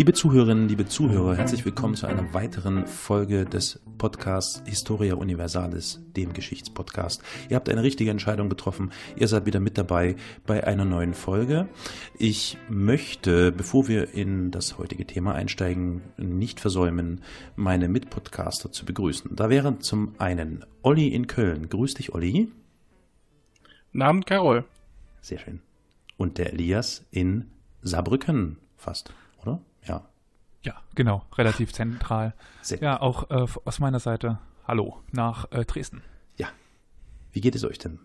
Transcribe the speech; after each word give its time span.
Liebe 0.00 0.14
Zuhörerinnen, 0.14 0.66
liebe 0.66 0.86
Zuhörer, 0.86 1.36
herzlich 1.36 1.66
willkommen 1.66 1.94
zu 1.94 2.06
einer 2.06 2.32
weiteren 2.32 2.86
Folge 2.86 3.44
des 3.44 3.82
Podcasts 3.98 4.62
Historia 4.64 5.16
Universalis, 5.16 6.00
dem 6.16 6.32
Geschichtspodcast. 6.32 7.22
Ihr 7.50 7.56
habt 7.56 7.68
eine 7.68 7.82
richtige 7.82 8.10
Entscheidung 8.10 8.48
getroffen. 8.48 8.92
Ihr 9.16 9.28
seid 9.28 9.44
wieder 9.44 9.60
mit 9.60 9.76
dabei 9.76 10.16
bei 10.46 10.66
einer 10.66 10.86
neuen 10.86 11.12
Folge. 11.12 11.68
Ich 12.16 12.56
möchte, 12.70 13.52
bevor 13.52 13.88
wir 13.88 14.14
in 14.14 14.50
das 14.50 14.78
heutige 14.78 15.06
Thema 15.06 15.34
einsteigen, 15.34 16.00
nicht 16.16 16.60
versäumen, 16.60 17.20
meine 17.54 17.86
Mitpodcaster 17.86 18.72
zu 18.72 18.86
begrüßen. 18.86 19.36
Da 19.36 19.50
wären 19.50 19.82
zum 19.82 20.14
einen 20.16 20.64
Olli 20.80 21.08
in 21.08 21.26
Köln. 21.26 21.68
Grüß 21.68 21.92
dich, 21.92 22.14
Olli. 22.14 22.50
Namen 23.92 24.24
Carol. 24.24 24.64
Sehr 25.20 25.40
schön. 25.40 25.60
Und 26.16 26.38
der 26.38 26.54
Elias 26.54 27.04
in 27.10 27.50
Saarbrücken 27.82 28.56
fast? 28.78 29.12
Ja. 29.86 30.06
Ja, 30.62 30.74
genau, 30.94 31.24
relativ 31.38 31.72
zentral. 31.72 32.34
Sehr 32.60 32.80
ja, 32.80 33.00
auch 33.00 33.30
äh, 33.30 33.46
aus 33.64 33.78
meiner 33.78 34.00
Seite 34.00 34.38
Hallo 34.66 35.02
nach 35.10 35.50
äh, 35.52 35.64
Dresden. 35.64 36.02
Ja. 36.36 36.48
Wie 37.32 37.40
geht 37.40 37.54
es 37.54 37.64
euch 37.64 37.78
denn? 37.78 37.98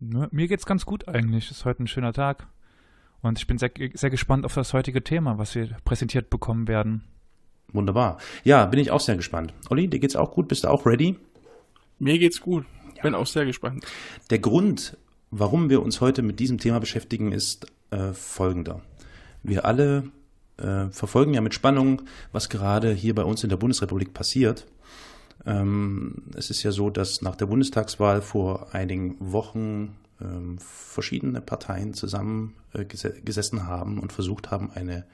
Ne, 0.00 0.28
mir 0.30 0.48
geht's 0.48 0.66
ganz 0.66 0.86
gut 0.86 1.08
eigentlich. 1.08 1.46
Es 1.46 1.58
ist 1.58 1.64
heute 1.64 1.82
ein 1.82 1.88
schöner 1.88 2.12
Tag. 2.12 2.46
Und 3.22 3.38
ich 3.38 3.46
bin 3.46 3.58
sehr, 3.58 3.70
sehr 3.94 4.10
gespannt 4.10 4.44
auf 4.44 4.54
das 4.54 4.72
heutige 4.74 5.02
Thema, 5.02 5.38
was 5.38 5.54
wir 5.54 5.68
präsentiert 5.84 6.30
bekommen 6.30 6.68
werden. 6.68 7.04
Wunderbar. 7.72 8.18
Ja, 8.44 8.66
bin 8.66 8.78
ich 8.78 8.90
auch 8.90 9.00
sehr 9.00 9.16
gespannt. 9.16 9.54
Olli, 9.70 9.88
dir 9.88 9.98
geht's 9.98 10.14
auch 10.14 10.30
gut? 10.32 10.46
Bist 10.46 10.64
du 10.64 10.68
auch 10.68 10.86
ready? 10.86 11.18
Mir 11.98 12.18
geht's 12.18 12.40
gut. 12.40 12.66
Bin 13.02 13.14
auch 13.14 13.26
sehr 13.26 13.44
gespannt. 13.44 13.84
Der 14.30 14.38
Grund, 14.38 14.96
warum 15.30 15.70
wir 15.70 15.82
uns 15.82 16.00
heute 16.00 16.22
mit 16.22 16.38
diesem 16.38 16.58
Thema 16.58 16.80
beschäftigen, 16.80 17.32
ist 17.32 17.66
äh, 17.90 18.12
folgender. 18.12 18.82
Wir 19.42 19.64
alle 19.64 20.10
äh, 20.56 20.88
verfolgen 20.90 21.34
ja 21.34 21.40
mit 21.40 21.54
Spannung, 21.54 22.02
was 22.32 22.48
gerade 22.48 22.92
hier 22.92 23.14
bei 23.14 23.24
uns 23.24 23.42
in 23.42 23.50
der 23.50 23.56
Bundesrepublik 23.56 24.14
passiert. 24.14 24.66
Ähm, 25.46 26.24
es 26.36 26.50
ist 26.50 26.62
ja 26.62 26.72
so, 26.72 26.90
dass 26.90 27.22
nach 27.22 27.36
der 27.36 27.46
Bundestagswahl 27.46 28.22
vor 28.22 28.74
einigen 28.74 29.16
Wochen 29.20 29.96
ähm, 30.20 30.58
verschiedene 30.58 31.40
Parteien 31.40 31.94
zusammengesessen 31.94 33.58
äh, 33.58 33.62
haben 33.62 33.98
und 33.98 34.12
versucht 34.12 34.50
haben, 34.50 34.70
eine 34.72 35.04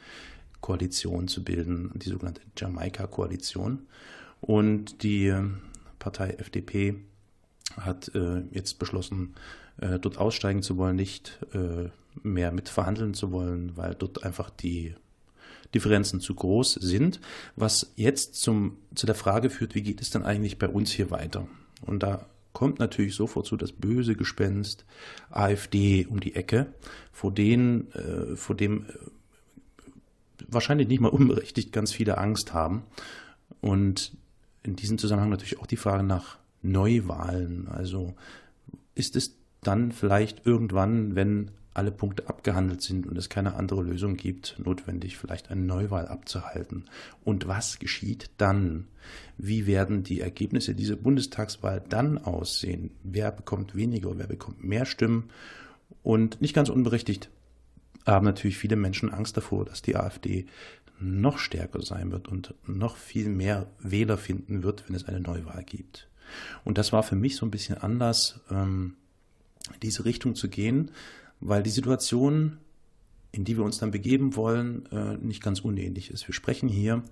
Koalition 0.60 1.26
zu 1.26 1.42
bilden, 1.42 1.90
die 1.94 2.10
sogenannte 2.10 2.42
Jamaika-Koalition. 2.56 3.86
Und 4.40 5.02
die 5.02 5.26
äh, 5.26 5.44
Partei 5.98 6.30
FDP 6.30 6.96
hat 7.76 8.14
äh, 8.14 8.42
jetzt 8.50 8.78
beschlossen, 8.78 9.34
äh, 9.78 9.98
dort 9.98 10.18
aussteigen 10.18 10.62
zu 10.62 10.76
wollen, 10.76 10.96
nicht 10.96 11.38
äh, 11.54 11.88
mehr 12.22 12.52
mit 12.52 12.68
verhandeln 12.68 13.14
zu 13.14 13.32
wollen, 13.32 13.76
weil 13.76 13.94
dort 13.94 14.24
einfach 14.24 14.50
die 14.50 14.94
Differenzen 15.74 16.20
zu 16.20 16.34
groß 16.34 16.74
sind, 16.74 17.20
was 17.56 17.92
jetzt 17.96 18.34
zum, 18.34 18.76
zu 18.94 19.06
der 19.06 19.14
Frage 19.14 19.50
führt, 19.50 19.74
wie 19.74 19.82
geht 19.82 20.00
es 20.00 20.10
denn 20.10 20.24
eigentlich 20.24 20.58
bei 20.58 20.68
uns 20.68 20.90
hier 20.90 21.10
weiter? 21.10 21.46
Und 21.82 22.02
da 22.02 22.26
kommt 22.52 22.78
natürlich 22.78 23.14
sofort 23.14 23.46
so 23.46 23.56
das 23.56 23.72
böse 23.72 24.16
Gespenst 24.16 24.84
AfD 25.30 26.06
um 26.06 26.20
die 26.20 26.34
Ecke, 26.34 26.66
vor, 27.12 27.32
denen, 27.32 27.92
äh, 27.92 28.36
vor 28.36 28.56
dem 28.56 28.86
äh, 28.86 28.92
wahrscheinlich 30.48 30.88
nicht 30.88 31.00
mal 31.00 31.08
unberechtigt 31.08 31.72
ganz 31.72 31.92
viele 31.92 32.18
Angst 32.18 32.52
haben. 32.52 32.82
Und 33.60 34.16
in 34.62 34.76
diesem 34.76 34.98
Zusammenhang 34.98 35.30
natürlich 35.30 35.60
auch 35.60 35.66
die 35.66 35.76
Frage 35.76 36.02
nach 36.02 36.38
Neuwahlen. 36.62 37.68
Also 37.68 38.14
ist 38.94 39.16
es 39.16 39.36
dann 39.62 39.92
vielleicht 39.92 40.46
irgendwann, 40.46 41.14
wenn 41.14 41.50
alle 41.72 41.92
Punkte 41.92 42.28
abgehandelt 42.28 42.82
sind 42.82 43.06
und 43.06 43.16
es 43.16 43.28
keine 43.28 43.54
andere 43.54 43.82
Lösung 43.82 44.16
gibt, 44.16 44.56
notwendig, 44.58 45.16
vielleicht 45.16 45.50
eine 45.50 45.60
Neuwahl 45.60 46.08
abzuhalten. 46.08 46.86
Und 47.24 47.46
was 47.46 47.78
geschieht 47.78 48.30
dann? 48.38 48.88
Wie 49.38 49.66
werden 49.66 50.02
die 50.02 50.20
Ergebnisse 50.20 50.74
dieser 50.74 50.96
Bundestagswahl 50.96 51.82
dann 51.88 52.18
aussehen? 52.18 52.90
Wer 53.04 53.30
bekommt 53.30 53.74
weniger, 53.76 54.18
wer 54.18 54.26
bekommt 54.26 54.64
mehr 54.64 54.84
Stimmen? 54.84 55.30
Und 56.02 56.40
nicht 56.40 56.54
ganz 56.54 56.68
unberechtigt 56.68 57.30
haben 58.06 58.26
natürlich 58.26 58.58
viele 58.58 58.76
Menschen 58.76 59.12
Angst 59.12 59.36
davor, 59.36 59.64
dass 59.64 59.82
die 59.82 59.96
AfD 59.96 60.46
noch 60.98 61.38
stärker 61.38 61.82
sein 61.82 62.10
wird 62.10 62.28
und 62.28 62.54
noch 62.66 62.96
viel 62.96 63.28
mehr 63.28 63.66
Wähler 63.78 64.18
finden 64.18 64.62
wird, 64.62 64.88
wenn 64.88 64.96
es 64.96 65.06
eine 65.06 65.20
Neuwahl 65.20 65.64
gibt. 65.64 66.08
Und 66.64 66.78
das 66.78 66.92
war 66.92 67.02
für 67.02 67.16
mich 67.16 67.36
so 67.36 67.46
ein 67.46 67.50
bisschen 67.50 67.78
anders, 67.78 68.40
ähm, 68.50 68.94
diese 69.82 70.04
Richtung 70.04 70.34
zu 70.34 70.48
gehen, 70.48 70.90
weil 71.40 71.62
die 71.62 71.70
Situation, 71.70 72.58
in 73.32 73.44
die 73.44 73.56
wir 73.56 73.64
uns 73.64 73.78
dann 73.78 73.90
begeben 73.90 74.36
wollen, 74.36 74.86
äh, 74.92 75.16
nicht 75.16 75.42
ganz 75.42 75.60
unähnlich 75.60 76.10
ist. 76.10 76.26
Wir 76.26 76.34
sprechen 76.34 76.68
hier 76.68 77.02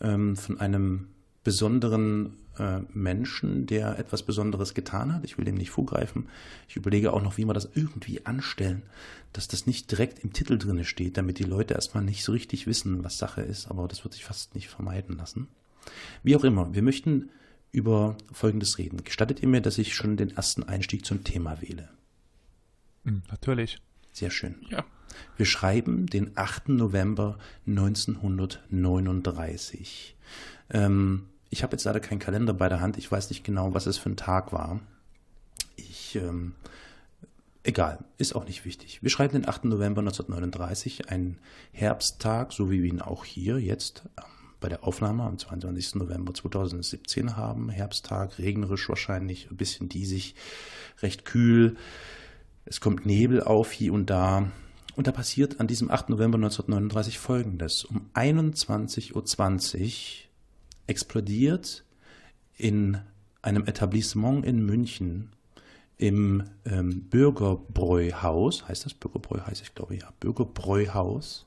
ähm, 0.00 0.36
von 0.36 0.60
einem 0.60 1.08
besonderen 1.44 2.34
äh, 2.58 2.80
Menschen, 2.92 3.66
der 3.66 3.98
etwas 3.98 4.22
Besonderes 4.22 4.74
getan 4.74 5.14
hat. 5.14 5.24
Ich 5.24 5.38
will 5.38 5.44
dem 5.44 5.54
nicht 5.54 5.70
vorgreifen. 5.70 6.28
Ich 6.68 6.76
überlege 6.76 7.12
auch 7.12 7.22
noch, 7.22 7.36
wie 7.38 7.44
wir 7.44 7.54
das 7.54 7.68
irgendwie 7.74 8.26
anstellen, 8.26 8.82
dass 9.32 9.48
das 9.48 9.66
nicht 9.66 9.90
direkt 9.90 10.18
im 10.24 10.32
Titel 10.32 10.58
drin 10.58 10.84
steht, 10.84 11.16
damit 11.16 11.38
die 11.38 11.44
Leute 11.44 11.74
erstmal 11.74 12.04
nicht 12.04 12.24
so 12.24 12.32
richtig 12.32 12.66
wissen, 12.66 13.04
was 13.04 13.18
Sache 13.18 13.42
ist. 13.42 13.70
Aber 13.70 13.88
das 13.88 14.04
wird 14.04 14.14
sich 14.14 14.24
fast 14.24 14.54
nicht 14.54 14.68
vermeiden 14.68 15.16
lassen. 15.16 15.48
Wie 16.22 16.36
auch 16.36 16.44
immer, 16.44 16.74
wir 16.74 16.82
möchten 16.82 17.30
über 17.70 18.16
Folgendes 18.32 18.78
reden. 18.78 19.04
Gestattet 19.04 19.40
ihr 19.42 19.48
mir, 19.48 19.60
dass 19.60 19.78
ich 19.78 19.94
schon 19.94 20.16
den 20.16 20.36
ersten 20.36 20.62
Einstieg 20.62 21.04
zum 21.04 21.24
Thema 21.24 21.60
wähle? 21.60 21.88
Hm, 23.08 23.22
natürlich. 23.30 23.78
Sehr 24.12 24.30
schön. 24.30 24.54
Ja. 24.68 24.84
Wir 25.36 25.46
schreiben 25.46 26.06
den 26.06 26.30
8. 26.36 26.68
November 26.68 27.38
1939. 27.66 30.14
Ähm, 30.70 31.26
ich 31.48 31.62
habe 31.62 31.72
jetzt 31.72 31.84
leider 31.84 32.00
keinen 32.00 32.18
Kalender 32.18 32.52
bei 32.52 32.68
der 32.68 32.80
Hand. 32.80 32.98
Ich 32.98 33.10
weiß 33.10 33.30
nicht 33.30 33.44
genau, 33.44 33.72
was 33.72 33.86
es 33.86 33.96
für 33.96 34.10
ein 34.10 34.16
Tag 34.16 34.52
war. 34.52 34.80
Ich, 35.76 36.16
ähm, 36.16 36.54
egal, 37.62 38.04
ist 38.18 38.36
auch 38.36 38.44
nicht 38.44 38.66
wichtig. 38.66 39.02
Wir 39.02 39.10
schreiben 39.10 39.32
den 39.32 39.48
8. 39.48 39.64
November 39.64 40.00
1939, 40.00 41.08
ein 41.08 41.38
Herbsttag, 41.72 42.52
so 42.52 42.70
wie 42.70 42.82
wir 42.82 42.90
ihn 42.90 43.00
auch 43.00 43.24
hier 43.24 43.58
jetzt 43.58 44.02
ähm, 44.18 44.24
bei 44.60 44.68
der 44.68 44.84
Aufnahme 44.84 45.22
am 45.22 45.38
22. 45.38 45.94
November 45.94 46.34
2017 46.34 47.36
haben. 47.36 47.70
Herbsttag, 47.70 48.38
regnerisch 48.38 48.86
wahrscheinlich, 48.90 49.50
ein 49.50 49.56
bisschen 49.56 49.88
diesig, 49.88 50.34
recht 51.00 51.24
kühl. 51.24 51.78
Es 52.70 52.80
kommt 52.80 53.06
Nebel 53.06 53.42
auf 53.42 53.72
hier 53.72 53.94
und 53.94 54.10
da. 54.10 54.50
Und 54.94 55.06
da 55.06 55.12
passiert 55.12 55.58
an 55.58 55.68
diesem 55.68 55.90
8. 55.90 56.10
November 56.10 56.36
1939 56.36 57.18
Folgendes. 57.18 57.84
Um 57.84 58.10
21.20 58.14 59.14
Uhr 59.14 59.94
explodiert 60.86 61.84
in 62.56 62.98
einem 63.40 63.64
Etablissement 63.66 64.44
in 64.44 64.66
München 64.66 65.30
im 65.96 66.44
ähm, 66.66 67.04
Bürgerbräuhaus, 67.08 68.68
heißt 68.68 68.84
das 68.84 68.94
Bürgerbräu, 68.94 69.40
heißt 69.46 69.62
ich 69.62 69.74
glaube 69.74 69.96
ja, 69.96 70.12
Bürgerbräuhaus. 70.20 71.46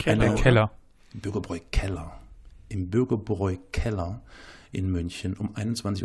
Keller. 0.00 0.34
Keller. 0.34 0.70
Bürgerbräu-Keller. 1.14 2.20
Im 2.68 2.90
Bürgerbräu-Keller 2.90 4.20
in 4.72 4.90
München 4.90 5.34
um 5.34 5.54
21.20 5.54 6.02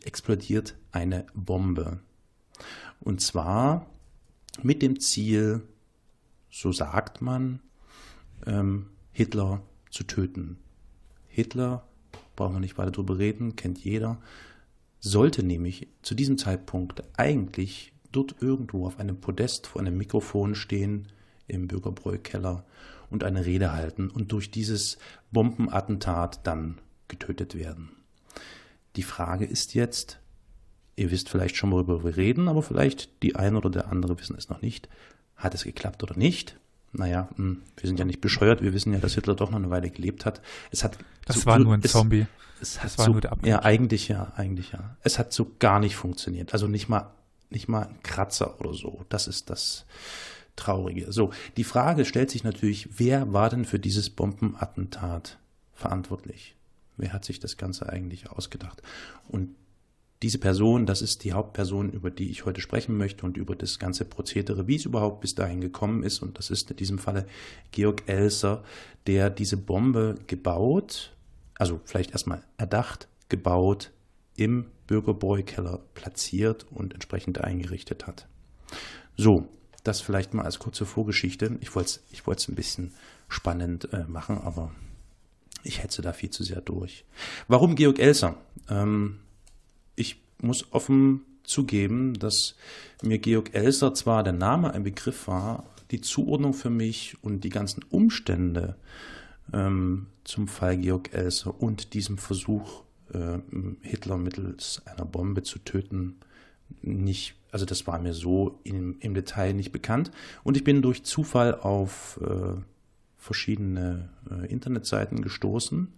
Uhr 0.00 0.06
explodiert 0.06 0.76
eine 0.92 1.26
Bombe. 1.34 2.00
Und 3.00 3.20
zwar 3.20 3.86
mit 4.62 4.82
dem 4.82 5.00
Ziel, 5.00 5.62
so 6.50 6.72
sagt 6.72 7.22
man, 7.22 7.60
ähm, 8.46 8.86
Hitler 9.12 9.62
zu 9.90 10.04
töten. 10.04 10.58
Hitler, 11.28 11.86
brauchen 12.36 12.54
wir 12.54 12.60
nicht 12.60 12.78
weiter 12.78 12.90
drüber 12.90 13.18
reden, 13.18 13.56
kennt 13.56 13.82
jeder, 13.84 14.20
sollte 15.00 15.42
nämlich 15.42 15.88
zu 16.02 16.14
diesem 16.14 16.38
Zeitpunkt 16.38 17.02
eigentlich 17.16 17.92
dort 18.12 18.36
irgendwo 18.40 18.86
auf 18.86 19.00
einem 19.00 19.20
Podest 19.20 19.66
vor 19.66 19.80
einem 19.80 19.96
Mikrofon 19.96 20.54
stehen 20.54 21.08
im 21.48 21.66
Bürgerbräu-Keller 21.68 22.64
und 23.10 23.24
eine 23.24 23.44
Rede 23.44 23.72
halten 23.72 24.08
und 24.10 24.32
durch 24.32 24.50
dieses 24.50 24.98
Bombenattentat 25.32 26.46
dann 26.46 26.80
getötet 27.08 27.54
werden. 27.54 27.90
Die 28.96 29.02
Frage 29.02 29.44
ist 29.44 29.74
jetzt, 29.74 30.18
Ihr 30.96 31.10
wisst 31.10 31.28
vielleicht 31.28 31.56
schon, 31.56 31.70
worüber 31.70 32.04
wir 32.04 32.16
reden, 32.16 32.48
aber 32.48 32.62
vielleicht 32.62 33.22
die 33.22 33.36
eine 33.36 33.56
oder 33.56 33.70
der 33.70 33.88
andere 33.90 34.18
wissen 34.18 34.36
es 34.36 34.48
noch 34.48 34.62
nicht. 34.62 34.88
Hat 35.36 35.54
es 35.54 35.64
geklappt 35.64 36.02
oder 36.02 36.16
nicht? 36.16 36.56
Naja, 36.92 37.28
hm, 37.36 37.62
wir 37.76 37.86
sind 37.86 37.98
ja 37.98 38.04
nicht 38.04 38.20
bescheuert, 38.20 38.62
wir 38.62 38.74
wissen 38.74 38.92
ja, 38.92 38.98
dass 38.98 39.14
Hitler 39.14 39.34
doch 39.34 39.50
noch 39.50 39.58
eine 39.58 39.70
Weile 39.70 39.90
gelebt 39.90 40.26
hat. 40.26 40.42
Es 40.70 40.84
hat 40.84 40.98
das 41.24 41.40
so, 41.40 41.46
war 41.46 41.58
nur 41.58 41.72
ein 41.72 41.82
Zombie. 41.82 42.26
Es, 42.60 42.76
es 42.76 42.82
das 42.82 42.98
war 42.98 43.06
so, 43.06 43.12
nur 43.12 43.20
der 43.22 43.32
Abgrund. 43.32 43.48
Ja, 43.48 43.62
eigentlich 43.62 44.08
ja, 44.08 44.32
eigentlich 44.36 44.72
ja. 44.72 44.96
Es 45.02 45.18
hat 45.18 45.32
so 45.32 45.50
gar 45.58 45.80
nicht 45.80 45.96
funktioniert. 45.96 46.52
Also 46.52 46.68
nicht 46.68 46.88
mal, 46.88 47.10
nicht 47.48 47.68
mal 47.68 47.86
ein 47.86 48.02
Kratzer 48.02 48.60
oder 48.60 48.74
so. 48.74 49.04
Das 49.08 49.26
ist 49.26 49.48
das 49.48 49.86
Traurige. 50.54 51.10
So, 51.12 51.32
die 51.56 51.64
Frage 51.64 52.04
stellt 52.04 52.30
sich 52.30 52.44
natürlich, 52.44 52.98
wer 52.98 53.32
war 53.32 53.48
denn 53.48 53.64
für 53.64 53.78
dieses 53.78 54.10
Bombenattentat 54.10 55.38
verantwortlich? 55.72 56.54
Wer 56.98 57.14
hat 57.14 57.24
sich 57.24 57.40
das 57.40 57.56
Ganze 57.56 57.88
eigentlich 57.88 58.30
ausgedacht? 58.30 58.82
Und 59.28 59.54
diese 60.22 60.38
Person, 60.38 60.86
das 60.86 61.02
ist 61.02 61.24
die 61.24 61.32
Hauptperson, 61.32 61.90
über 61.90 62.10
die 62.10 62.30
ich 62.30 62.44
heute 62.44 62.60
sprechen 62.60 62.96
möchte 62.96 63.26
und 63.26 63.36
über 63.36 63.56
das 63.56 63.78
ganze 63.78 64.04
Prozedere, 64.04 64.68
wie 64.68 64.76
es 64.76 64.84
überhaupt 64.84 65.20
bis 65.20 65.34
dahin 65.34 65.60
gekommen 65.60 66.04
ist. 66.04 66.22
Und 66.22 66.38
das 66.38 66.50
ist 66.50 66.70
in 66.70 66.76
diesem 66.76 66.98
Falle 66.98 67.26
Georg 67.72 68.08
Elser, 68.08 68.62
der 69.06 69.30
diese 69.30 69.56
Bombe 69.56 70.14
gebaut, 70.28 71.12
also 71.58 71.80
vielleicht 71.84 72.12
erstmal 72.12 72.44
erdacht, 72.56 73.08
gebaut, 73.28 73.90
im 74.36 74.66
Bürgerbräukeller 74.86 75.80
platziert 75.94 76.66
und 76.70 76.94
entsprechend 76.94 77.40
eingerichtet 77.40 78.06
hat. 78.06 78.28
So, 79.16 79.48
das 79.82 80.00
vielleicht 80.00 80.34
mal 80.34 80.44
als 80.44 80.58
kurze 80.58 80.86
Vorgeschichte. 80.86 81.58
Ich 81.60 81.74
wollte 81.74 82.00
es 82.12 82.38
ich 82.38 82.48
ein 82.48 82.54
bisschen 82.54 82.92
spannend 83.28 83.92
äh, 83.92 84.04
machen, 84.04 84.38
aber 84.38 84.72
ich 85.64 85.82
hetze 85.82 86.02
da 86.02 86.12
viel 86.12 86.30
zu 86.30 86.44
sehr 86.44 86.60
durch. 86.60 87.04
Warum 87.48 87.74
Georg 87.74 87.98
Elser? 87.98 88.36
Ähm, 88.68 89.20
ich 89.96 90.20
muss 90.40 90.72
offen 90.72 91.22
zugeben, 91.44 92.14
dass 92.14 92.54
mir 93.02 93.18
Georg 93.18 93.54
Elser 93.54 93.94
zwar 93.94 94.22
der 94.22 94.32
Name 94.32 94.72
ein 94.72 94.84
Begriff 94.84 95.28
war, 95.28 95.64
die 95.90 96.00
Zuordnung 96.00 96.54
für 96.54 96.70
mich 96.70 97.16
und 97.22 97.44
die 97.44 97.50
ganzen 97.50 97.84
Umstände 97.90 98.76
ähm, 99.52 100.06
zum 100.24 100.48
Fall 100.48 100.78
Georg 100.78 101.12
Elser 101.12 101.60
und 101.60 101.94
diesem 101.94 102.18
Versuch, 102.18 102.82
äh, 103.12 103.38
Hitler 103.82 104.16
mittels 104.16 104.82
einer 104.86 105.04
Bombe 105.04 105.42
zu 105.42 105.58
töten, 105.58 106.16
nicht, 106.80 107.34
also 107.50 107.66
das 107.66 107.86
war 107.86 107.98
mir 107.98 108.14
so 108.14 108.58
im, 108.64 108.96
im 109.00 109.14
Detail 109.14 109.52
nicht 109.52 109.72
bekannt. 109.72 110.10
Und 110.42 110.56
ich 110.56 110.64
bin 110.64 110.80
durch 110.80 111.04
Zufall 111.04 111.54
auf 111.54 112.18
äh, 112.22 112.60
verschiedene 113.18 114.08
äh, 114.30 114.46
Internetseiten 114.46 115.20
gestoßen 115.22 115.88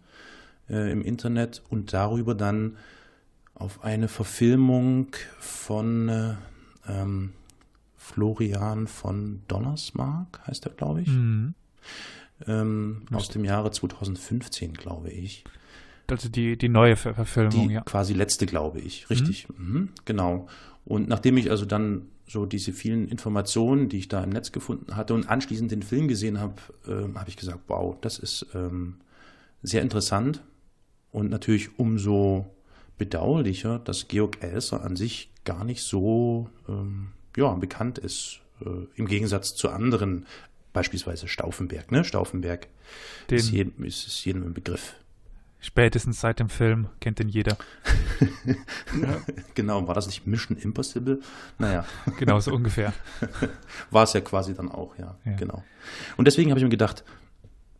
äh, 0.68 0.90
im 0.90 1.02
Internet 1.02 1.62
und 1.70 1.92
darüber 1.92 2.34
dann 2.34 2.76
auf 3.54 3.84
eine 3.84 4.08
Verfilmung 4.08 5.08
von 5.38 6.08
äh, 6.08 6.34
ähm, 6.88 7.32
Florian 7.96 8.86
von 8.86 9.42
Donnersmark, 9.48 10.40
heißt 10.46 10.66
er, 10.66 10.72
glaube 10.72 11.02
ich. 11.02 11.08
Mhm. 11.08 11.54
Ähm, 12.46 13.02
aus 13.12 13.28
dem 13.28 13.44
Jahre 13.44 13.70
2015, 13.70 14.74
glaube 14.74 15.10
ich. 15.10 15.44
Also 16.10 16.28
die, 16.28 16.58
die 16.58 16.68
neue 16.68 16.96
Ver 16.96 17.14
Verfilmung, 17.14 17.68
die 17.68 17.74
ja. 17.74 17.80
Quasi 17.82 18.12
letzte, 18.12 18.46
glaube 18.46 18.80
ich. 18.80 19.08
Richtig. 19.08 19.48
Mhm. 19.56 19.72
Mhm, 19.72 19.88
genau. 20.04 20.48
Und 20.84 21.08
nachdem 21.08 21.36
ich 21.38 21.50
also 21.50 21.64
dann 21.64 22.08
so 22.26 22.46
diese 22.46 22.72
vielen 22.72 23.08
Informationen, 23.08 23.88
die 23.88 23.98
ich 23.98 24.08
da 24.08 24.22
im 24.22 24.30
Netz 24.30 24.52
gefunden 24.52 24.96
hatte 24.96 25.14
und 25.14 25.28
anschließend 25.28 25.70
den 25.70 25.82
Film 25.82 26.08
gesehen 26.08 26.40
habe, 26.40 26.56
äh, 26.86 27.16
habe 27.16 27.28
ich 27.28 27.36
gesagt, 27.36 27.60
wow, 27.68 27.96
das 28.00 28.18
ist 28.18 28.46
ähm, 28.54 28.96
sehr 29.62 29.82
interessant 29.82 30.42
und 31.10 31.30
natürlich 31.30 31.78
umso 31.78 32.50
bedauerlicher, 32.98 33.78
dass 33.78 34.08
Georg 34.08 34.42
Elser 34.42 34.84
an 34.84 34.96
sich 34.96 35.30
gar 35.44 35.64
nicht 35.64 35.82
so 35.82 36.48
ähm, 36.68 37.08
ja, 37.36 37.52
bekannt 37.54 37.98
ist, 37.98 38.40
äh, 38.64 38.86
im 38.96 39.06
Gegensatz 39.06 39.54
zu 39.54 39.70
anderen, 39.70 40.26
beispielsweise 40.72 41.28
Stauffenberg. 41.28 41.90
Ne? 41.92 42.04
Stauffenberg 42.04 42.68
Den 43.30 43.38
ist, 43.38 43.50
jedem, 43.50 43.84
ist, 43.84 44.06
ist 44.06 44.24
jedem 44.24 44.44
ein 44.44 44.54
Begriff. 44.54 44.94
Spätestens 45.60 46.20
seit 46.20 46.40
dem 46.40 46.50
Film 46.50 46.88
kennt 47.00 47.20
ihn 47.20 47.28
jeder. 47.28 47.56
ja. 49.00 49.22
Genau, 49.54 49.86
war 49.88 49.94
das 49.94 50.06
nicht 50.06 50.26
Mission 50.26 50.58
Impossible? 50.58 51.20
Naja. 51.58 51.86
Genau, 52.18 52.38
so 52.40 52.52
ungefähr. 52.52 52.92
War 53.90 54.02
es 54.02 54.12
ja 54.12 54.20
quasi 54.20 54.52
dann 54.52 54.70
auch, 54.70 54.98
ja. 54.98 55.16
ja. 55.24 55.36
Genau. 55.36 55.64
Und 56.18 56.26
deswegen 56.26 56.50
habe 56.50 56.58
ich 56.58 56.64
mir 56.64 56.70
gedacht, 56.70 57.02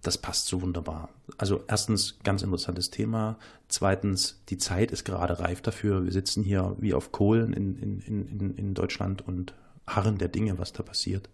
das 0.07 0.19
passt 0.19 0.47
so 0.47 0.63
wunderbar. 0.63 1.09
Also 1.39 1.65
erstens, 1.67 2.19
ganz 2.23 2.43
interessantes 2.43 2.91
Thema. 2.91 3.39
Zweitens, 3.69 4.43
die 4.49 4.59
Zeit 4.59 4.91
ist 4.91 5.05
gerade 5.05 5.41
reif 5.41 5.63
dafür. 5.63 6.05
Wir 6.05 6.13
sitzen 6.13 6.43
hier 6.43 6.77
wie 6.79 6.95
auf 6.95 7.13
Kohlen 7.13 7.53
in, 7.53 7.77
in, 7.77 8.01
in, 8.01 8.55
in 8.57 8.75
Deutschland 8.75 9.27
und 9.27 9.55
harren 9.87 10.19
der 10.19 10.29
Dinge, 10.29 10.59
was 10.59 10.73
da 10.73 10.83
passiert. 10.83 11.29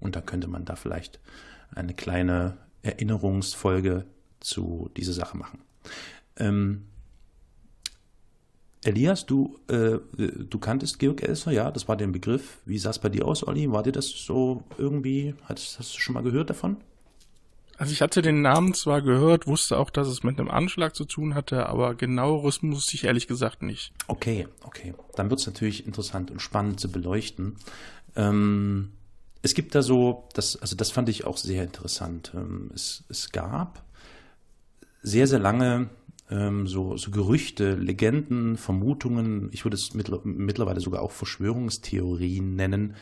Und 0.00 0.16
da 0.16 0.20
könnte 0.20 0.48
man 0.48 0.64
da 0.64 0.76
vielleicht 0.76 1.20
eine 1.74 1.94
kleine 1.94 2.56
Erinnerungsfolge 2.82 4.04
zu 4.40 4.90
dieser 4.96 5.12
Sache 5.12 5.36
machen. 5.36 5.60
Ähm, 6.36 6.86
Elias, 8.84 9.24
du, 9.24 9.58
äh, 9.68 9.98
du 10.16 10.58
kanntest 10.58 10.98
Georg 10.98 11.22
Elser, 11.22 11.52
ja, 11.52 11.70
das 11.70 11.88
war 11.88 11.96
der 11.96 12.06
Begriff. 12.08 12.58
Wie 12.66 12.78
sah 12.78 12.90
es 12.90 12.98
bei 12.98 13.08
dir 13.08 13.26
aus, 13.26 13.46
Olli? 13.46 13.70
War 13.72 13.82
dir 13.82 13.92
das 13.92 14.06
so 14.08 14.62
irgendwie, 14.76 15.34
hast, 15.44 15.78
hast 15.78 15.94
du 15.94 16.00
schon 16.00 16.14
mal 16.14 16.22
gehört 16.22 16.50
davon? 16.50 16.76
Also 17.76 17.92
ich 17.92 18.02
hatte 18.02 18.22
den 18.22 18.42
Namen 18.42 18.74
zwar 18.74 19.02
gehört, 19.02 19.46
wusste 19.46 19.78
auch, 19.78 19.90
dass 19.90 20.08
es 20.08 20.22
mit 20.22 20.38
einem 20.38 20.50
Anschlag 20.50 20.94
zu 20.94 21.04
tun 21.04 21.34
hatte, 21.34 21.66
aber 21.66 21.94
genaueres 21.94 22.62
musste 22.62 22.94
ich 22.94 23.04
ehrlich 23.04 23.26
gesagt 23.26 23.62
nicht. 23.62 23.92
Okay, 24.06 24.46
okay. 24.62 24.94
Dann 25.16 25.30
wird 25.30 25.40
es 25.40 25.46
natürlich 25.46 25.86
interessant 25.86 26.30
und 26.30 26.40
spannend 26.40 26.78
zu 26.78 26.90
beleuchten. 26.90 27.56
Ähm, 28.16 28.92
es 29.42 29.54
gibt 29.54 29.74
da 29.74 29.82
so, 29.82 30.28
das, 30.34 30.56
also 30.56 30.76
das 30.76 30.90
fand 30.90 31.08
ich 31.08 31.24
auch 31.24 31.36
sehr 31.36 31.64
interessant. 31.64 32.32
Ähm, 32.34 32.70
es, 32.74 33.04
es 33.08 33.30
gab 33.30 33.84
sehr, 35.02 35.26
sehr 35.26 35.40
lange 35.40 35.90
ähm, 36.30 36.66
so, 36.66 36.96
so 36.96 37.10
Gerüchte, 37.10 37.74
Legenden, 37.74 38.56
Vermutungen, 38.56 39.50
ich 39.52 39.64
würde 39.64 39.76
es 39.76 39.94
mittlerweile 39.94 40.80
sogar 40.80 41.02
auch 41.02 41.10
Verschwörungstheorien 41.10 42.56
nennen, 42.56 42.94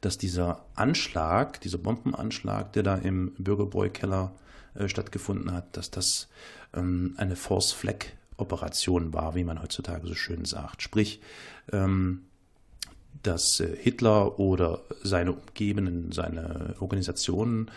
dass 0.00 0.18
dieser 0.18 0.64
Anschlag, 0.74 1.60
dieser 1.60 1.78
Bombenanschlag, 1.78 2.72
der 2.72 2.82
da 2.82 2.96
im 2.96 3.32
Bürgerbräu-Keller 3.38 4.32
äh, 4.74 4.88
stattgefunden 4.88 5.52
hat, 5.52 5.76
dass 5.76 5.90
das 5.90 6.28
ähm, 6.74 7.14
eine 7.16 7.36
Force-Flag-Operation 7.36 9.12
war, 9.12 9.34
wie 9.34 9.44
man 9.44 9.62
heutzutage 9.62 10.06
so 10.06 10.14
schön 10.14 10.44
sagt. 10.44 10.82
Sprich, 10.82 11.20
ähm, 11.72 12.22
dass 13.22 13.60
äh, 13.60 13.76
Hitler 13.76 14.38
oder 14.38 14.82
seine 15.02 15.32
Umgebenden, 15.32 16.12
seine 16.12 16.76
Organisationen 16.80 17.70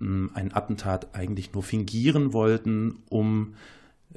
ein 0.00 0.54
Attentat 0.54 1.14
eigentlich 1.14 1.52
nur 1.52 1.62
fingieren 1.62 2.32
wollten, 2.32 3.02
um 3.10 3.56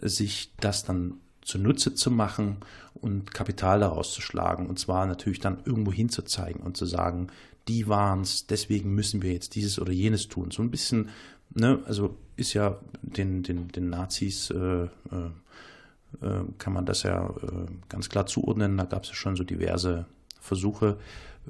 sich 0.01 0.53
das 0.61 0.85
dann 0.85 1.19
zunutze 1.45 1.94
zu 1.94 2.12
machen 2.12 2.57
und 2.94 3.34
Kapital 3.34 3.79
daraus 3.79 4.13
zu 4.13 4.22
schlagen. 4.22 4.67
Und 4.67 4.79
zwar 4.79 5.05
natürlich 5.05 5.39
dann 5.39 5.60
irgendwo 5.65 5.93
hinzuzeigen 5.93 6.62
und 6.62 6.75
zu 6.75 6.86
sagen, 6.86 7.27
die 7.67 7.88
waren 7.88 8.22
es, 8.22 8.48
deswegen 8.48 8.93
müssen 8.93 9.22
wir 9.22 9.31
jetzt 9.31 9.55
dieses 9.55 9.79
oder 9.79 9.91
jenes 9.91 10.27
tun. 10.27 10.51
So 10.51 10.62
ein 10.62 10.72
bisschen, 10.72 11.10
ne, 11.53 11.79
also 11.86 12.17
ist 12.36 12.53
ja 12.53 12.77
den, 13.01 13.43
den, 13.43 13.69
den 13.69 13.89
Nazis, 13.89 14.50
äh, 14.50 14.84
äh, 14.84 14.88
äh 16.22 16.43
kann 16.58 16.74
man 16.74 16.86
das 16.86 17.03
ja 17.03 17.29
äh, 17.29 17.65
ganz 17.89 18.10
klar 18.10 18.25
zuordnen. 18.25 18.77
Da 18.77 18.86
gab 18.86 19.03
es 19.03 19.10
ja 19.10 19.15
schon 19.15 19.36
so 19.36 19.43
diverse 19.43 20.05
Versuche, 20.41 20.98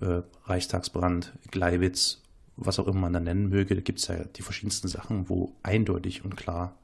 äh, 0.02 0.22
Reichstagsbrand, 0.46 1.34
Gleiwitz 1.52 2.22
was 2.58 2.80
auch 2.80 2.88
immer 2.88 3.02
man 3.02 3.14
da 3.14 3.20
nennen 3.20 3.50
möge, 3.50 3.76
da 3.76 3.82
gibt 3.82 4.00
es 4.00 4.08
ja 4.08 4.24
die 4.24 4.42
verschiedensten 4.42 4.88
Sachen, 4.88 5.30
wo 5.30 5.54
eindeutig 5.64 6.24
und 6.24 6.38
klar 6.38 6.76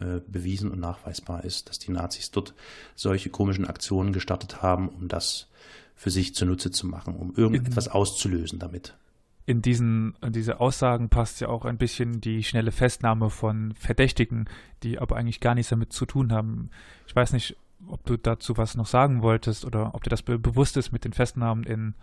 äh, 0.00 0.20
bewiesen 0.26 0.70
und 0.70 0.80
nachweisbar 0.80 1.44
ist, 1.44 1.68
dass 1.68 1.78
die 1.78 1.92
Nazis 1.92 2.30
dort 2.30 2.54
solche 2.94 3.30
komischen 3.30 3.66
Aktionen 3.66 4.12
gestartet 4.12 4.62
haben, 4.62 4.88
um 4.88 5.08
das 5.08 5.48
für 5.94 6.10
sich 6.10 6.34
zunutze 6.34 6.70
zu 6.70 6.86
machen, 6.86 7.14
um 7.14 7.34
irgendetwas 7.36 7.86
in, 7.88 7.92
auszulösen 7.92 8.58
damit. 8.58 8.96
In 9.44 9.60
diesen 9.60 10.14
in 10.22 10.32
diese 10.32 10.60
Aussagen 10.60 11.10
passt 11.10 11.40
ja 11.40 11.48
auch 11.48 11.64
ein 11.64 11.76
bisschen 11.76 12.20
die 12.20 12.42
schnelle 12.42 12.72
Festnahme 12.72 13.28
von 13.28 13.74
Verdächtigen, 13.74 14.48
die 14.82 14.98
aber 14.98 15.16
eigentlich 15.16 15.40
gar 15.40 15.54
nichts 15.54 15.70
damit 15.70 15.92
zu 15.92 16.06
tun 16.06 16.32
haben. 16.32 16.70
Ich 17.06 17.14
weiß 17.14 17.32
nicht, 17.32 17.56
ob 17.86 18.04
du 18.06 18.16
dazu 18.16 18.56
was 18.56 18.76
noch 18.76 18.86
sagen 18.86 19.22
wolltest 19.22 19.64
oder 19.64 19.94
ob 19.94 20.02
dir 20.04 20.10
das 20.10 20.22
be 20.22 20.38
bewusst 20.38 20.76
ist 20.76 20.92
mit 20.92 21.04
den 21.04 21.12
Festnahmen 21.12 21.64
in 21.64 21.94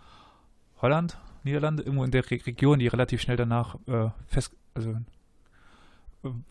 Holland, 0.80 1.18
Niederlande, 1.44 1.82
irgendwo 1.82 2.04
in 2.04 2.10
der 2.10 2.30
Re 2.30 2.38
Region, 2.46 2.78
die 2.78 2.86
relativ 2.86 3.20
schnell 3.20 3.36
danach 3.36 3.76
äh, 3.86 4.10
fest, 4.26 4.52
also 4.74 4.96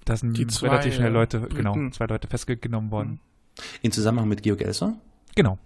da 0.05 0.17
sind 0.17 0.37
die 0.37 0.47
zwei, 0.47 0.67
relativ 0.69 0.95
schnell 0.95 1.11
Leute, 1.11 1.39
Briten. 1.39 1.55
genau, 1.55 1.89
zwei 1.91 2.05
Leute 2.05 2.27
festgenommen 2.27 2.91
worden. 2.91 3.11
Mhm. 3.11 3.63
In 3.81 3.91
Zusammenhang 3.91 4.27
mit 4.27 4.43
Georg 4.43 4.61
Elser? 4.61 4.95
Genau. 5.35 5.57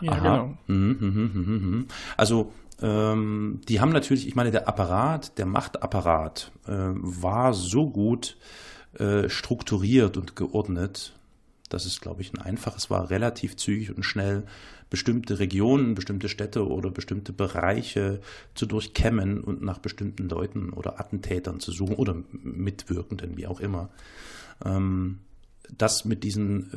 Ja, 0.00 0.12
Aha. 0.12 0.20
genau. 0.20 0.58
Mhm, 0.66 0.96
mh, 1.00 1.40
mh, 1.40 1.76
mh, 1.78 1.84
also 2.16 2.52
ähm, 2.82 3.60
die 3.68 3.80
haben 3.80 3.92
natürlich, 3.92 4.26
ich 4.26 4.34
meine, 4.34 4.50
der 4.50 4.68
Apparat, 4.68 5.38
der 5.38 5.46
Machtapparat 5.46 6.52
äh, 6.66 6.72
war 6.72 7.54
so 7.54 7.88
gut 7.88 8.36
äh, 8.98 9.28
strukturiert 9.28 10.16
und 10.16 10.36
geordnet, 10.36 11.14
dass 11.72 11.86
es, 11.86 12.00
glaube 12.00 12.22
ich, 12.22 12.32
ein 12.32 12.40
einfaches 12.40 12.90
war, 12.90 13.10
relativ 13.10 13.56
zügig 13.56 13.94
und 13.94 14.02
schnell 14.02 14.44
bestimmte 14.90 15.38
Regionen, 15.38 15.94
bestimmte 15.94 16.28
Städte 16.28 16.68
oder 16.68 16.90
bestimmte 16.90 17.32
Bereiche 17.32 18.20
zu 18.54 18.66
durchkämmen 18.66 19.40
und 19.40 19.62
nach 19.62 19.78
bestimmten 19.78 20.28
Leuten 20.28 20.70
oder 20.70 21.00
Attentätern 21.00 21.60
zu 21.60 21.72
suchen 21.72 21.94
oder 21.94 22.14
Mitwirkenden, 22.30 23.36
wie 23.36 23.46
auch 23.46 23.60
immer. 23.60 23.88
Ähm, 24.64 25.20
das 25.76 26.04
mit 26.04 26.24
diesen 26.24 26.70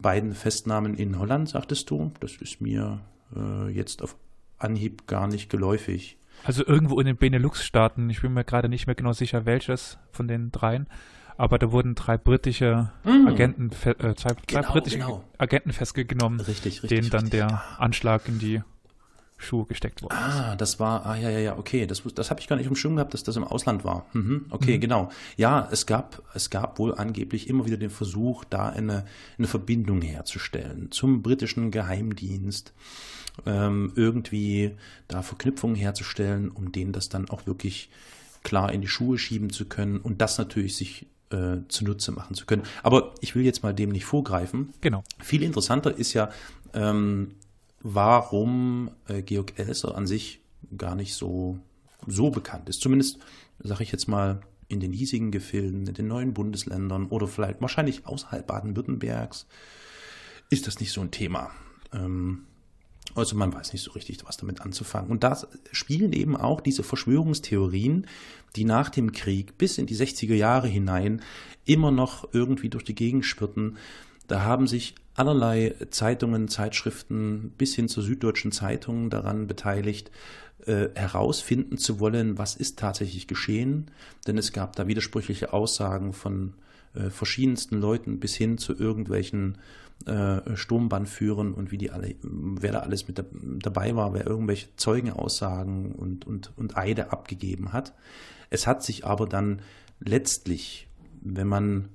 beiden 0.00 0.34
Festnahmen 0.34 0.94
in 0.94 1.18
Holland, 1.18 1.48
sagtest 1.48 1.88
du, 1.90 2.12
das 2.20 2.36
ist 2.36 2.60
mir 2.60 3.00
äh, 3.36 3.68
jetzt 3.68 4.02
auf 4.02 4.16
Anhieb 4.58 5.06
gar 5.06 5.28
nicht 5.28 5.48
geläufig. 5.48 6.18
Also 6.42 6.66
irgendwo 6.66 6.98
in 7.00 7.06
den 7.06 7.16
Benelux-Staaten, 7.16 8.10
ich 8.10 8.20
bin 8.22 8.34
mir 8.34 8.44
gerade 8.44 8.68
nicht 8.68 8.86
mehr 8.86 8.96
genau 8.96 9.12
sicher, 9.12 9.46
welches 9.46 9.98
von 10.10 10.28
den 10.28 10.50
dreien, 10.50 10.86
aber 11.36 11.58
da 11.58 11.72
wurden 11.72 11.94
drei 11.94 12.16
britische 12.16 12.90
mm. 13.04 13.26
Agenten, 13.26 13.70
äh, 13.70 14.14
zwei, 14.14 14.34
genau, 14.46 14.62
drei 14.62 14.62
britische 14.62 14.98
genau. 14.98 15.24
Agenten 15.38 15.72
festgenommen, 15.72 16.40
richtig, 16.40 16.82
richtig, 16.82 16.88
denen 16.88 17.10
dann 17.10 17.30
der 17.30 17.62
Anschlag 17.78 18.28
in 18.28 18.38
die 18.38 18.62
Schuhe 19.38 19.66
gesteckt 19.66 20.02
worden 20.02 20.14
Ah, 20.16 20.56
das 20.56 20.80
war, 20.80 21.04
ah 21.04 21.16
ja, 21.16 21.28
ja, 21.28 21.38
ja, 21.38 21.58
okay, 21.58 21.86
das, 21.86 22.02
das 22.14 22.30
habe 22.30 22.40
ich 22.40 22.48
gar 22.48 22.56
nicht 22.56 22.66
im 22.66 22.76
Schirm 22.76 22.96
gehabt, 22.96 23.12
dass 23.12 23.22
das 23.22 23.36
im 23.36 23.44
Ausland 23.44 23.84
war. 23.84 24.06
Mhm, 24.14 24.46
okay, 24.50 24.76
mhm. 24.76 24.80
genau. 24.80 25.10
Ja, 25.36 25.68
es 25.70 25.86
gab, 25.86 26.22
es 26.34 26.48
gab 26.48 26.78
wohl 26.78 26.94
angeblich 26.94 27.48
immer 27.48 27.66
wieder 27.66 27.76
den 27.76 27.90
Versuch, 27.90 28.44
da 28.44 28.68
eine, 28.70 29.04
eine 29.36 29.46
Verbindung 29.46 30.00
herzustellen 30.00 30.90
zum 30.90 31.22
britischen 31.22 31.70
Geheimdienst, 31.70 32.72
ähm, 33.44 33.92
irgendwie 33.94 34.74
da 35.08 35.20
Verknüpfungen 35.20 35.76
herzustellen, 35.76 36.50
um 36.50 36.72
denen 36.72 36.92
das 36.92 37.10
dann 37.10 37.28
auch 37.28 37.46
wirklich 37.46 37.90
klar 38.42 38.72
in 38.72 38.80
die 38.80 38.88
Schuhe 38.88 39.18
schieben 39.18 39.50
zu 39.50 39.66
können 39.66 39.98
und 39.98 40.22
das 40.22 40.38
natürlich 40.38 40.76
sich 40.76 41.06
äh, 41.30 41.58
zunutze 41.68 42.12
machen 42.12 42.34
zu 42.34 42.46
können. 42.46 42.62
Aber 42.82 43.14
ich 43.20 43.34
will 43.34 43.44
jetzt 43.44 43.62
mal 43.62 43.74
dem 43.74 43.90
nicht 43.90 44.04
vorgreifen. 44.04 44.72
Genau. 44.80 45.04
Viel 45.22 45.42
interessanter 45.42 45.96
ist 45.96 46.12
ja, 46.12 46.30
ähm, 46.74 47.34
warum 47.80 48.90
äh, 49.08 49.22
Georg 49.22 49.58
Elser 49.58 49.96
an 49.96 50.06
sich 50.06 50.40
gar 50.76 50.94
nicht 50.94 51.14
so, 51.14 51.58
so 52.06 52.30
bekannt 52.30 52.68
ist. 52.68 52.80
Zumindest, 52.80 53.18
sage 53.58 53.82
ich 53.82 53.92
jetzt 53.92 54.08
mal, 54.08 54.40
in 54.68 54.80
den 54.80 54.92
hiesigen 54.92 55.30
Gefilden, 55.30 55.86
in 55.86 55.94
den 55.94 56.08
neuen 56.08 56.34
Bundesländern 56.34 57.06
oder 57.06 57.28
vielleicht 57.28 57.60
wahrscheinlich 57.60 58.06
außerhalb 58.06 58.46
Baden-Württembergs 58.46 59.46
ist 60.50 60.66
das 60.66 60.80
nicht 60.80 60.92
so 60.92 61.00
ein 61.00 61.10
Thema. 61.10 61.50
Ähm, 61.92 62.46
also 63.14 63.36
man 63.36 63.54
weiß 63.54 63.72
nicht 63.72 63.82
so 63.82 63.92
richtig, 63.92 64.18
was 64.26 64.36
damit 64.36 64.60
anzufangen. 64.60 65.10
Und 65.10 65.24
da 65.24 65.38
spielen 65.72 66.12
eben 66.12 66.36
auch 66.36 66.60
diese 66.60 66.82
Verschwörungstheorien, 66.82 68.06
die 68.56 68.64
nach 68.64 68.90
dem 68.90 69.12
Krieg 69.12 69.56
bis 69.58 69.78
in 69.78 69.86
die 69.86 69.96
60er 69.96 70.34
Jahre 70.34 70.68
hinein 70.68 71.22
immer 71.64 71.90
noch 71.90 72.28
irgendwie 72.32 72.68
durch 72.68 72.84
die 72.84 72.94
Gegend 72.94 73.24
spürten. 73.24 73.76
Da 74.28 74.42
haben 74.42 74.66
sich 74.66 74.94
allerlei 75.14 75.74
Zeitungen, 75.90 76.48
Zeitschriften 76.48 77.52
bis 77.56 77.74
hin 77.74 77.88
zur 77.88 78.02
Süddeutschen 78.02 78.52
Zeitung 78.52 79.08
daran 79.08 79.46
beteiligt, 79.46 80.10
äh, 80.66 80.88
herausfinden 80.94 81.78
zu 81.78 82.00
wollen, 82.00 82.38
was 82.38 82.56
ist 82.56 82.78
tatsächlich 82.78 83.26
geschehen. 83.26 83.90
Denn 84.26 84.36
es 84.36 84.52
gab 84.52 84.76
da 84.76 84.86
widersprüchliche 84.86 85.52
Aussagen 85.52 86.12
von 86.12 86.54
äh, 86.94 87.10
verschiedensten 87.10 87.80
Leuten 87.80 88.20
bis 88.20 88.34
hin 88.34 88.58
zu 88.58 88.74
irgendwelchen 88.74 89.58
äh, 90.04 90.56
Sturmbannführern 90.56 91.52
und 91.52 91.72
wie 91.72 91.78
die 91.78 91.90
alle, 91.90 92.14
wer 92.22 92.72
da 92.72 92.78
alles 92.80 93.08
mit 93.08 93.18
da, 93.18 93.24
dabei 93.32 93.96
war, 93.96 94.14
wer 94.14 94.26
irgendwelche 94.26 94.68
Zeugenaussagen 94.76 95.92
und, 95.92 96.26
und, 96.26 96.52
und 96.56 96.76
Eide 96.76 97.12
abgegeben 97.12 97.72
hat. 97.72 97.94
Es 98.50 98.66
hat 98.66 98.82
sich 98.82 99.04
aber 99.04 99.26
dann 99.26 99.62
letztlich, 99.98 100.88
wenn 101.22 101.48
man 101.48 101.88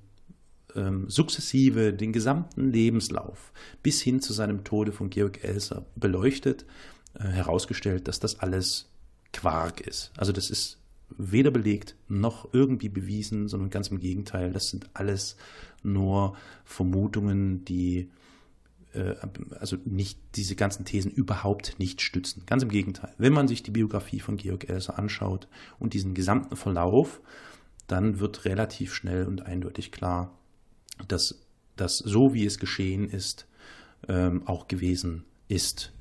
ähm, 0.76 1.10
sukzessive 1.10 1.94
den 1.94 2.12
gesamten 2.12 2.72
Lebenslauf 2.72 3.54
bis 3.84 4.02
hin 4.02 4.22
zu 4.22 4.34
seinem 4.34 4.64
Tode 4.64 4.92
von 4.92 5.10
Georg 5.10 5.44
Elser 5.44 5.86
beleuchtet, 5.96 6.66
äh, 7.14 7.24
herausgestellt, 7.24 8.08
dass 8.08 8.20
das 8.20 8.40
alles 8.40 8.90
Quark 9.34 9.82
ist. 9.82 10.12
Also 10.18 10.32
das 10.32 10.50
ist 10.50 10.81
weder 11.22 11.52
belegt 11.52 11.96
noch 12.08 12.54
irgendwie 12.54 12.90
bewiesen, 12.90 13.48
sondern 13.48 13.70
ganz 13.70 13.90
im 13.90 14.00
Gegenteil, 14.00 14.52
das 14.52 14.70
sind 14.70 14.90
alles 14.94 15.38
nur 15.84 16.36
Vermutungen, 16.64 17.64
die 17.66 18.10
äh, 18.94 19.16
also 19.60 19.78
nicht 19.86 20.20
diese 20.36 20.56
ganzen 20.56 20.86
Thesen 20.86 21.12
überhaupt 21.12 21.78
nicht 21.80 22.02
stützen. 22.02 22.44
Ganz 22.46 22.64
im 22.64 22.70
Gegenteil. 22.70 23.14
Wenn 23.18 23.34
man 23.34 23.48
sich 23.48 23.64
die 23.64 23.72
Biografie 23.72 24.20
von 24.20 24.38
Georg 24.38 24.70
Elser 24.70 24.98
anschaut 24.98 25.48
und 25.80 25.94
diesen 25.94 26.14
gesamten 26.14 26.56
Verlauf, 26.56 27.22
dann 27.88 28.20
wird 28.20 28.46
relativ 28.46 28.94
schnell 28.94 29.26
und 29.26 29.46
eindeutig 29.46 29.92
klar, 29.92 30.38
dass 31.08 31.42
das 31.76 31.98
so, 31.98 32.34
wie 32.34 32.46
es 32.46 32.60
geschehen 32.60 33.10
ist, 33.10 33.48
ähm, 34.08 34.48
auch 34.48 34.68
gewesen 34.68 35.26
ist. 35.48 35.94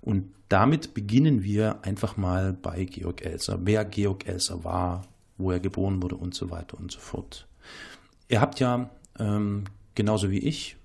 Und 0.00 0.32
damit 0.48 0.94
beginnen 0.94 1.42
wir 1.42 1.84
einfach 1.84 2.16
mal 2.16 2.52
bei 2.52 2.84
Georg 2.84 3.24
Elser. 3.24 3.58
Wer 3.62 3.84
Georg 3.84 4.26
Elser 4.26 4.64
war, 4.64 5.06
wo 5.38 5.50
er 5.50 5.60
geboren 5.60 6.02
wurde 6.02 6.16
und 6.16 6.34
so 6.34 6.50
weiter 6.50 6.78
und 6.78 6.90
so 6.90 6.98
fort. 6.98 7.46
Ihr 8.28 8.40
habt 8.40 8.60
ja 8.60 8.90
ähm, 9.18 9.64
genauso 9.94 10.30
wie 10.30 10.38
ich 10.38 10.76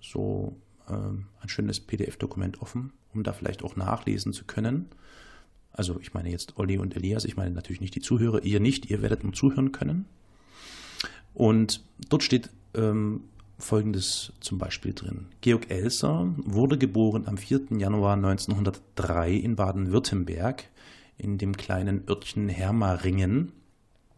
so 0.00 0.56
ähm, 0.88 1.26
ein 1.40 1.48
schönes 1.48 1.80
PDF-Dokument 1.80 2.60
offen, 2.60 2.92
um 3.14 3.22
da 3.22 3.32
vielleicht 3.32 3.62
auch 3.62 3.76
nachlesen 3.76 4.32
zu 4.32 4.44
können. 4.44 4.86
Also 5.72 5.98
ich 6.00 6.12
meine 6.14 6.30
jetzt 6.30 6.58
Olli 6.58 6.78
und 6.78 6.94
Elias, 6.96 7.24
ich 7.24 7.36
meine 7.36 7.54
natürlich 7.54 7.80
nicht 7.80 7.94
die 7.94 8.00
Zuhörer, 8.00 8.42
ihr 8.42 8.60
nicht, 8.60 8.90
ihr 8.90 9.02
werdet 9.02 9.24
nur 9.24 9.32
zuhören 9.32 9.72
können. 9.72 10.06
Und 11.34 11.82
dort 12.08 12.22
steht 12.22 12.50
ähm, 12.74 13.24
Folgendes 13.62 14.32
zum 14.40 14.58
Beispiel 14.58 14.92
drin. 14.92 15.26
Georg 15.40 15.70
Elser 15.70 16.34
wurde 16.36 16.78
geboren 16.78 17.26
am 17.26 17.36
4. 17.36 17.78
Januar 17.78 18.14
1903 18.14 19.32
in 19.32 19.56
Baden-Württemberg 19.56 20.68
in 21.16 21.38
dem 21.38 21.56
kleinen 21.56 22.08
Örtchen 22.08 22.48
Hermaringen. 22.48 23.52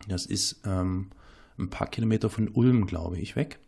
Das 0.08 0.26
ist 0.26 0.62
ähm, 0.64 1.10
ein 1.58 1.70
paar 1.70 1.88
Kilometer 1.88 2.30
von 2.30 2.48
Ulm, 2.48 2.86
glaube 2.86 3.18
ich, 3.18 3.36
weg. 3.36 3.58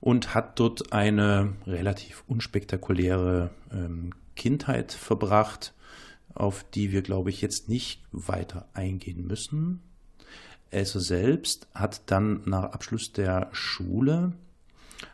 Und 0.00 0.34
hat 0.34 0.58
dort 0.58 0.92
eine 0.92 1.54
relativ 1.66 2.24
unspektakuläre 2.26 3.50
ähm, 3.72 4.12
Kindheit 4.36 4.92
verbracht, 4.92 5.74
auf 6.34 6.64
die 6.64 6.92
wir, 6.92 7.02
glaube 7.02 7.30
ich, 7.30 7.40
jetzt 7.40 7.68
nicht 7.68 8.02
weiter 8.12 8.68
eingehen 8.74 9.26
müssen. 9.26 9.80
Elsa 10.70 10.98
selbst 10.98 11.68
hat 11.74 12.10
dann 12.10 12.42
nach 12.44 12.64
Abschluss 12.72 13.12
der 13.12 13.48
Schule 13.52 14.32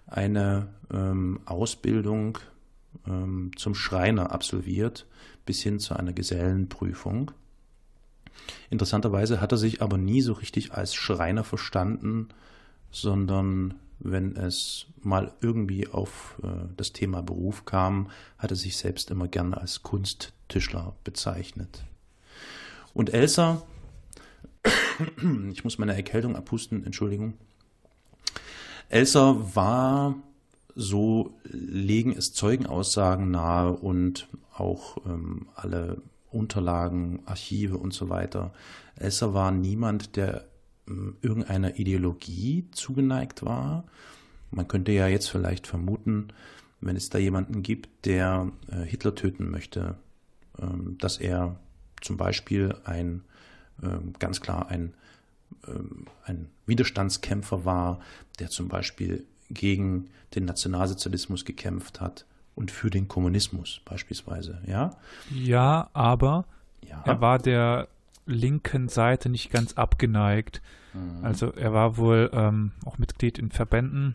eine 0.06 0.68
ähm, 0.92 1.40
Ausbildung 1.44 2.38
ähm, 3.06 3.52
zum 3.56 3.74
Schreiner 3.74 4.32
absolviert, 4.32 5.06
bis 5.46 5.62
hin 5.62 5.78
zu 5.78 5.94
einer 5.94 6.12
Gesellenprüfung. 6.12 7.30
Interessanterweise 8.70 9.40
hat 9.40 9.52
er 9.52 9.58
sich 9.58 9.82
aber 9.82 9.98
nie 9.98 10.22
so 10.22 10.32
richtig 10.32 10.72
als 10.72 10.94
Schreiner 10.94 11.44
verstanden, 11.44 12.28
sondern 12.90 13.74
wenn 13.98 14.34
es 14.36 14.86
mal 15.02 15.32
irgendwie 15.40 15.88
auf 15.88 16.40
äh, 16.42 16.48
das 16.76 16.92
Thema 16.92 17.22
Beruf 17.22 17.64
kam, 17.64 18.10
hat 18.38 18.50
er 18.50 18.56
sich 18.56 18.76
selbst 18.76 19.10
immer 19.10 19.28
gerne 19.28 19.58
als 19.58 19.82
Kunsttischler 19.82 20.94
bezeichnet. 21.04 21.84
Und 22.94 23.12
Elsa 23.12 23.62
ich 25.52 25.64
muss 25.64 25.78
meine 25.78 25.94
Erkältung 25.94 26.36
abhusten, 26.36 26.84
Entschuldigung. 26.84 27.34
Elsa 28.90 29.54
war, 29.54 30.16
so 30.74 31.34
legen 31.44 32.12
es 32.12 32.34
Zeugenaussagen 32.34 33.30
nahe 33.30 33.72
und 33.72 34.28
auch 34.52 34.98
ähm, 35.06 35.48
alle 35.54 36.02
Unterlagen, 36.30 37.22
Archive 37.24 37.76
und 37.78 37.94
so 37.94 38.08
weiter. 38.08 38.52
Elsa 38.96 39.32
war 39.32 39.52
niemand, 39.52 40.16
der 40.16 40.44
ähm, 40.88 41.16
irgendeiner 41.22 41.78
Ideologie 41.78 42.68
zugeneigt 42.72 43.44
war. 43.44 43.84
Man 44.50 44.68
könnte 44.68 44.92
ja 44.92 45.06
jetzt 45.06 45.30
vielleicht 45.30 45.66
vermuten, 45.66 46.28
wenn 46.80 46.96
es 46.96 47.10
da 47.10 47.18
jemanden 47.18 47.62
gibt, 47.62 48.06
der 48.06 48.50
äh, 48.68 48.82
Hitler 48.82 49.14
töten 49.14 49.50
möchte, 49.50 49.96
ähm, 50.58 50.98
dass 50.98 51.18
er 51.18 51.56
zum 52.00 52.16
Beispiel 52.16 52.74
ein 52.84 53.22
ähm, 53.82 54.14
ganz 54.18 54.40
klar 54.40 54.68
ein, 54.68 54.94
ein 56.24 56.48
Widerstandskämpfer 56.66 57.64
war, 57.64 58.00
der 58.38 58.48
zum 58.48 58.68
Beispiel 58.68 59.24
gegen 59.50 60.10
den 60.34 60.44
Nationalsozialismus 60.44 61.44
gekämpft 61.44 62.00
hat 62.00 62.24
und 62.54 62.70
für 62.70 62.90
den 62.90 63.08
Kommunismus 63.08 63.80
beispielsweise, 63.84 64.62
ja? 64.66 64.96
Ja, 65.30 65.90
aber 65.92 66.46
ja. 66.86 67.02
er 67.04 67.20
war 67.20 67.38
der 67.38 67.88
linken 68.26 68.88
Seite 68.88 69.28
nicht 69.28 69.50
ganz 69.50 69.74
abgeneigt. 69.74 70.62
Mhm. 70.94 71.24
Also 71.24 71.52
er 71.52 71.72
war 71.72 71.96
wohl 71.96 72.30
ähm, 72.32 72.72
auch 72.84 72.98
Mitglied 72.98 73.38
in 73.38 73.50
Verbänden, 73.50 74.14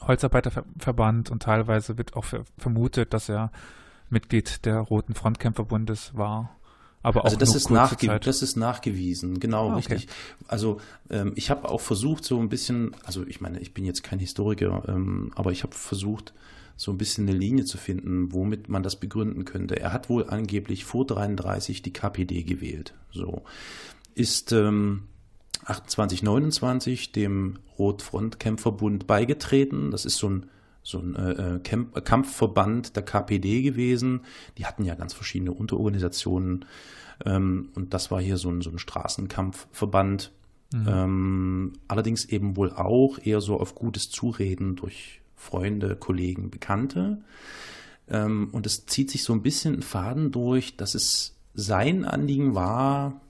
Holzarbeiterverband 0.00 1.30
und 1.30 1.42
teilweise 1.42 1.96
wird 1.96 2.14
auch 2.14 2.24
vermutet, 2.58 3.14
dass 3.14 3.28
er 3.28 3.52
Mitglied 4.10 4.64
der 4.64 4.78
Roten 4.78 5.14
Frontkämpferbundes 5.14 6.16
war. 6.16 6.56
Aber 7.02 7.24
also 7.24 7.36
auch 7.36 7.40
das 7.40 7.54
ist, 7.54 7.70
nachge 7.70 8.20
das 8.20 8.42
ist 8.42 8.56
nachgewiesen, 8.56 9.40
genau, 9.40 9.70
ah, 9.70 9.76
okay. 9.76 9.94
richtig. 9.94 10.08
Also 10.46 10.80
ähm, 11.10 11.32
ich 11.34 11.50
habe 11.50 11.68
auch 11.68 11.80
versucht, 11.80 12.24
so 12.24 12.38
ein 12.38 12.48
bisschen, 12.48 12.94
also 13.02 13.26
ich 13.26 13.40
meine, 13.40 13.58
ich 13.58 13.74
bin 13.74 13.84
jetzt 13.84 14.02
kein 14.02 14.18
Historiker, 14.18 14.84
ähm, 14.86 15.32
aber 15.34 15.50
ich 15.50 15.64
habe 15.64 15.74
versucht, 15.74 16.32
so 16.76 16.90
ein 16.90 16.98
bisschen 16.98 17.28
eine 17.28 17.36
Linie 17.36 17.64
zu 17.64 17.76
finden, 17.76 18.32
womit 18.32 18.68
man 18.68 18.82
das 18.82 18.96
begründen 18.96 19.44
könnte. 19.44 19.78
Er 19.78 19.92
hat 19.92 20.08
wohl 20.08 20.28
angeblich 20.28 20.84
vor 20.84 21.06
33 21.06 21.82
die 21.82 21.92
KPD 21.92 22.42
gewählt. 22.44 22.94
So 23.10 23.42
ist 24.14 24.52
ähm, 24.52 25.04
28, 25.64 26.22
29 26.22 27.12
dem 27.12 27.58
Rotfrontkämpferbund 27.78 29.06
beigetreten. 29.06 29.90
Das 29.90 30.04
ist 30.04 30.16
so 30.16 30.28
ein 30.28 30.46
so 30.82 30.98
ein 30.98 31.14
äh, 31.14 31.60
Camp 31.62 32.04
Kampfverband 32.04 32.96
der 32.96 33.04
KPD 33.04 33.62
gewesen. 33.62 34.22
Die 34.58 34.66
hatten 34.66 34.84
ja 34.84 34.94
ganz 34.94 35.14
verschiedene 35.14 35.52
Unterorganisationen 35.52 36.64
ähm, 37.24 37.70
und 37.74 37.94
das 37.94 38.10
war 38.10 38.20
hier 38.20 38.36
so 38.36 38.50
ein, 38.50 38.60
so 38.62 38.70
ein 38.70 38.78
Straßenkampfverband. 38.78 40.32
Mhm. 40.72 40.86
Ähm, 40.88 41.72
allerdings 41.88 42.24
eben 42.24 42.56
wohl 42.56 42.72
auch 42.72 43.18
eher 43.22 43.40
so 43.40 43.60
auf 43.60 43.74
gutes 43.74 44.10
Zureden 44.10 44.76
durch 44.76 45.20
Freunde, 45.36 45.96
Kollegen, 45.96 46.50
Bekannte. 46.50 47.22
Ähm, 48.08 48.48
und 48.52 48.66
es 48.66 48.86
zieht 48.86 49.10
sich 49.10 49.22
so 49.22 49.32
ein 49.32 49.42
bisschen 49.42 49.74
ein 49.74 49.82
Faden 49.82 50.32
durch, 50.32 50.76
dass 50.76 50.94
es 50.94 51.36
sein 51.54 52.04
Anliegen 52.04 52.54
war, 52.54 53.20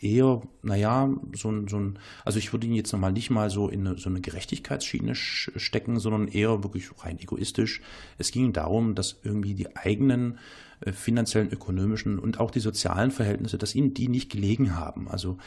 eher, 0.00 0.42
naja, 0.62 1.08
so 1.34 1.50
ein, 1.50 1.68
so 1.68 1.78
ein, 1.78 1.98
also 2.24 2.38
ich 2.38 2.52
würde 2.52 2.66
ihn 2.66 2.74
jetzt 2.74 2.92
nochmal 2.92 3.12
nicht 3.12 3.30
mal 3.30 3.50
so 3.50 3.68
in 3.68 3.86
eine, 3.86 3.98
so 3.98 4.08
eine 4.08 4.20
Gerechtigkeitsschiene 4.20 5.14
stecken, 5.14 5.98
sondern 5.98 6.28
eher 6.28 6.62
wirklich 6.62 6.88
rein 6.98 7.18
egoistisch. 7.18 7.80
Es 8.18 8.30
ging 8.30 8.52
darum, 8.52 8.94
dass 8.94 9.20
irgendwie 9.22 9.54
die 9.54 9.76
eigenen 9.76 10.38
äh, 10.80 10.92
finanziellen, 10.92 11.50
ökonomischen 11.50 12.18
und 12.18 12.40
auch 12.40 12.50
die 12.50 12.60
sozialen 12.60 13.10
Verhältnisse, 13.10 13.58
dass 13.58 13.74
ihnen 13.74 13.94
die 13.94 14.08
nicht 14.08 14.30
gelegen 14.30 14.76
haben. 14.76 15.08
Also 15.08 15.38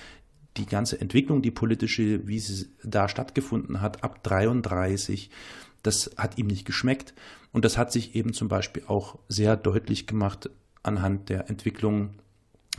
die 0.57 0.65
ganze 0.65 0.99
Entwicklung, 0.99 1.41
die 1.41 1.51
politische, 1.51 2.27
wie 2.27 2.39
sie 2.39 2.67
da 2.83 3.07
stattgefunden 3.07 3.81
hat, 3.81 4.03
ab 4.03 4.23
33, 4.23 5.29
das 5.83 6.11
hat 6.17 6.37
ihm 6.37 6.47
nicht 6.47 6.65
geschmeckt. 6.65 7.13
Und 7.53 7.65
das 7.65 7.77
hat 7.77 7.91
sich 7.91 8.15
eben 8.15 8.33
zum 8.33 8.47
Beispiel 8.47 8.83
auch 8.87 9.19
sehr 9.27 9.55
deutlich 9.55 10.07
gemacht 10.07 10.49
anhand 10.83 11.29
der 11.29 11.49
Entwicklung 11.49 12.15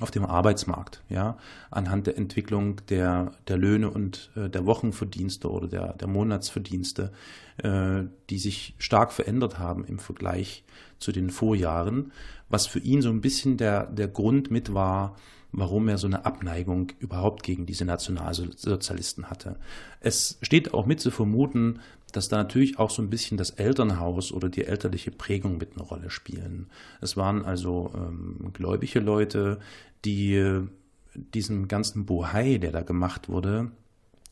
auf 0.01 0.11
dem 0.11 0.25
Arbeitsmarkt, 0.25 1.03
ja, 1.09 1.37
anhand 1.71 2.07
der 2.07 2.17
Entwicklung 2.17 2.81
der, 2.89 3.33
der 3.47 3.59
Löhne 3.59 3.91
und 3.91 4.31
äh, 4.37 4.49
der 4.49 4.65
Wochenverdienste 4.65 5.51
oder 5.51 5.69
der, 5.69 5.93
der 5.93 6.09
Monatsverdienste, 6.09 7.13
äh, 7.59 8.05
die 8.31 8.39
sich 8.39 8.75
stark 8.79 9.13
verändert 9.13 9.59
haben 9.59 9.85
im 9.85 9.99
Vergleich 9.99 10.65
zu 10.99 11.13
den 11.13 11.31
Vorjahren, 11.31 12.13
was 12.49 12.67
für 12.67 12.79
ihn 12.79 13.03
so 13.03 13.11
ein 13.11 13.21
bisschen 13.21 13.59
der, 13.59 13.87
der 13.87 14.09
Grund 14.09 14.51
mit 14.51 14.73
war, 14.73 15.17
warum 15.53 15.89
er 15.89 15.99
so 15.99 16.07
eine 16.07 16.25
Abneigung 16.25 16.93
überhaupt 16.99 17.43
gegen 17.43 17.67
diese 17.67 17.85
Nationalsozialisten 17.85 19.29
hatte. 19.29 19.57
Es 20.01 20.39
steht 20.41 20.73
auch 20.73 20.87
mit 20.87 21.01
zu 21.01 21.11
vermuten, 21.11 21.81
dass 22.13 22.29
da 22.29 22.37
natürlich 22.37 22.79
auch 22.79 22.91
so 22.91 23.03
ein 23.03 23.11
bisschen 23.11 23.37
das 23.37 23.51
Elternhaus 23.51 24.33
oder 24.33 24.49
die 24.49 24.65
elterliche 24.65 25.11
Prägung 25.11 25.59
mit 25.59 25.73
eine 25.75 25.83
Rolle 25.83 26.11
spielen. 26.11 26.69
Es 27.01 27.17
waren 27.17 27.45
also 27.45 27.91
ähm, 27.95 28.53
gläubige 28.53 29.01
Leute, 29.01 29.59
die 30.05 30.35
äh, 30.35 30.67
diesen 31.15 31.69
ganzen 31.69 32.07
Bohai, 32.07 32.59
der 32.59 32.73
da 32.73 32.83
gemacht 32.83 33.29
wurde, 33.29 33.71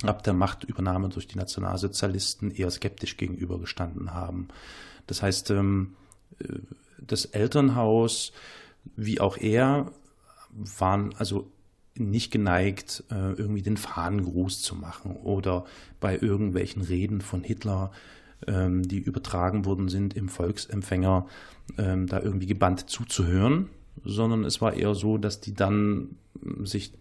ab 0.02 0.22
der 0.22 0.32
Machtübernahme 0.32 1.08
durch 1.08 1.26
die 1.26 1.38
Nationalsozialisten 1.38 2.50
eher 2.50 2.70
skeptisch 2.70 3.16
gegenübergestanden 3.16 4.14
haben. 4.14 4.48
Das 5.06 5.22
heißt, 5.22 5.50
ähm, 5.50 5.96
äh, 6.38 6.58
das 6.98 7.24
Elternhaus 7.24 8.32
wie 8.96 9.20
auch 9.20 9.36
er 9.36 9.92
waren 10.50 11.14
also 11.16 11.50
nicht 11.94 12.30
geneigt, 12.30 13.04
äh, 13.10 13.32
irgendwie 13.32 13.62
den 13.62 13.76
Fahnengruß 13.76 14.62
zu 14.62 14.74
machen 14.74 15.16
oder 15.16 15.64
bei 16.00 16.16
irgendwelchen 16.16 16.82
Reden 16.82 17.20
von 17.20 17.42
Hitler, 17.42 17.90
ähm, 18.46 18.86
die 18.86 18.98
übertragen 18.98 19.64
worden 19.64 19.88
sind 19.88 20.16
im 20.16 20.28
Volksempfänger, 20.28 21.26
ähm, 21.78 22.06
da 22.06 22.20
irgendwie 22.20 22.46
gebannt 22.46 22.88
zuzuhören, 22.88 23.68
sondern 24.04 24.44
es 24.44 24.60
war 24.60 24.74
eher 24.74 24.94
so, 24.94 25.18
dass 25.18 25.40
die 25.40 25.54
dann 25.54 26.16
sich 26.62 26.92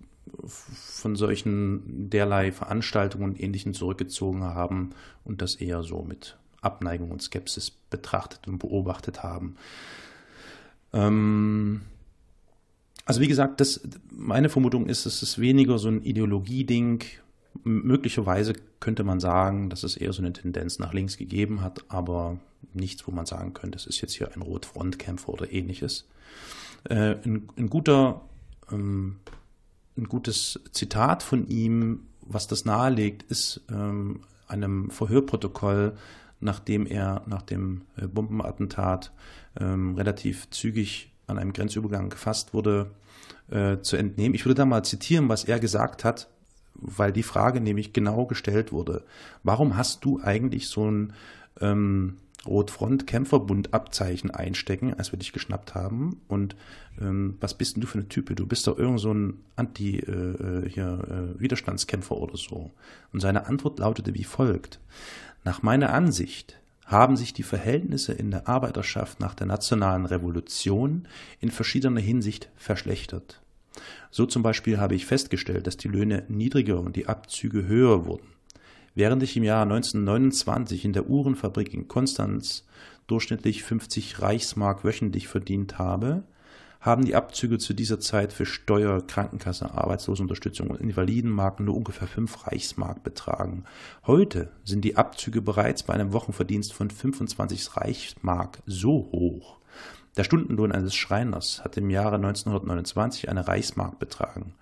von 0.48 1.16
solchen 1.16 2.10
derlei 2.10 2.52
Veranstaltungen 2.52 3.24
und 3.32 3.42
Ähnlichem 3.42 3.74
zurückgezogen 3.74 4.44
haben 4.44 4.92
und 5.24 5.42
das 5.42 5.56
eher 5.56 5.84
so 5.84 6.04
mit 6.04 6.38
Abneigung 6.62 7.12
und 7.12 7.22
Skepsis 7.22 7.72
betrachtet 7.72 8.48
und 8.48 8.60
beobachtet 8.60 9.24
haben. 9.24 9.56
Ähm, 10.94 11.82
also 13.10 13.22
wie 13.22 13.28
gesagt, 13.28 13.60
das, 13.60 13.82
meine 14.12 14.50
Vermutung 14.50 14.86
ist, 14.86 15.08
es 15.08 15.24
ist 15.24 15.40
weniger 15.40 15.80
so 15.80 15.88
ein 15.88 16.04
Ideologieding. 16.04 17.04
Möglicherweise 17.64 18.54
könnte 18.80 19.04
man 19.04 19.20
sagen, 19.20 19.72
dass 19.72 19.82
es 19.82 19.98
eher 19.98 20.14
so 20.14 20.22
eine 20.22 20.32
Tendenz 20.32 20.78
nach 20.78 20.94
links 20.94 21.18
gegeben 21.18 21.62
hat, 21.62 21.86
aber 21.88 22.38
nichts, 22.72 23.08
wo 23.08 23.12
man 23.12 23.26
sagen 23.26 23.56
könnte, 23.56 23.80
es 23.80 23.88
ist 23.88 24.00
jetzt 24.02 24.14
hier 24.14 24.32
ein 24.36 24.44
Rotfrontkämpfer 24.44 25.30
oder 25.30 25.52
ähnliches. 25.52 26.08
Äh, 26.84 27.16
ein, 27.26 27.50
ein, 27.58 27.72
guter, 27.72 28.22
ähm, 28.72 29.16
ein 29.98 30.04
gutes 30.04 30.60
Zitat 30.72 31.24
von 31.24 31.48
ihm, 31.48 32.02
was 32.22 32.46
das 32.46 32.64
nahelegt, 32.64 33.24
ist 33.24 33.62
ähm, 33.72 34.20
einem 34.48 34.92
Verhörprotokoll, 34.92 35.98
nachdem 36.42 36.86
er 36.86 37.24
nach 37.26 37.42
dem 37.42 37.82
äh, 37.98 38.06
Bombenattentat 38.06 39.12
ähm, 39.60 39.96
relativ 39.96 40.48
zügig 40.52 41.12
an 41.26 41.40
einem 41.40 41.54
Grenzübergang 41.54 42.10
gefasst 42.10 42.54
wurde, 42.54 42.92
äh, 43.52 43.82
zu 43.82 43.98
entnehmen. 43.98 44.36
Ich 44.36 44.46
würde 44.46 44.56
da 44.56 44.66
mal 44.66 44.84
zitieren, 44.84 45.30
was 45.30 45.46
er 45.46 45.60
gesagt 45.60 46.04
hat, 46.04 46.30
weil 46.76 47.12
die 47.12 47.24
Frage 47.24 47.62
nämlich 47.62 47.94
genau 47.94 48.26
gestellt 48.26 48.72
wurde. 48.72 49.04
Warum 49.44 49.76
hast 49.76 50.06
du 50.06 50.22
eigentlich 50.22 50.68
so 50.68 50.90
ein 50.90 51.14
ähm, 51.60 52.18
Rotfront-Kämpferbund-Abzeichen 52.46 54.32
einstecken, 54.32 54.94
als 54.94 55.12
wir 55.12 55.20
dich 55.20 55.34
geschnappt 55.34 55.76
haben? 55.76 56.22
Und 56.28 56.56
ähm, 57.02 57.36
was 57.40 57.54
bist 57.54 57.76
denn 57.76 57.82
du 57.82 57.88
für 57.88 58.00
eine 58.00 58.08
Type? 58.08 58.34
Du 58.36 58.46
bist 58.46 58.66
doch 58.68 58.78
irgend 58.78 59.02
so 59.02 59.14
ein 59.14 59.42
Anti-Widerstandskämpfer 59.56 62.16
äh, 62.16 62.18
äh, 62.18 62.22
oder 62.22 62.38
so. 62.38 62.72
Und 63.12 63.20
seine 63.20 63.48
Antwort 63.48 63.80
lautete 63.80 64.14
wie 64.16 64.24
folgt. 64.24 64.80
Nach 65.44 65.64
meiner 65.64 65.94
Ansicht 65.94 66.60
haben 66.90 67.16
sich 67.16 67.34
die 67.34 67.44
Verhältnisse 67.44 68.14
in 68.14 68.32
der 68.32 68.48
Arbeiterschaft 68.48 69.20
nach 69.20 69.36
der 69.36 69.46
nationalen 69.46 70.08
Revolution 70.08 71.08
in 71.40 71.52
verschiedener 71.52 72.02
Hinsicht 72.02 72.50
verschlechtert. 72.56 73.42
So 74.10 74.26
zum 74.26 74.42
Beispiel 74.42 74.80
habe 74.80 74.96
ich 74.96 75.06
festgestellt, 75.06 75.68
dass 75.68 75.78
die 75.78 75.88
Löhne 75.88 76.26
niedriger 76.28 76.80
und 76.80 76.96
die 76.96 77.08
Abzüge 77.08 77.68
höher 77.68 78.06
wurden. 78.06 78.28
Während 78.96 79.22
ich 79.22 79.38
im 79.38 79.44
Jahr 79.44 79.62
1929 79.62 80.84
in 80.84 80.94
der 80.94 81.08
Uhrenfabrik 81.08 81.76
in 81.76 81.88
Konstanz 81.88 82.66
durchschnittlich 83.06 83.64
50 83.64 84.22
Reichsmark 84.22 84.84
wöchentlich 84.84 85.28
verdient 85.28 85.78
habe, 85.78 86.24
haben 86.80 87.04
die 87.04 87.16
Abzüge 87.16 87.58
zu 87.58 87.74
dieser 87.74 88.00
Zeit 88.00 88.32
für 88.32 88.46
Steuer, 88.46 89.06
Krankenkasse, 89.06 89.74
Arbeitslosenunterstützung 89.74 90.70
und 90.70 90.80
Invalidenmarken 90.80 91.66
nur 91.66 91.76
ungefähr 91.76 92.08
5 92.08 92.48
Reichsmark 92.48 93.04
betragen. 93.04 93.66
Heute 94.08 94.52
sind 94.64 94.86
die 94.86 94.96
Abzüge 94.96 95.42
bereits 95.42 95.84
bei 95.84 95.94
einem 95.94 96.14
Wochenverdienst 96.14 96.74
von 96.74 96.90
25 96.90 97.76
Reichsmark 97.76 98.60
so 98.66 99.10
hoch. 99.12 99.58
Der 100.16 100.24
Stundenlohn 100.24 100.72
eines 100.72 100.96
Schreiners 100.96 101.64
hat 101.64 101.78
im 101.78 101.90
Jahre 101.90 102.16
1929 102.16 103.30
eine 103.30 103.48
Reichsmark 103.48 104.00
betragen. 104.00 104.54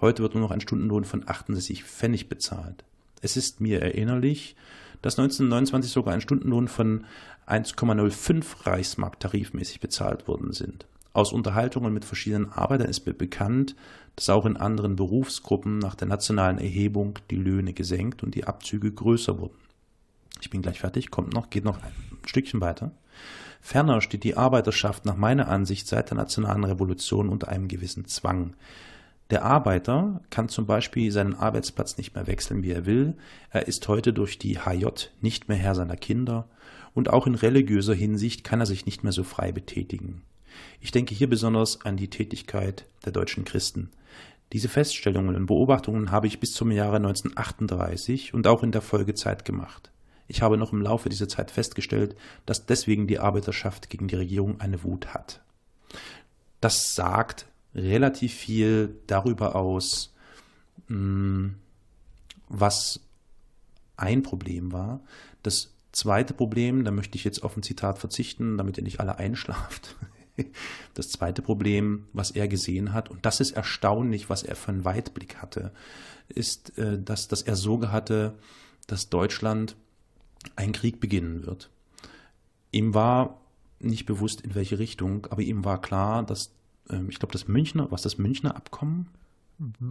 Heute 0.00 0.22
wird 0.22 0.34
nur 0.34 0.42
noch 0.42 0.50
ein 0.50 0.60
Stundenlohn 0.60 1.04
von 1.04 1.28
68 1.28 1.84
Pfennig 1.84 2.28
bezahlt. 2.28 2.84
Es 3.20 3.36
ist 3.36 3.60
mir 3.60 3.82
erinnerlich, 3.82 4.56
dass 5.02 5.18
1929 5.18 5.92
sogar 5.92 6.14
ein 6.14 6.20
Stundenlohn 6.20 6.68
von 6.68 7.04
1,05 7.46 8.66
Reichsmark 8.66 9.20
tarifmäßig 9.20 9.80
bezahlt 9.80 10.26
worden 10.26 10.52
sind. 10.52 10.86
Aus 11.16 11.32
Unterhaltungen 11.32 11.94
mit 11.94 12.04
verschiedenen 12.04 12.52
Arbeitern 12.52 12.90
ist 12.90 13.06
mir 13.06 13.14
bekannt, 13.14 13.74
dass 14.16 14.28
auch 14.28 14.44
in 14.44 14.58
anderen 14.58 14.96
Berufsgruppen 14.96 15.78
nach 15.78 15.94
der 15.94 16.08
nationalen 16.08 16.58
Erhebung 16.58 17.18
die 17.30 17.36
Löhne 17.36 17.72
gesenkt 17.72 18.22
und 18.22 18.34
die 18.34 18.44
Abzüge 18.44 18.92
größer 18.92 19.38
wurden. 19.38 19.56
Ich 20.42 20.50
bin 20.50 20.60
gleich 20.60 20.80
fertig, 20.80 21.10
kommt 21.10 21.32
noch, 21.32 21.48
geht 21.48 21.64
noch 21.64 21.82
ein 21.82 21.92
Stückchen 22.26 22.60
weiter. 22.60 22.90
Ferner 23.62 24.02
steht 24.02 24.24
die 24.24 24.36
Arbeiterschaft 24.36 25.06
nach 25.06 25.16
meiner 25.16 25.48
Ansicht 25.48 25.88
seit 25.88 26.10
der 26.10 26.18
nationalen 26.18 26.64
Revolution 26.64 27.30
unter 27.30 27.48
einem 27.48 27.68
gewissen 27.68 28.04
Zwang. 28.04 28.52
Der 29.30 29.42
Arbeiter 29.42 30.20
kann 30.28 30.50
zum 30.50 30.66
Beispiel 30.66 31.10
seinen 31.10 31.34
Arbeitsplatz 31.34 31.96
nicht 31.96 32.14
mehr 32.14 32.26
wechseln, 32.26 32.62
wie 32.62 32.72
er 32.72 32.84
will. 32.84 33.16
Er 33.48 33.66
ist 33.68 33.88
heute 33.88 34.12
durch 34.12 34.38
die 34.38 34.58
HJ 34.58 35.08
nicht 35.22 35.48
mehr 35.48 35.56
Herr 35.56 35.74
seiner 35.74 35.96
Kinder 35.96 36.46
und 36.92 37.08
auch 37.08 37.26
in 37.26 37.36
religiöser 37.36 37.94
Hinsicht 37.94 38.44
kann 38.44 38.60
er 38.60 38.66
sich 38.66 38.84
nicht 38.84 39.02
mehr 39.02 39.12
so 39.12 39.24
frei 39.24 39.50
betätigen. 39.50 40.20
Ich 40.80 40.90
denke 40.90 41.14
hier 41.14 41.28
besonders 41.28 41.82
an 41.82 41.96
die 41.96 42.08
Tätigkeit 42.08 42.86
der 43.04 43.12
deutschen 43.12 43.44
Christen. 43.44 43.90
Diese 44.52 44.68
Feststellungen 44.68 45.34
und 45.34 45.46
Beobachtungen 45.46 46.10
habe 46.10 46.26
ich 46.26 46.38
bis 46.38 46.52
zum 46.52 46.70
Jahre 46.70 46.96
1938 46.96 48.32
und 48.34 48.46
auch 48.46 48.62
in 48.62 48.72
der 48.72 48.82
Folgezeit 48.82 49.44
gemacht. 49.44 49.90
Ich 50.28 50.42
habe 50.42 50.56
noch 50.56 50.72
im 50.72 50.82
Laufe 50.82 51.08
dieser 51.08 51.28
Zeit 51.28 51.50
festgestellt, 51.50 52.16
dass 52.46 52.66
deswegen 52.66 53.06
die 53.06 53.18
Arbeiterschaft 53.18 53.90
gegen 53.90 54.08
die 54.08 54.16
Regierung 54.16 54.60
eine 54.60 54.82
Wut 54.82 55.08
hat. 55.14 55.40
Das 56.60 56.94
sagt 56.94 57.46
relativ 57.74 58.34
viel 58.34 58.96
darüber 59.06 59.54
aus, 59.56 60.14
hm, 60.88 61.56
was 62.48 63.00
ein 63.96 64.22
Problem 64.22 64.72
war. 64.72 65.00
Das 65.42 65.74
zweite 65.92 66.34
Problem, 66.34 66.84
da 66.84 66.90
möchte 66.90 67.16
ich 67.16 67.24
jetzt 67.24 67.42
auf 67.42 67.56
ein 67.56 67.62
Zitat 67.62 67.98
verzichten, 67.98 68.58
damit 68.58 68.76
ihr 68.78 68.84
nicht 68.84 69.00
alle 69.00 69.18
einschlaft, 69.18 69.96
Das 70.94 71.10
zweite 71.10 71.42
Problem, 71.42 72.06
was 72.12 72.30
er 72.30 72.48
gesehen 72.48 72.92
hat, 72.92 73.10
und 73.10 73.24
das 73.26 73.40
ist 73.40 73.52
erstaunlich, 73.52 74.30
was 74.30 74.42
er 74.42 74.56
für 74.56 74.68
einen 74.70 74.84
Weitblick 74.84 75.36
hatte, 75.36 75.72
ist, 76.28 76.76
äh, 76.78 77.00
dass 77.00 77.28
das 77.28 77.42
er 77.42 77.56
Sorge 77.56 77.92
hatte, 77.92 78.34
dass 78.86 79.08
Deutschland 79.08 79.76
einen 80.54 80.72
Krieg 80.72 81.00
beginnen 81.00 81.44
wird. 81.46 81.70
Ihm 82.72 82.94
war 82.94 83.40
nicht 83.78 84.06
bewusst, 84.06 84.40
in 84.40 84.54
welche 84.54 84.78
Richtung, 84.78 85.26
aber 85.30 85.42
ihm 85.42 85.64
war 85.64 85.80
klar, 85.80 86.22
dass, 86.24 86.52
ähm, 86.90 87.08
ich 87.10 87.18
glaube, 87.18 87.32
das 87.32 87.48
Münchner, 87.48 87.90
was 87.90 88.02
das 88.02 88.18
Münchner 88.18 88.56
Abkommen, 88.56 89.08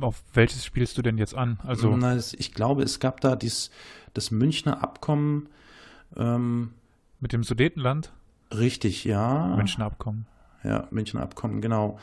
Auf 0.01 0.23
welches 0.33 0.63
spielst 0.63 0.97
du 0.97 1.01
denn 1.01 1.17
jetzt 1.17 1.33
an? 1.33 1.59
Also 1.63 1.95
Na, 1.95 2.15
ich 2.17 2.53
glaube, 2.53 2.83
es 2.83 2.99
gab 2.99 3.21
da 3.21 3.35
dies, 3.35 3.71
das 4.13 4.31
Münchner 4.31 4.83
Abkommen. 4.83 5.49
Ähm, 6.15 6.73
mit 7.19 7.33
dem 7.33 7.43
Sudetenland, 7.43 8.13
richtig, 8.51 9.05
ja. 9.05 9.55
Münchner 9.55 9.85
Abkommen. 9.85 10.27
Ja, 10.65 10.87
Münchner 10.91 11.21
Abkommen, 11.21 11.61
genau. 11.61 11.99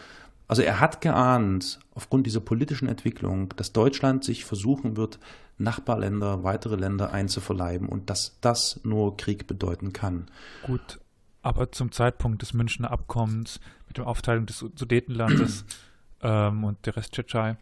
Also 0.49 0.63
er 0.63 0.81
hat 0.81 1.01
geahnt, 1.01 1.81
aufgrund 1.95 2.27
dieser 2.27 2.41
politischen 2.41 2.89
Entwicklung, 2.89 3.55
dass 3.57 3.73
Deutschland 3.73 4.23
sich 4.25 4.45
versuchen 4.45 4.97
wird, 4.97 5.19
Nachbarländer, 5.59 6.45
weitere 6.45 6.77
Länder 6.77 7.13
einzuverleiben 7.13 7.89
und 7.89 8.11
dass 8.11 8.39
das 8.41 8.81
nur 8.85 9.17
Krieg 9.17 9.47
bedeuten 9.47 9.93
kann. 9.93 10.27
Gut, 10.63 11.01
aber 11.43 11.73
zum 11.73 11.91
Zeitpunkt 11.93 12.43
des 12.43 12.53
Münchner 12.53 12.91
Abkommens 12.91 13.61
mit 13.89 13.97
der 13.99 14.07
Aufteilung 14.07 14.47
des 14.47 14.59
Sudetenlandes 14.59 15.65
ähm, 16.23 16.65
und 16.65 16.85
der 16.87 16.97
Rest 16.97 17.13
Tschetschei, 17.13 17.57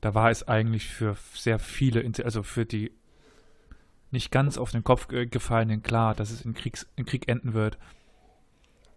da 0.00 0.14
war 0.14 0.30
es 0.30 0.46
eigentlich 0.48 0.88
für 0.88 1.16
sehr 1.34 1.58
viele, 1.58 2.10
also 2.24 2.42
für 2.42 2.64
die 2.64 2.90
nicht 4.10 4.30
ganz 4.32 4.58
auf 4.58 4.70
den 4.70 4.82
Kopf 4.82 5.08
ge- 5.08 5.26
gefallenen 5.26 5.82
klar, 5.82 6.14
dass 6.14 6.30
es 6.30 6.42
in, 6.42 6.54
Kriegs, 6.54 6.86
in 6.96 7.04
Krieg 7.04 7.28
enden 7.28 7.52
wird. 7.54 7.78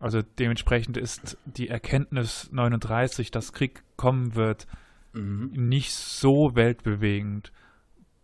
Also 0.04 0.22
dementsprechend 0.22 0.98
ist 0.98 1.38
die 1.46 1.70
Erkenntnis 1.70 2.50
39, 2.52 3.32
dass 3.32 3.54
Krieg 3.54 3.84
kommen 3.96 4.36
wird, 4.36 4.68
Mhm. 5.13 5.52
nicht 5.54 5.94
so 5.94 6.56
weltbewegend. 6.56 7.52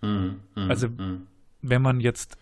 Mhm. 0.01 0.39
Mhm. 0.55 0.69
Also- 0.69 0.89
mhm. 0.89 1.27
wenn 1.61 1.81
man 1.81 1.99
jetzt 1.99 2.37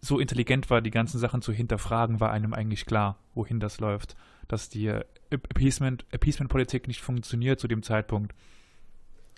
so 0.00 0.18
intelligent 0.18 0.70
war, 0.70 0.80
die 0.80 0.90
ganzen 0.90 1.18
Sachen 1.18 1.42
zu 1.42 1.52
hinterfragen, 1.52 2.18
war 2.20 2.32
einem 2.32 2.52
eigentlich 2.54 2.86
klar, 2.86 3.18
wohin 3.34 3.60
das 3.60 3.78
läuft. 3.80 4.16
Dass 4.48 4.68
die 4.68 4.86
äh, 4.88 5.04
Appeasement- 5.30 6.04
Appeasement-Politik 6.10 6.88
nicht 6.88 7.00
funktioniert 7.00 7.60
zu 7.60 7.68
dem 7.68 7.82
Zeitpunkt, 7.82 8.34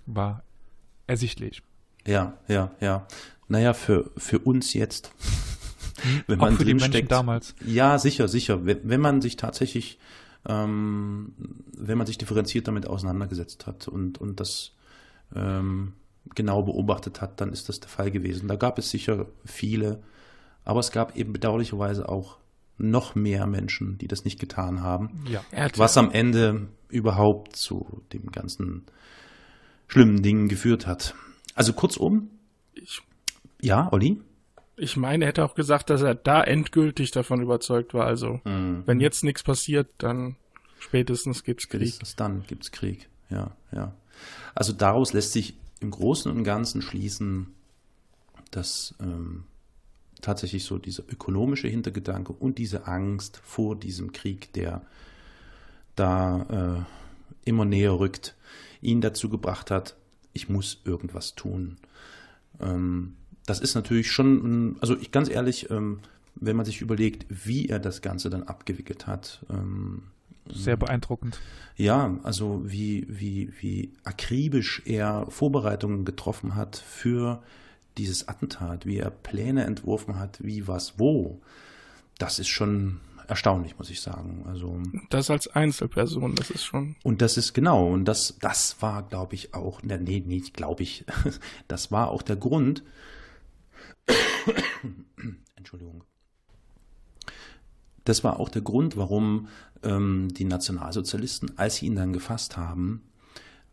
war 0.07 0.43
ersichtlich. 1.07 1.63
ja, 2.07 2.37
ja, 2.49 2.71
ja. 2.81 3.07
Naja, 3.49 3.75
für, 3.75 4.11
für 4.17 4.39
uns 4.39 4.73
jetzt, 4.73 5.13
wenn 6.27 6.41
Auch 6.41 6.45
man 6.47 6.57
für 6.57 6.65
die 6.65 6.73
Menschen 6.73 6.93
drinsteckt, 6.93 7.13
damals. 7.13 7.55
Ja, 7.65 7.99
sicher, 7.99 8.29
sicher. 8.29 8.65
Wenn, 8.67 8.81
wenn 8.85 9.01
man 9.01 9.21
sich 9.21 9.37
tatsächlich, 9.37 9.99
ähm, 10.47 11.33
wenn 11.77 11.99
man 11.99 12.07
sich 12.07 12.19
differenziert 12.19 12.69
damit 12.69 12.87
auseinandergesetzt 12.87 13.67
hat 13.67 13.89
und, 13.89 14.19
und 14.19 14.41
das 14.41 14.73
ähm, 15.35 15.95
genau 16.35 16.63
beobachtet 16.63 17.21
hat, 17.21 17.41
dann 17.41 17.53
ist 17.53 17.69
das 17.69 17.81
der 17.81 17.89
Fall 17.89 18.11
gewesen. 18.11 18.49
Da 18.49 18.57
gab 18.57 18.79
es 18.79 18.91
sicher 18.91 19.27
viele, 19.45 20.03
aber 20.65 20.81
es 20.81 20.91
gab 20.91 21.17
eben 21.17 21.33
bedauerlicherweise 21.33 22.09
auch 22.09 22.39
noch 22.77 23.15
mehr 23.15 23.47
Menschen, 23.47 23.99
die 23.99 24.09
das 24.09 24.25
nicht 24.25 24.41
getan 24.41 24.83
haben, 24.83 25.25
Ja. 25.29 25.45
Er 25.53 25.65
hat 25.67 25.79
was 25.79 25.97
am 25.97 26.11
Ende 26.11 26.67
überhaupt 26.89 27.55
zu 27.57 28.03
dem 28.13 28.33
ganzen 28.33 28.85
schlimmen 29.87 30.23
Dingen 30.23 30.49
geführt 30.49 30.87
hat. 30.87 31.15
Also 31.55 31.73
kurzum, 31.73 32.31
Ich, 32.75 33.01
ja, 33.61 33.93
Olli? 33.93 34.21
Ich 34.77 34.97
meine, 34.97 35.25
er 35.25 35.29
hätte 35.29 35.45
auch 35.45 35.55
gesagt, 35.55 35.91
dass 35.91 36.03
er 36.03 36.15
da 36.15 36.43
endgültig 36.43 37.11
davon 37.11 37.41
überzeugt 37.43 37.95
war. 37.95 38.07
Also, 38.07 38.41
Mhm. 38.45 38.83
wenn 38.87 39.01
jetzt 39.01 39.25
nichts 39.25 39.43
passiert, 39.43 39.89
dann 39.99 40.37
spätestens 40.79 41.45
gibt's 41.45 41.69
Krieg. 41.69 41.81
Spätestens 41.89 42.17
dann 42.17 42.45
gibt 42.47 42.65
es 42.65 42.73
Krieg. 42.73 43.09
Ja, 43.31 43.53
ja. 43.73 43.95
Also 44.55 44.73
daraus 44.73 45.13
lässt 45.13 45.33
sich 45.33 45.55
im 45.81 45.91
Großen 45.91 46.31
und 46.31 46.45
Ganzen 46.45 46.83
schließen, 46.83 47.49
dass 48.51 48.95
ähm, 49.01 49.45
tatsächlich 50.21 50.65
so 50.65 50.79
dieser 50.79 51.03
ökonomische 51.11 51.69
Hintergedanke 51.69 52.33
und 52.33 52.59
diese 52.59 52.87
Angst 52.87 53.41
vor 53.45 53.77
diesem 53.77 54.13
Krieg, 54.13 54.53
der 54.53 54.83
da 55.97 56.85
äh, 56.85 57.49
immer 57.49 57.65
näher 57.65 57.99
rückt, 57.99 58.35
ihn 58.81 59.01
dazu 59.01 59.29
gebracht 59.29 59.71
hat, 59.71 59.97
ich 60.33 60.49
muss 60.49 60.81
irgendwas 60.85 61.35
tun. 61.35 61.77
Ähm, 62.61 63.17
das 63.47 63.61
ist 63.61 63.75
natürlich 63.75 64.11
schon, 64.11 64.77
also 64.81 64.97
ich 64.97 65.11
ganz 65.11 65.29
ehrlich, 65.29 65.71
ähm, 65.71 66.01
wenn 66.37 66.57
man 66.57 66.67
sich 66.67 66.81
überlegt, 66.81 67.27
wie 67.29 67.69
er 67.69 67.79
das 67.79 68.03
Ganze 68.03 68.31
dann 68.31 68.43
abgewickelt 68.45 69.07
hat, 69.07 69.45
ähm, 69.51 70.03
Sehr 70.51 70.77
beeindruckend. 70.77 71.41
ja, 71.77 72.19
also 72.23 72.63
wie, 72.65 73.07
wie, 73.09 73.53
wie 73.61 73.93
akribisch 74.05 74.83
er 74.85 75.27
Vorbereitungen 75.29 76.05
getroffen 76.05 76.55
hat 76.57 76.77
für 76.77 77.43
dieses 77.99 78.27
Attentat, 78.29 78.87
wie 78.87 78.99
er 78.99 79.11
Pläne 79.11 79.65
entworfen 79.65 80.19
hat, 80.19 80.43
wie 80.43 80.67
was 80.67 80.99
wo. 80.99 81.41
Das 82.19 82.39
ist 82.41 82.49
schon 82.49 83.01
erstaunlich, 83.29 83.79
muss 83.79 83.91
ich 83.91 84.01
sagen. 84.01 84.45
Also, 84.49 84.81
Das 85.11 85.31
als 85.31 85.47
Einzelperson, 85.49 86.35
das 86.35 86.51
ist 86.51 86.65
schon. 86.65 86.97
und 87.05 87.23
das 87.23 87.37
ist 87.37 87.55
genau, 87.55 87.89
und 87.93 88.05
das, 88.05 88.37
das 88.41 88.77
war, 88.83 89.03
glaube 89.05 89.35
ich, 89.35 89.55
auch, 89.55 89.83
ne, 89.83 89.99
nee, 89.99 90.21
nicht 90.21 90.55
glaube 90.55 90.83
ich, 90.83 91.05
das 91.69 91.93
war 91.93 92.11
auch 92.11 92.23
der 92.23 92.37
Grund, 92.37 92.83
Entschuldigung, 95.57 96.05
das 98.05 98.23
war 98.23 98.39
auch 98.39 98.49
der 98.49 98.63
Grund, 98.63 98.97
warum 98.97 99.49
ähm, 99.83 100.29
die 100.33 100.45
Nationalsozialisten, 100.45 101.57
als 101.59 101.77
sie 101.77 101.87
ihn 101.87 101.97
dann 101.97 102.13
gefasst 102.13 102.57
haben, 102.57 103.03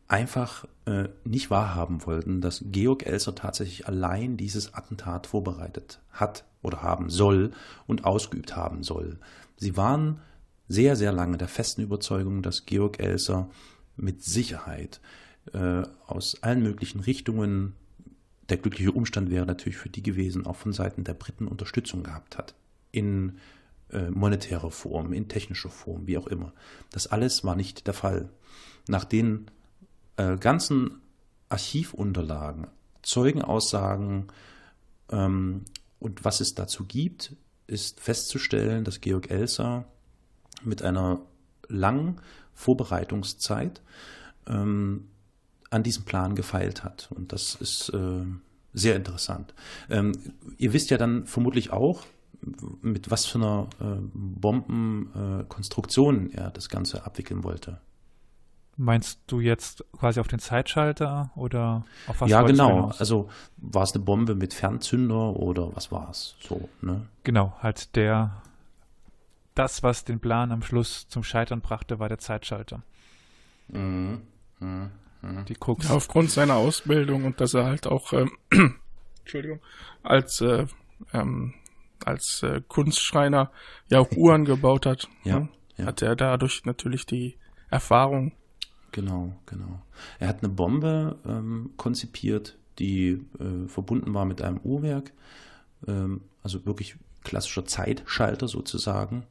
einfach 0.07 0.65
äh, 0.85 1.09
nicht 1.23 1.49
wahrhaben 1.49 2.05
wollten, 2.05 2.41
dass 2.41 2.63
Georg 2.65 3.05
Elser 3.05 3.35
tatsächlich 3.35 3.87
allein 3.87 4.37
dieses 4.37 4.73
Attentat 4.73 5.27
vorbereitet 5.27 6.01
hat 6.11 6.43
oder 6.61 6.81
haben 6.81 7.09
soll 7.09 7.51
und 7.87 8.03
ausgeübt 8.03 8.55
haben 8.55 8.83
soll. 8.83 9.19
Sie 9.57 9.77
waren 9.77 10.19
sehr, 10.67 10.95
sehr 10.95 11.11
lange 11.11 11.37
der 11.37 11.47
festen 11.47 11.81
Überzeugung, 11.81 12.41
dass 12.41 12.65
Georg 12.65 12.99
Elser 12.99 13.49
mit 13.95 14.23
Sicherheit 14.23 15.01
äh, 15.53 15.83
aus 16.07 16.41
allen 16.41 16.63
möglichen 16.63 16.99
Richtungen, 16.99 17.73
der 18.51 18.57
glückliche 18.57 18.91
Umstand 18.91 19.31
wäre 19.31 19.45
natürlich 19.45 19.77
für 19.77 19.89
die 19.89 20.03
gewesen, 20.03 20.45
auch 20.45 20.57
von 20.57 20.73
Seiten 20.73 21.05
der 21.05 21.13
Briten 21.13 21.47
Unterstützung 21.47 22.03
gehabt 22.03 22.37
hat. 22.37 22.53
In 22.91 23.37
äh, 23.91 24.09
monetärer 24.09 24.71
Form, 24.71 25.13
in 25.13 25.29
technischer 25.29 25.69
Form, 25.69 26.05
wie 26.05 26.17
auch 26.17 26.27
immer. 26.27 26.51
Das 26.91 27.07
alles 27.07 27.45
war 27.45 27.55
nicht 27.55 27.87
der 27.87 27.93
Fall. 27.93 28.29
Nach 28.89 29.05
den 29.05 29.49
äh, 30.17 30.35
ganzen 30.35 31.01
Archivunterlagen, 31.47 32.67
Zeugenaussagen 33.03 34.27
ähm, 35.09 35.63
und 35.99 36.25
was 36.25 36.41
es 36.41 36.53
dazu 36.53 36.83
gibt, 36.83 37.37
ist 37.67 38.01
festzustellen, 38.01 38.83
dass 38.83 38.99
Georg 38.99 39.31
Elser 39.31 39.85
mit 40.61 40.81
einer 40.81 41.21
langen 41.69 42.19
Vorbereitungszeit 42.53 43.81
ähm, 44.45 45.07
an 45.71 45.83
diesem 45.83 46.05
Plan 46.05 46.35
gefeilt 46.35 46.83
hat. 46.83 47.09
Und 47.15 47.33
das 47.33 47.55
ist 47.55 47.89
äh, 47.89 48.25
sehr 48.73 48.95
interessant. 48.95 49.53
Ähm, 49.89 50.13
ihr 50.57 50.73
wisst 50.73 50.91
ja 50.91 50.97
dann 50.97 51.25
vermutlich 51.25 51.71
auch, 51.71 52.05
mit 52.81 53.11
was 53.11 53.25
für 53.25 53.37
einer 53.37 53.67
äh, 53.79 53.97
Bombenkonstruktion 54.13 56.31
er 56.31 56.49
das 56.49 56.69
Ganze 56.69 57.05
abwickeln 57.05 57.43
wollte. 57.43 57.79
Meinst 58.77 59.19
du 59.27 59.41
jetzt 59.41 59.85
quasi 59.97 60.19
auf 60.19 60.27
den 60.27 60.39
Zeitschalter 60.39 61.29
oder 61.35 61.85
auf 62.07 62.19
was 62.21 62.31
ja, 62.31 62.41
genau. 62.41 62.87
Also 62.97 63.29
war 63.57 63.83
es 63.83 63.93
eine 63.93 64.03
Bombe 64.03 64.33
mit 64.33 64.55
Fernzünder 64.55 65.35
oder 65.35 65.75
was 65.75 65.91
war 65.91 66.09
es? 66.09 66.35
So, 66.41 66.67
ne? 66.81 67.05
Genau, 67.23 67.53
halt 67.59 67.95
der, 67.95 68.41
das, 69.53 69.83
was 69.83 70.03
den 70.03 70.19
Plan 70.19 70.51
am 70.51 70.63
Schluss 70.63 71.07
zum 71.09 71.23
Scheitern 71.23 71.61
brachte, 71.61 71.99
war 71.99 72.09
der 72.09 72.17
Zeitschalter. 72.17 72.81
Mhm. 73.67 74.23
Die 75.47 75.53
Krux. 75.53 75.87
Ja, 75.87 75.95
aufgrund 75.95 76.31
seiner 76.31 76.55
Ausbildung 76.55 77.25
und 77.25 77.39
dass 77.41 77.53
er 77.53 77.65
halt 77.65 77.87
auch, 77.87 78.13
ähm, 78.13 78.31
Entschuldigung, 79.19 79.59
als, 80.03 80.41
äh, 80.41 80.65
ähm, 81.13 81.53
als 82.03 82.41
äh, 82.43 82.61
Kunstschreiner 82.67 83.51
ja 83.89 83.99
auch 83.99 84.11
Uhren 84.15 84.45
gebaut 84.45 84.85
hat, 84.85 85.07
Ja, 85.23 85.41
ne? 85.41 85.49
ja. 85.77 85.85
hat 85.85 86.01
er 86.01 86.15
dadurch 86.15 86.65
natürlich 86.65 87.05
die 87.05 87.37
Erfahrung. 87.69 88.31
Genau, 88.91 89.35
genau. 89.45 89.81
Er 90.19 90.27
hat 90.27 90.39
eine 90.43 90.49
Bombe 90.51 91.17
ähm, 91.25 91.71
konzipiert, 91.77 92.57
die 92.79 93.23
äh, 93.39 93.67
verbunden 93.67 94.13
war 94.13 94.25
mit 94.25 94.41
einem 94.41 94.57
Uhrwerk, 94.63 95.13
ähm, 95.87 96.21
also 96.43 96.65
wirklich 96.65 96.95
klassischer 97.23 97.65
Zeitschalter 97.65 98.47
sozusagen. 98.47 99.27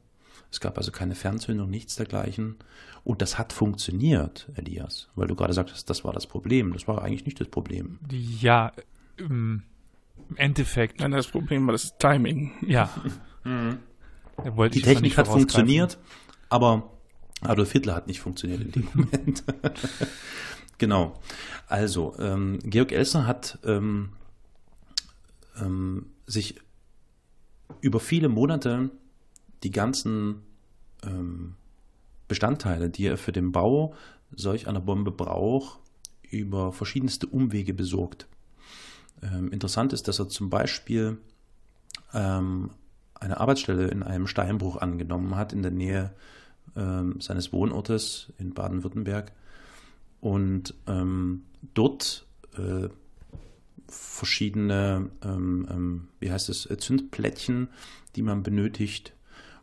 Es 0.49 0.59
gab 0.59 0.77
also 0.77 0.91
keine 0.91 1.15
Fernzündung, 1.15 1.69
nichts 1.69 1.95
dergleichen. 1.95 2.55
Und 3.03 3.21
das 3.21 3.37
hat 3.37 3.53
funktioniert, 3.53 4.49
Elias, 4.55 5.09
weil 5.15 5.27
du 5.27 5.35
gerade 5.35 5.53
sagtest, 5.53 5.89
das 5.89 6.03
war 6.03 6.13
das 6.13 6.27
Problem. 6.27 6.73
Das 6.73 6.87
war 6.87 7.01
eigentlich 7.01 7.25
nicht 7.25 7.39
das 7.39 7.47
Problem. 7.47 7.99
Ja, 8.11 8.71
im 9.17 9.63
Endeffekt, 10.35 10.99
Nein, 10.99 11.11
das 11.11 11.27
Problem 11.27 11.65
war 11.67 11.73
das 11.73 11.97
Timing. 11.97 12.51
ja. 12.65 12.89
Wollte 14.43 14.79
Die 14.79 14.83
Technik 14.83 15.17
hat 15.17 15.27
funktioniert, 15.27 15.99
aber 16.49 16.91
Adolf 17.41 17.71
Hitler 17.71 17.95
hat 17.95 18.07
nicht 18.07 18.19
funktioniert 18.21 18.61
in 18.61 18.71
dem 18.71 18.87
Moment. 18.93 19.43
genau. 20.77 21.19
Also, 21.67 22.15
ähm, 22.19 22.59
Georg 22.63 22.91
Elser 22.91 23.25
hat 23.27 23.59
ähm, 23.63 24.13
ähm, 25.59 26.07
sich 26.25 26.55
über 27.81 27.99
viele 27.99 28.29
Monate 28.29 28.89
die 29.63 29.71
ganzen 29.71 30.43
ähm, 31.03 31.55
Bestandteile, 32.27 32.89
die 32.89 33.05
er 33.05 33.17
für 33.17 33.31
den 33.31 33.51
Bau 33.51 33.93
solch 34.33 34.67
einer 34.67 34.79
Bombe 34.79 35.11
braucht, 35.11 35.79
über 36.29 36.71
verschiedenste 36.71 37.27
Umwege 37.27 37.73
besorgt. 37.73 38.27
Ähm, 39.21 39.51
interessant 39.51 39.93
ist, 39.93 40.07
dass 40.07 40.19
er 40.19 40.29
zum 40.29 40.49
Beispiel 40.49 41.17
ähm, 42.13 42.71
eine 43.15 43.39
Arbeitsstelle 43.39 43.87
in 43.87 44.03
einem 44.03 44.27
Steinbruch 44.27 44.77
angenommen 44.77 45.35
hat 45.35 45.53
in 45.53 45.61
der 45.61 45.71
Nähe 45.71 46.13
ähm, 46.75 47.19
seines 47.19 47.53
Wohnortes 47.53 48.31
in 48.37 48.53
Baden-Württemberg 48.53 49.33
und 50.21 50.73
ähm, 50.87 51.43
dort 51.73 52.25
äh, 52.57 52.89
verschiedene, 53.87 55.09
ähm, 55.23 55.67
ähm, 55.69 56.07
wie 56.19 56.31
heißt 56.31 56.49
es, 56.49 56.69
Zündplättchen, 56.77 57.69
die 58.15 58.21
man 58.21 58.41
benötigt, 58.41 59.13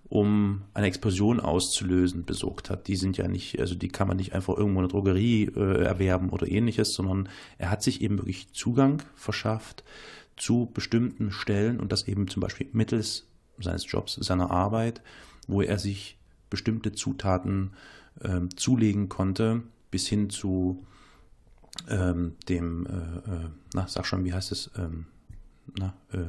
um 0.08 0.62
eine 0.72 0.86
Explosion 0.86 1.38
auszulösen, 1.38 2.24
besorgt 2.24 2.70
hat. 2.70 2.88
Die 2.88 2.96
sind 2.96 3.18
ja 3.18 3.28
nicht, 3.28 3.60
also 3.60 3.74
die 3.74 3.88
kann 3.88 4.08
man 4.08 4.16
nicht 4.16 4.32
einfach 4.34 4.56
irgendwo 4.56 4.80
in 4.80 4.88
der 4.88 4.92
Drogerie 4.92 5.44
äh, 5.54 5.84
erwerben 5.84 6.30
oder 6.30 6.48
ähnliches, 6.48 6.94
sondern 6.94 7.28
er 7.58 7.70
hat 7.70 7.82
sich 7.82 8.00
eben 8.00 8.18
wirklich 8.18 8.52
Zugang 8.52 9.02
verschafft 9.14 9.84
zu 10.36 10.70
bestimmten 10.72 11.30
Stellen 11.30 11.78
und 11.78 11.92
das 11.92 12.08
eben 12.08 12.28
zum 12.28 12.40
Beispiel 12.40 12.68
mittels 12.72 13.26
seines 13.58 13.90
Jobs, 13.90 14.14
seiner 14.14 14.50
Arbeit, 14.50 15.02
wo 15.46 15.60
er 15.60 15.78
sich 15.78 16.16
bestimmte 16.48 16.92
Zutaten 16.92 17.72
äh, 18.20 18.40
zulegen 18.56 19.08
konnte, 19.08 19.62
bis 19.90 20.06
hin 20.06 20.30
zu 20.30 20.86
ähm, 21.88 22.36
dem, 22.48 22.86
äh, 22.86 22.90
äh, 22.90 23.48
na, 23.74 23.86
sag 23.88 24.06
schon, 24.06 24.24
wie 24.24 24.32
heißt 24.32 24.52
es, 24.52 24.70
ähm, 24.76 25.06
na, 25.78 25.94
äh, 26.12 26.24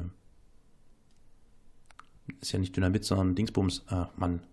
ist 2.40 2.52
ja 2.52 2.58
nicht 2.58 2.76
Dynamit, 2.76 3.04
sondern 3.04 3.34
Dingsbums, 3.34 3.84
ah, 3.88 4.08
Mann. 4.16 4.40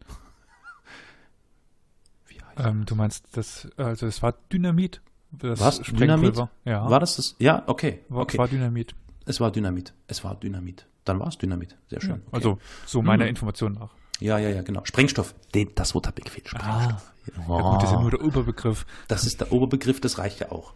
Ähm, 2.60 2.86
du 2.88 2.96
meinst, 2.96 3.26
das, 3.34 3.68
also 3.78 4.08
es 4.08 4.24
war 4.24 4.34
Dynamit? 4.52 5.02
Das 5.32 5.60
Was? 5.60 5.80
Dynamit? 5.80 6.38
Ja. 6.66 6.90
War 6.90 7.00
das 7.00 7.18
das? 7.18 7.36
Ja, 7.40 7.64
okay. 7.68 8.00
War, 8.10 8.24
okay. 8.24 8.40
war 8.40 8.48
Dynamit. 8.48 8.96
Es 9.26 9.40
war 9.40 9.52
Dynamit. 9.52 9.94
Es 10.08 10.24
war 10.24 10.36
Dynamit. 10.36 10.88
Dann 11.06 11.20
war 11.20 11.28
es 11.28 11.38
Dynamit. 11.38 11.78
Sehr 11.90 12.02
schön. 12.02 12.22
Ja, 12.26 12.32
also 12.32 12.52
okay. 12.52 12.62
so 12.86 13.02
meiner 13.02 13.26
hm. 13.26 13.30
Information 13.30 13.74
nach. 13.74 13.94
Ja, 14.20 14.40
ja, 14.40 14.50
ja, 14.50 14.62
genau. 14.62 14.84
Sprengstoff. 14.86 15.36
Den, 15.54 15.70
das 15.76 15.94
Wort 15.94 16.08
habe 16.08 16.20
ich 16.20 16.26
gefehlt. 16.26 16.48
Sprengstoff. 16.48 16.74
Ah, 16.74 17.02
oh. 17.48 17.58
ja, 17.58 17.62
gut, 17.62 17.84
das 17.84 17.90
ist 17.90 17.96
ja 17.96 18.02
nur 18.02 18.12
der 18.12 18.24
Oberbegriff. 18.24 18.86
Das 19.08 19.26
ist 19.26 19.42
der 19.42 19.52
Oberbegriff, 19.52 20.02
das 20.02 20.18
reicht 20.18 20.40
ja 20.40 20.52
auch. 20.52 20.74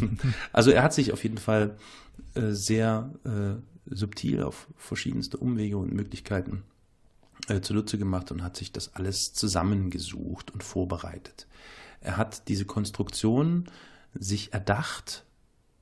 also 0.52 0.70
er 0.70 0.82
hat 0.82 0.92
sich 0.92 1.12
auf 1.12 1.22
jeden 1.22 1.38
Fall 1.38 1.76
äh, 2.34 2.50
sehr 2.50 3.10
äh, 3.24 3.54
subtil 3.86 4.42
auf 4.42 4.68
verschiedenste 4.76 5.36
Umwege 5.36 5.76
und 5.76 5.92
Möglichkeiten 5.92 6.62
äh, 7.48 7.60
zunutze 7.60 7.98
gemacht 7.98 8.30
und 8.30 8.42
hat 8.42 8.56
sich 8.56 8.72
das 8.72 8.94
alles 8.94 9.32
zusammengesucht 9.32 10.50
und 10.50 10.62
vorbereitet. 10.62 11.46
Er 12.00 12.16
hat 12.16 12.48
diese 12.48 12.64
Konstruktion 12.64 13.68
sich 14.14 14.52
erdacht. 14.52 15.24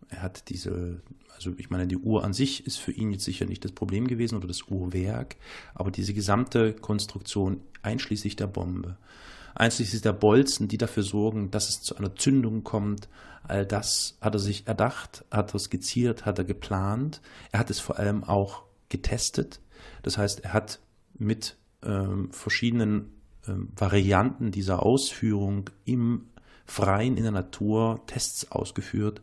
Er 0.08 0.22
hat 0.22 0.48
diese 0.48 1.00
also 1.40 1.54
ich 1.56 1.70
meine, 1.70 1.86
die 1.86 1.96
Uhr 1.96 2.22
an 2.22 2.34
sich 2.34 2.66
ist 2.66 2.76
für 2.76 2.92
ihn 2.92 3.12
jetzt 3.12 3.24
sicher 3.24 3.46
nicht 3.46 3.64
das 3.64 3.72
Problem 3.72 4.06
gewesen 4.06 4.36
oder 4.36 4.46
das 4.46 4.64
Uhrwerk, 4.68 5.36
aber 5.74 5.90
diese 5.90 6.12
gesamte 6.12 6.74
Konstruktion 6.74 7.62
einschließlich 7.80 8.36
der 8.36 8.46
Bombe, 8.46 8.98
einschließlich 9.54 10.02
der 10.02 10.12
Bolzen, 10.12 10.68
die 10.68 10.78
dafür 10.78 11.02
sorgen, 11.02 11.50
dass 11.50 11.68
es 11.68 11.80
zu 11.80 11.96
einer 11.96 12.14
Zündung 12.14 12.64
kommt, 12.64 13.08
all 13.42 13.66
das 13.66 14.16
hat 14.20 14.34
er 14.34 14.38
sich 14.38 14.66
erdacht, 14.66 15.24
hat 15.30 15.54
er 15.54 15.58
skizziert, 15.58 16.24
hat 16.26 16.38
er 16.38 16.44
geplant. 16.44 17.20
Er 17.52 17.60
hat 17.60 17.70
es 17.70 17.80
vor 17.80 17.98
allem 17.98 18.24
auch 18.24 18.62
getestet. 18.88 19.60
Das 20.02 20.18
heißt, 20.18 20.44
er 20.44 20.52
hat 20.52 20.80
mit 21.18 21.56
ähm, 21.82 22.30
verschiedenen 22.32 23.12
ähm, 23.48 23.70
Varianten 23.74 24.50
dieser 24.50 24.82
Ausführung 24.84 25.70
im 25.84 26.26
Freien, 26.66 27.16
in 27.16 27.24
der 27.24 27.32
Natur 27.32 28.02
Tests 28.06 28.50
ausgeführt, 28.52 29.20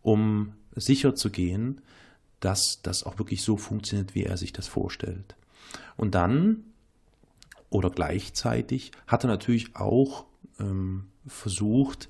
um 0.00 0.54
sicher 0.74 1.14
zu 1.14 1.30
gehen, 1.30 1.82
dass 2.40 2.80
das 2.82 3.04
auch 3.04 3.18
wirklich 3.18 3.42
so 3.42 3.56
funktioniert, 3.56 4.14
wie 4.14 4.24
er 4.24 4.36
sich 4.36 4.52
das 4.52 4.66
vorstellt. 4.66 5.36
Und 5.96 6.14
dann 6.14 6.64
oder 7.72 7.90
gleichzeitig 7.90 8.92
hat 9.06 9.24
er 9.24 9.28
natürlich 9.28 9.76
auch 9.76 10.26
ähm, 10.58 11.08
versucht, 11.26 12.08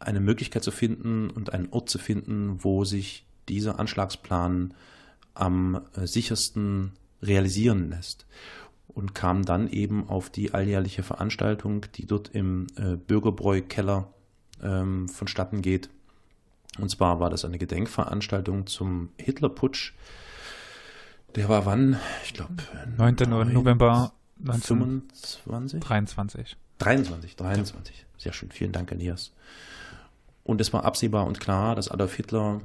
eine 0.00 0.20
Möglichkeit 0.20 0.62
zu 0.62 0.70
finden 0.70 1.30
und 1.30 1.52
einen 1.52 1.68
Ort 1.70 1.90
zu 1.90 1.98
finden, 1.98 2.62
wo 2.62 2.84
sich 2.84 3.26
dieser 3.48 3.80
Anschlagsplan 3.80 4.74
am 5.34 5.80
äh, 5.94 6.06
sichersten 6.06 6.92
realisieren 7.22 7.90
lässt. 7.90 8.26
Und 8.88 9.14
kam 9.14 9.44
dann 9.44 9.68
eben 9.68 10.08
auf 10.08 10.30
die 10.30 10.54
alljährliche 10.54 11.02
Veranstaltung, 11.02 11.86
die 11.94 12.06
dort 12.06 12.28
im 12.34 12.66
äh, 12.76 12.96
Bürgerbräu-Keller 12.96 14.12
ähm, 14.62 15.08
vonstatten 15.08 15.62
geht, 15.62 15.90
und 16.78 16.90
zwar 16.90 17.20
war 17.20 17.30
das 17.30 17.44
eine 17.44 17.58
Gedenkveranstaltung 17.58 18.66
zum 18.66 19.10
Hitlerputsch. 19.16 19.94
Der 21.34 21.48
war 21.48 21.66
wann? 21.66 21.98
Ich 22.24 22.34
glaube. 22.34 22.54
9. 22.96 23.16
9. 23.28 23.52
November 23.52 24.12
1925? 24.40 25.80
23. 25.80 26.56
23, 26.78 27.36
23. 27.36 27.98
Ja. 27.98 28.04
Sehr 28.18 28.32
schön. 28.32 28.50
Vielen 28.50 28.72
Dank, 28.72 28.92
Elias. 28.92 29.32
Und 30.44 30.60
es 30.60 30.72
war 30.72 30.84
absehbar 30.84 31.26
und 31.26 31.40
klar, 31.40 31.74
dass 31.74 31.90
Adolf 31.90 32.14
Hitler 32.14 32.60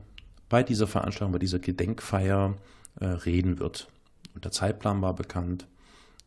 bei 0.49 0.63
dieser 0.63 0.87
Veranstaltung, 0.87 1.33
bei 1.33 1.39
dieser 1.39 1.59
Gedenkfeier 1.59 2.55
äh, 2.99 3.05
reden 3.05 3.59
wird. 3.59 3.87
Und 4.35 4.45
der 4.45 4.51
Zeitplan 4.51 5.01
war 5.01 5.15
bekannt. 5.15 5.67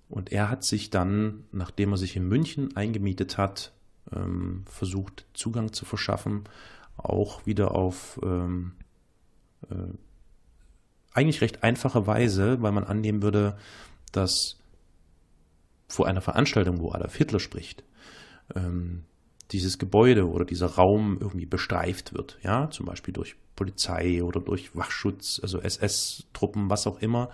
Und 0.08 0.32
er 0.32 0.50
hat 0.50 0.64
sich 0.64 0.90
dann, 0.90 1.44
nachdem 1.52 1.92
er 1.92 1.96
sich 1.96 2.16
in 2.16 2.28
München 2.28 2.76
eingemietet 2.76 3.38
hat, 3.38 3.72
ähm, 4.12 4.64
versucht, 4.66 5.26
Zugang 5.34 5.72
zu 5.72 5.84
verschaffen 5.84 6.44
auch 6.96 7.46
wieder 7.46 7.72
auf 7.72 8.18
ähm, 8.22 8.72
äh, 9.70 9.74
eigentlich 11.12 11.40
recht 11.40 11.62
einfache 11.62 12.06
Weise, 12.06 12.60
weil 12.62 12.72
man 12.72 12.84
annehmen 12.84 13.22
würde, 13.22 13.56
dass 14.12 14.58
vor 15.88 16.06
einer 16.06 16.20
Veranstaltung, 16.20 16.80
wo 16.80 16.92
Adolf 16.92 17.16
Hitler 17.16 17.40
spricht, 17.40 17.84
ähm, 18.54 19.04
dieses 19.52 19.78
Gebäude 19.78 20.28
oder 20.28 20.44
dieser 20.44 20.66
Raum 20.66 21.18
irgendwie 21.20 21.46
bestreift 21.46 22.14
wird, 22.14 22.38
ja, 22.42 22.68
zum 22.70 22.86
Beispiel 22.86 23.14
durch 23.14 23.36
Polizei 23.54 24.22
oder 24.22 24.40
durch 24.40 24.74
Wachschutz, 24.76 25.40
also 25.42 25.60
SS-Truppen, 25.60 26.68
was 26.68 26.86
auch 26.86 27.00
immer. 27.00 27.30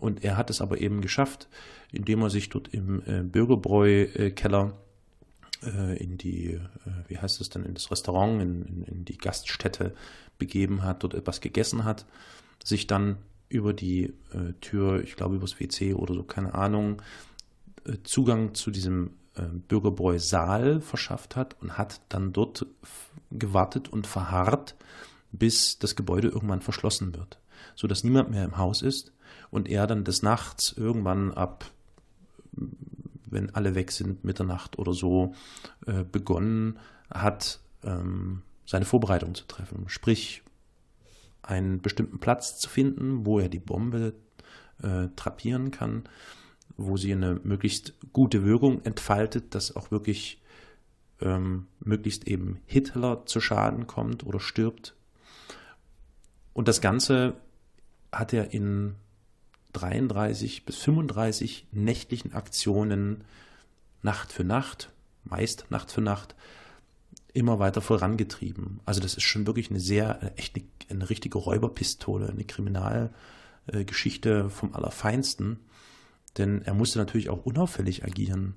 Und 0.00 0.24
er 0.24 0.36
hat 0.36 0.50
es 0.50 0.60
aber 0.60 0.80
eben 0.80 1.00
geschafft, 1.00 1.48
indem 1.92 2.22
er 2.22 2.30
sich 2.30 2.48
dort 2.48 2.68
im 2.68 3.02
äh, 3.06 3.22
Bürgerbräu-Keller 3.22 4.76
äh, 5.62 5.96
in 6.02 6.18
die, 6.18 6.54
äh, 6.54 6.60
wie 7.08 7.18
heißt 7.18 7.40
es 7.40 7.48
denn, 7.48 7.64
in 7.64 7.74
das 7.74 7.90
Restaurant, 7.90 8.42
in, 8.42 8.62
in, 8.62 8.82
in, 8.82 9.04
die 9.04 9.16
Gaststätte 9.16 9.94
begeben 10.38 10.82
hat, 10.82 11.02
dort 11.02 11.14
etwas 11.14 11.40
gegessen 11.40 11.84
hat, 11.84 12.06
sich 12.62 12.86
dann 12.86 13.18
über 13.48 13.72
die 13.72 14.12
äh, 14.32 14.52
Tür, 14.60 15.02
ich 15.02 15.16
glaube 15.16 15.36
übers 15.36 15.58
WC 15.60 15.94
oder 15.94 16.14
so, 16.14 16.24
keine 16.24 16.54
Ahnung, 16.54 17.00
Zugang 18.04 18.54
zu 18.54 18.70
diesem 18.70 19.10
äh, 19.34 19.42
Bürgerbräu-Saal 19.42 20.80
verschafft 20.80 21.36
hat 21.36 21.56
und 21.60 21.78
hat 21.78 22.00
dann 22.08 22.32
dort 22.32 22.66
gewartet 23.30 23.88
und 23.88 24.06
verharrt, 24.06 24.74
bis 25.32 25.78
das 25.78 25.96
Gebäude 25.96 26.28
irgendwann 26.28 26.62
verschlossen 26.62 27.14
wird, 27.14 27.38
sodass 27.74 28.04
niemand 28.04 28.30
mehr 28.30 28.44
im 28.44 28.56
Haus 28.56 28.82
ist 28.82 29.12
und 29.50 29.68
er 29.68 29.86
dann 29.86 30.04
des 30.04 30.22
Nachts 30.22 30.72
irgendwann 30.76 31.32
ab 31.32 31.70
wenn 33.26 33.54
alle 33.54 33.74
weg 33.74 33.92
sind, 33.92 34.24
Mitternacht 34.24 34.78
oder 34.78 34.92
so, 34.92 35.34
äh, 35.86 36.04
begonnen 36.04 36.78
hat, 37.10 37.60
ähm, 37.84 38.42
seine 38.64 38.84
Vorbereitung 38.84 39.34
zu 39.34 39.46
treffen. 39.46 39.84
Sprich, 39.88 40.42
einen 41.42 41.80
bestimmten 41.80 42.18
Platz 42.18 42.58
zu 42.58 42.68
finden, 42.68 43.24
wo 43.24 43.38
er 43.38 43.48
die 43.48 43.60
Bombe 43.60 44.14
äh, 44.82 45.08
trapieren 45.14 45.70
kann, 45.70 46.04
wo 46.76 46.96
sie 46.96 47.12
eine 47.12 47.40
möglichst 47.42 47.94
gute 48.12 48.44
Wirkung 48.44 48.84
entfaltet, 48.84 49.54
dass 49.54 49.76
auch 49.76 49.90
wirklich 49.90 50.40
ähm, 51.20 51.66
möglichst 51.80 52.26
eben 52.26 52.60
Hitler 52.66 53.24
zu 53.26 53.40
Schaden 53.40 53.86
kommt 53.86 54.26
oder 54.26 54.40
stirbt. 54.40 54.94
Und 56.52 56.68
das 56.68 56.80
Ganze 56.80 57.34
hat 58.12 58.32
er 58.32 58.52
in 58.52 58.94
33 59.72 60.64
bis 60.64 60.76
35 60.76 61.66
nächtlichen 61.72 62.32
Aktionen 62.32 63.24
Nacht 64.02 64.32
für 64.32 64.44
Nacht, 64.44 64.90
meist 65.24 65.66
Nacht 65.70 65.90
für 65.90 66.00
Nacht, 66.00 66.34
immer 67.34 67.58
weiter 67.58 67.82
vorangetrieben. 67.82 68.80
Also 68.86 69.00
das 69.00 69.14
ist 69.14 69.24
schon 69.24 69.46
wirklich 69.46 69.70
eine 69.70 69.80
sehr, 69.80 70.32
echt 70.36 70.56
eine, 70.56 70.64
eine 70.88 71.10
richtige 71.10 71.38
Räuberpistole, 71.38 72.28
eine 72.28 72.44
Kriminalgeschichte 72.44 74.48
vom 74.48 74.74
Allerfeinsten. 74.74 75.58
Denn 76.38 76.62
er 76.62 76.74
musste 76.74 76.98
natürlich 76.98 77.30
auch 77.30 77.46
unauffällig 77.46 78.04
agieren. 78.04 78.54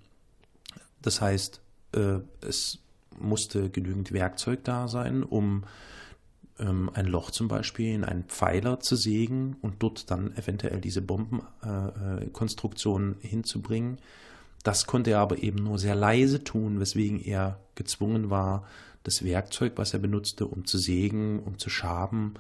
Das 1.02 1.22
heißt, 1.22 1.62
äh, 1.94 2.20
es 2.42 2.80
musste 3.18 3.70
genügend 3.70 4.12
Werkzeug 4.12 4.64
da 4.64 4.88
sein, 4.88 5.24
um 5.24 5.64
ähm, 6.60 6.92
ein 6.94 7.06
Loch 7.06 7.32
zum 7.32 7.48
Beispiel 7.48 7.92
in 7.94 8.04
einen 8.04 8.26
Pfeiler 8.26 8.80
zu 8.80 8.96
sägen 8.96 9.56
und 9.62 9.78
dort 9.80 10.12
dann 10.12 10.36
eventuell 10.36 10.80
diese 10.82 11.02
Bombenkonstruktion 11.02 13.16
äh, 13.22 13.28
hinzubringen. 13.28 13.98
Das 14.64 14.86
konnte 14.86 15.10
er 15.12 15.20
aber 15.20 15.42
eben 15.42 15.64
nur 15.64 15.80
sehr 15.80 15.96
leise 15.96 16.44
tun, 16.44 16.82
weswegen 16.82 17.24
er 17.24 17.62
gezwungen 17.76 18.30
war, 18.30 18.68
das 19.04 19.24
Werkzeug, 19.24 19.74
was 19.78 19.94
er 19.94 20.00
benutzte, 20.00 20.46
um 20.46 20.66
zu 20.66 20.78
sägen, 20.78 21.40
um 21.40 21.58
zu 21.58 21.70
schaben, 21.70 22.34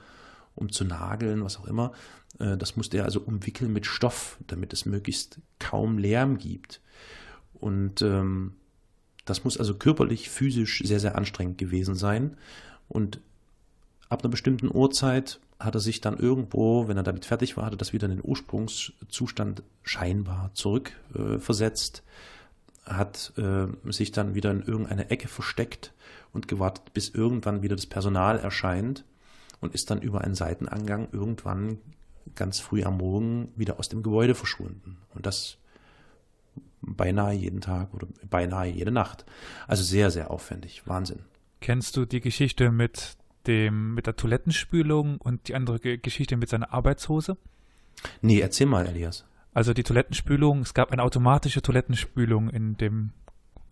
um 0.55 0.69
zu 0.69 0.83
nageln, 0.83 1.41
was 1.43 1.57
auch 1.57 1.65
immer, 1.65 1.93
äh, 1.93 2.18
das 2.37 2.77
musste 2.77 2.97
er 2.97 3.05
also 3.05 3.19
umwickeln 3.21 3.73
mit 3.73 3.85
Stoff, 3.85 4.37
damit 4.47 4.71
es 4.71 4.85
möglichst 4.85 5.39
kaum 5.57 5.97
Lärm 5.97 6.37
gibt. 6.37 6.79
Und 7.53 8.01
ähm, 8.01 8.53
das 9.25 9.43
muss 9.43 9.57
also 9.57 9.75
körperlich, 9.75 10.29
physisch 10.29 10.81
sehr, 10.83 10.99
sehr 10.99 11.15
anstrengend 11.15 11.57
gewesen 11.57 11.95
sein. 11.95 12.37
Und 12.87 13.19
ab 14.09 14.23
einer 14.23 14.31
bestimmten 14.31 14.73
Uhrzeit 14.73 15.39
hat 15.59 15.75
er 15.75 15.81
sich 15.81 16.01
dann 16.01 16.17
irgendwo, 16.17 16.87
wenn 16.87 16.97
er 16.97 17.03
damit 17.03 17.25
fertig 17.25 17.57
war, 17.57 17.65
hat 17.65 17.73
er 17.73 17.77
das 17.77 17.93
wieder 17.93 18.05
in 18.05 18.15
den 18.15 18.25
Ursprungszustand 18.25 19.61
scheinbar 19.83 20.51
zurückversetzt, 20.53 22.03
äh, 22.85 22.91
hat 22.91 23.33
äh, 23.37 23.67
sich 23.91 24.11
dann 24.11 24.33
wieder 24.35 24.51
in 24.51 24.63
irgendeine 24.63 25.09
Ecke 25.11 25.27
versteckt 25.27 25.93
und 26.31 26.47
gewartet, 26.47 26.93
bis 26.93 27.09
irgendwann 27.09 27.61
wieder 27.61 27.75
das 27.75 27.85
Personal 27.85 28.39
erscheint 28.39 29.03
und 29.59 29.75
ist 29.75 29.91
dann 29.91 30.01
über 30.01 30.21
einen 30.21 30.35
Seitenangang 30.35 31.09
irgendwann 31.11 31.77
ganz 32.35 32.59
früh 32.59 32.83
am 32.83 32.97
Morgen 32.97 33.51
wieder 33.55 33.79
aus 33.79 33.89
dem 33.89 34.03
Gebäude 34.03 34.35
verschwunden. 34.35 34.97
Und 35.13 35.25
das 35.25 35.57
beinahe 36.81 37.33
jeden 37.33 37.61
Tag 37.61 37.93
oder 37.93 38.07
beinahe 38.29 38.67
jede 38.67 38.91
Nacht. 38.91 39.25
Also 39.67 39.83
sehr, 39.83 40.11
sehr 40.11 40.31
aufwendig. 40.31 40.83
Wahnsinn. 40.85 41.19
Kennst 41.61 41.97
du 41.97 42.05
die 42.05 42.21
Geschichte 42.21 42.71
mit 42.71 43.17
dem, 43.47 43.93
mit 43.93 44.07
der 44.07 44.15
Toilettenspülung 44.15 45.17
und 45.17 45.47
die 45.47 45.55
andere 45.55 45.79
Geschichte 45.97 46.37
mit 46.37 46.49
seiner 46.49 46.73
Arbeitshose? 46.73 47.37
Nee, 48.21 48.39
erzähl 48.39 48.67
mal, 48.67 48.85
Elias. 48.85 49.25
Also 49.53 49.73
die 49.73 49.83
Toilettenspülung, 49.83 50.61
es 50.61 50.73
gab 50.73 50.91
eine 50.91 51.03
automatische 51.03 51.61
Toilettenspülung 51.61 52.49
in 52.49 52.77
dem 52.77 53.11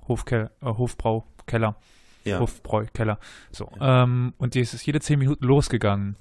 Hofke 0.07 0.51
äh, 0.61 0.65
Hofbraukeller. 0.65 1.75
Ja. 2.23 2.39
Hofbräukeller. 2.39 3.19
So. 3.51 3.71
Ja. 3.79 4.03
Ähm, 4.03 4.33
und 4.37 4.53
die 4.53 4.59
ist 4.59 4.85
jede 4.85 4.99
zehn 4.99 5.19
Minuten 5.19 5.45
losgegangen. 5.45 6.17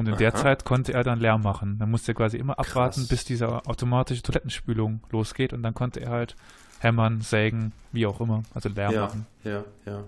Und 0.00 0.06
in 0.06 0.14
Aha. 0.14 0.18
der 0.18 0.34
Zeit 0.34 0.64
konnte 0.64 0.94
er 0.94 1.04
dann 1.04 1.20
Lärm 1.20 1.42
machen. 1.42 1.78
Dann 1.78 1.90
musste 1.90 2.12
er 2.12 2.14
quasi 2.14 2.38
immer 2.38 2.58
abwarten, 2.58 3.00
Krass. 3.00 3.08
bis 3.08 3.24
diese 3.24 3.66
automatische 3.66 4.22
Toilettenspülung 4.22 5.00
losgeht 5.10 5.52
und 5.52 5.62
dann 5.62 5.74
konnte 5.74 6.00
er 6.00 6.10
halt 6.10 6.36
hämmern, 6.78 7.20
sägen, 7.20 7.72
wie 7.92 8.06
auch 8.06 8.18
immer, 8.20 8.42
also 8.54 8.70
Lärm 8.70 8.94
ja, 8.94 9.00
machen. 9.02 9.26
Ja, 9.44 9.64
ja. 9.84 10.04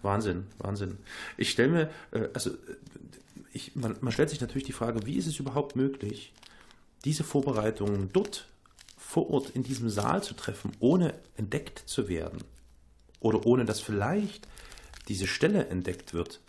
Wahnsinn, 0.00 0.46
Wahnsinn. 0.56 0.96
Ich 1.36 1.50
stelle 1.50 1.68
mir, 1.68 1.90
äh, 2.12 2.28
also 2.32 2.52
ich, 3.52 3.76
man, 3.76 3.96
man 4.00 4.10
stellt 4.10 4.30
sich 4.30 4.40
natürlich 4.40 4.64
die 4.64 4.72
Frage, 4.72 5.04
wie 5.04 5.16
ist 5.16 5.26
es 5.26 5.38
überhaupt 5.38 5.76
möglich, 5.76 6.32
diese 7.04 7.22
Vorbereitungen 7.22 8.08
dort 8.12 8.48
vor 8.96 9.28
Ort 9.28 9.50
in 9.50 9.62
diesem 9.62 9.90
Saal 9.90 10.22
zu 10.22 10.32
treffen, 10.32 10.72
ohne 10.80 11.12
entdeckt 11.36 11.82
zu 11.84 12.08
werden? 12.08 12.42
Oder 13.20 13.44
ohne 13.44 13.66
dass 13.66 13.80
vielleicht 13.80 14.48
diese 15.08 15.26
Stelle 15.26 15.66
entdeckt 15.66 16.14
wird, 16.14 16.40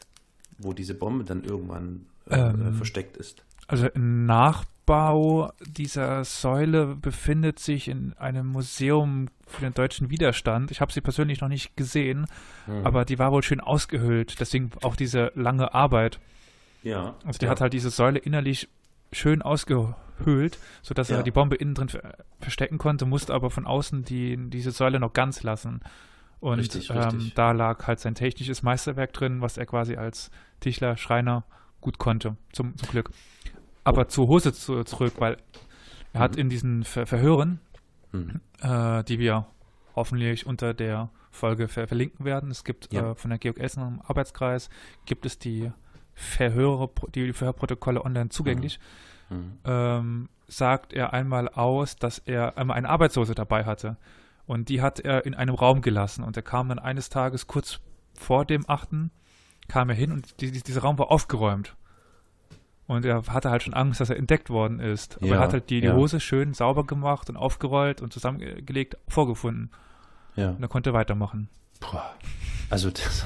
wo 0.58 0.72
diese 0.72 0.94
Bombe 0.94 1.26
dann 1.26 1.44
irgendwann 1.44 2.06
äh, 2.06 2.11
ähm, 2.32 2.74
versteckt 2.76 3.18
ist. 3.18 3.44
Also 3.68 3.88
im 3.88 4.26
Nachbau 4.26 5.54
dieser 5.66 6.26
Säule 6.26 6.96
befindet 6.96 7.60
sich 7.60 7.88
in 7.88 8.14
einem 8.18 8.48
Museum 8.48 9.30
für 9.48 9.62
den 9.62 9.74
deutschen 9.74 10.10
Widerstand. 10.10 10.72
Ich 10.72 10.82
habe 10.82 10.92
sie 10.92 11.02
persönlich 11.02 11.42
noch 11.42 11.48
nicht 11.48 11.78
gesehen, 11.78 12.28
mhm. 12.68 12.86
aber 12.86 13.06
die 13.06 13.18
war 13.18 13.32
wohl 13.32 13.44
schön 13.44 13.62
ausgehöhlt. 13.62 14.40
Deswegen 14.40 14.72
auch 14.82 14.96
diese 14.96 15.32
lange 15.36 15.74
Arbeit. 15.74 16.20
Ja. 16.84 17.16
Also 17.26 17.40
die 17.40 17.46
ja. 17.46 17.52
hat 17.52 17.62
halt 17.62 17.74
diese 17.74 17.90
Säule 17.90 18.20
innerlich 18.20 18.68
schön 19.14 19.42
ausgehöhlt, 19.42 20.58
sodass 20.82 21.10
ja. 21.10 21.18
er 21.18 21.24
die 21.24 21.32
Bombe 21.32 21.56
innen 21.56 21.76
drin 21.76 21.90
verstecken 22.40 22.78
konnte, 22.78 23.06
musste 23.06 23.34
aber 23.34 23.50
von 23.50 23.66
außen 23.66 24.04
die, 24.04 24.38
diese 24.50 24.72
Säule 24.72 25.00
noch 25.00 25.14
ganz 25.14 25.44
lassen. 25.44 25.82
Und 26.40 26.60
richtig, 26.60 26.90
ähm, 26.90 26.98
richtig. 26.98 27.34
da 27.36 27.52
lag 27.52 27.88
halt 27.88 28.00
sein 28.00 28.16
technisches 28.16 28.64
Meisterwerk 28.64 29.14
drin, 29.14 29.42
was 29.42 29.58
er 29.58 29.66
quasi 29.66 29.96
als 29.96 30.32
Tischler, 30.60 30.98
Schreiner 30.98 31.44
gut 31.82 31.98
konnte, 31.98 32.38
zum, 32.52 32.78
zum 32.78 32.90
Glück. 32.90 33.12
Aber 33.84 34.08
zur 34.08 34.28
Hose 34.28 34.54
zu, 34.54 34.84
zurück, 34.84 35.14
weil 35.18 35.38
er 36.14 36.20
mhm. 36.20 36.24
hat 36.24 36.36
in 36.36 36.50
diesen 36.50 36.84
Ver 36.84 37.06
Verhören, 37.06 37.60
mhm. 38.12 38.42
äh, 38.62 39.04
die 39.04 39.20
wir 39.20 39.48
hoffentlich 39.96 40.46
unter 40.46 40.74
der 40.74 41.10
Folge 41.32 41.68
ver 41.68 41.88
verlinken 41.88 42.26
werden, 42.26 42.52
es 42.52 42.64
gibt 42.64 42.94
ja. 42.94 43.12
äh, 43.12 43.16
von 43.16 43.30
der 43.30 43.40
Georg 43.40 43.60
Elsen 43.60 43.86
im 43.86 44.02
Arbeitskreis, 44.02 44.70
gibt 45.06 45.26
es 45.26 45.40
die 45.40 45.72
Verhöre, 46.14 46.90
die 47.16 47.34
Verhörprotokolle 47.34 48.04
online 48.04 48.30
zugänglich, 48.30 48.80
mhm. 49.30 49.38
mhm. 49.38 49.58
ähm, 49.66 50.30
sagt 50.48 50.94
er 50.94 51.14
einmal 51.14 51.48
aus, 51.50 51.96
dass 51.96 52.20
er 52.20 52.58
einmal 52.58 52.78
eine 52.78 52.90
Arbeitslose 52.90 53.34
dabei 53.34 53.66
hatte. 53.66 53.98
Und 54.46 54.68
die 54.68 54.82
hat 54.82 55.00
er 55.00 55.26
in 55.26 55.34
einem 55.34 55.56
Raum 55.56 55.82
gelassen. 55.82 56.24
Und 56.26 56.36
er 56.36 56.44
kam 56.44 56.68
dann 56.68 56.80
eines 56.80 57.10
Tages 57.10 57.48
kurz 57.48 57.80
vor 58.14 58.44
dem 58.44 58.70
8. 58.70 59.10
kam 59.72 59.90
er 59.90 59.96
hin 59.96 60.12
und 60.12 60.42
die, 60.42 60.52
dieser 60.52 60.82
Raum 60.82 60.98
war 60.98 61.12
aufgeräumt. 61.12 61.76
Und 62.88 63.06
er 63.06 63.26
hatte 63.28 63.50
halt 63.50 63.64
schon 63.64 63.74
Angst, 63.74 64.02
dass 64.02 64.10
er 64.10 64.18
entdeckt 64.18 64.50
worden 64.50 64.82
ist. 64.82 65.16
Aber 65.18 65.28
ja, 65.28 65.36
er 65.36 65.40
hat 65.40 65.54
halt 65.54 65.70
die, 65.70 65.80
die 65.80 65.88
ja. 65.88 65.96
Hose 65.96 66.20
schön 66.20 66.54
sauber 66.54 66.86
gemacht 66.86 67.30
und 67.30 67.38
aufgerollt 67.38 68.02
und 68.02 68.12
zusammengelegt 68.12 68.98
vorgefunden. 69.08 69.72
Ja. 70.36 70.50
Und 70.50 70.62
er 70.62 70.68
konnte 70.68 70.92
weitermachen. 70.92 71.48
Boah. 71.80 72.14
Also, 72.70 72.90
das, 72.90 73.26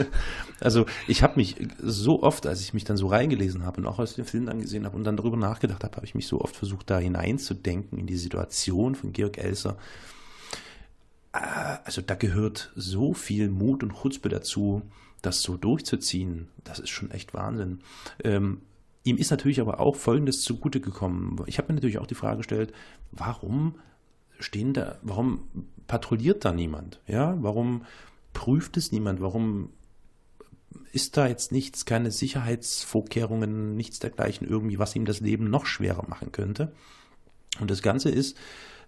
also 0.60 0.86
ich 1.06 1.22
habe 1.22 1.36
mich 1.36 1.56
so 1.82 2.22
oft, 2.22 2.46
als 2.46 2.62
ich 2.62 2.72
mich 2.72 2.84
dann 2.84 2.96
so 2.96 3.08
reingelesen 3.08 3.66
habe 3.66 3.82
und 3.82 3.86
auch 3.86 3.98
aus 3.98 4.14
dem 4.14 4.24
Film 4.24 4.48
angesehen 4.48 4.86
habe 4.86 4.96
und 4.96 5.04
dann 5.04 5.18
darüber 5.18 5.36
nachgedacht 5.36 5.84
habe, 5.84 5.96
habe 5.96 6.06
ich 6.06 6.14
mich 6.14 6.26
so 6.26 6.40
oft 6.40 6.56
versucht, 6.56 6.88
da 6.88 6.98
hineinzudenken 6.98 7.98
in 7.98 8.06
die 8.06 8.16
Situation 8.16 8.94
von 8.94 9.12
Georg 9.12 9.36
Elser 9.36 9.76
also 11.32 12.02
da 12.02 12.14
gehört 12.14 12.72
so 12.76 13.14
viel 13.14 13.48
Mut 13.48 13.82
und 13.82 13.94
Chutzpe 13.94 14.28
dazu, 14.28 14.82
das 15.22 15.42
so 15.42 15.56
durchzuziehen. 15.56 16.48
Das 16.64 16.78
ist 16.78 16.90
schon 16.90 17.10
echt 17.10 17.32
Wahnsinn. 17.32 17.80
Ähm, 18.22 18.62
ihm 19.04 19.16
ist 19.16 19.30
natürlich 19.30 19.60
aber 19.60 19.80
auch 19.80 19.96
Folgendes 19.96 20.42
zugute 20.42 20.80
gekommen. 20.80 21.42
Ich 21.46 21.58
habe 21.58 21.68
mir 21.68 21.76
natürlich 21.76 21.98
auch 21.98 22.06
die 22.06 22.14
Frage 22.14 22.38
gestellt, 22.38 22.72
warum 23.12 23.76
stehen 24.38 24.74
da, 24.74 24.98
warum 25.02 25.48
patrouilliert 25.86 26.44
da 26.44 26.52
niemand? 26.52 27.00
Ja, 27.06 27.36
warum 27.40 27.84
prüft 28.32 28.76
es 28.76 28.92
niemand? 28.92 29.20
Warum 29.20 29.70
ist 30.92 31.16
da 31.16 31.26
jetzt 31.26 31.52
nichts, 31.52 31.84
keine 31.84 32.10
Sicherheitsvorkehrungen, 32.10 33.76
nichts 33.76 33.98
dergleichen 33.98 34.46
irgendwie, 34.46 34.78
was 34.78 34.96
ihm 34.96 35.04
das 35.04 35.20
Leben 35.20 35.48
noch 35.48 35.66
schwerer 35.66 36.08
machen 36.08 36.32
könnte? 36.32 36.72
Und 37.60 37.70
das 37.70 37.82
Ganze 37.82 38.10
ist 38.10 38.36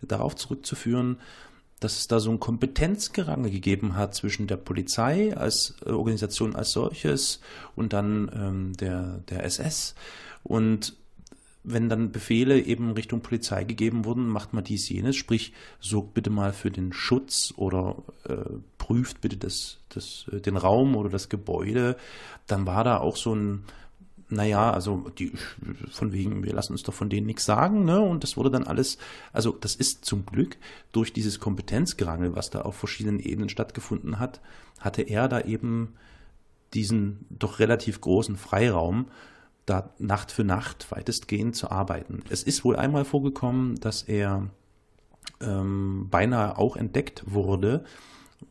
darauf 0.02 0.34
zurückzuführen, 0.34 1.18
dass 1.80 1.98
es 1.98 2.08
da 2.08 2.20
so 2.20 2.30
ein 2.30 2.40
Kompetenzgerangel 2.40 3.50
gegeben 3.50 3.96
hat 3.96 4.14
zwischen 4.14 4.46
der 4.46 4.56
Polizei 4.56 5.36
als 5.36 5.74
äh, 5.84 5.90
Organisation 5.90 6.56
als 6.56 6.72
solches 6.72 7.40
und 7.76 7.92
dann 7.92 8.30
ähm, 8.34 8.72
der, 8.74 9.20
der 9.28 9.44
SS. 9.44 9.94
Und 10.42 10.96
wenn 11.64 11.88
dann 11.88 12.12
Befehle 12.12 12.60
eben 12.60 12.92
Richtung 12.92 13.22
Polizei 13.22 13.64
gegeben 13.64 14.04
wurden, 14.04 14.28
macht 14.28 14.52
man 14.52 14.64
dies 14.64 14.88
jenes, 14.90 15.16
sprich, 15.16 15.54
sorgt 15.80 16.12
bitte 16.12 16.28
mal 16.28 16.52
für 16.52 16.70
den 16.70 16.92
Schutz 16.92 17.54
oder 17.56 17.96
äh, 18.28 18.36
prüft 18.76 19.22
bitte 19.22 19.38
das, 19.38 19.78
das, 19.88 20.26
äh, 20.30 20.40
den 20.40 20.58
Raum 20.58 20.94
oder 20.94 21.08
das 21.08 21.30
Gebäude, 21.30 21.96
dann 22.46 22.66
war 22.66 22.84
da 22.84 22.98
auch 22.98 23.16
so 23.16 23.34
ein, 23.34 23.64
naja, 24.28 24.72
also 24.72 25.10
die, 25.18 25.32
von 25.90 26.12
wegen, 26.12 26.44
wir 26.44 26.52
lassen 26.52 26.72
uns 26.72 26.82
doch 26.82 26.94
von 26.94 27.10
denen 27.10 27.26
nichts 27.26 27.44
sagen, 27.44 27.84
ne? 27.84 28.00
Und 28.00 28.22
das 28.22 28.36
wurde 28.36 28.50
dann 28.50 28.64
alles, 28.64 28.98
also 29.32 29.52
das 29.52 29.74
ist 29.74 30.04
zum 30.04 30.24
Glück 30.26 30.56
durch 30.92 31.12
dieses 31.12 31.40
Kompetenzgerangel, 31.40 32.34
was 32.34 32.50
da 32.50 32.62
auf 32.62 32.76
verschiedenen 32.76 33.20
Ebenen 33.20 33.48
stattgefunden 33.48 34.18
hat, 34.18 34.40
hatte 34.80 35.02
er 35.02 35.28
da 35.28 35.40
eben 35.40 35.94
diesen 36.72 37.26
doch 37.30 37.58
relativ 37.58 38.00
großen 38.00 38.36
Freiraum, 38.36 39.06
da 39.66 39.94
Nacht 39.98 40.32
für 40.32 40.44
Nacht 40.44 40.90
weitestgehend 40.90 41.56
zu 41.56 41.70
arbeiten. 41.70 42.22
Es 42.28 42.42
ist 42.42 42.64
wohl 42.64 42.76
einmal 42.76 43.04
vorgekommen, 43.04 43.76
dass 43.76 44.02
er 44.02 44.50
ähm, 45.40 46.08
beinahe 46.10 46.58
auch 46.58 46.76
entdeckt 46.76 47.24
wurde. 47.26 47.84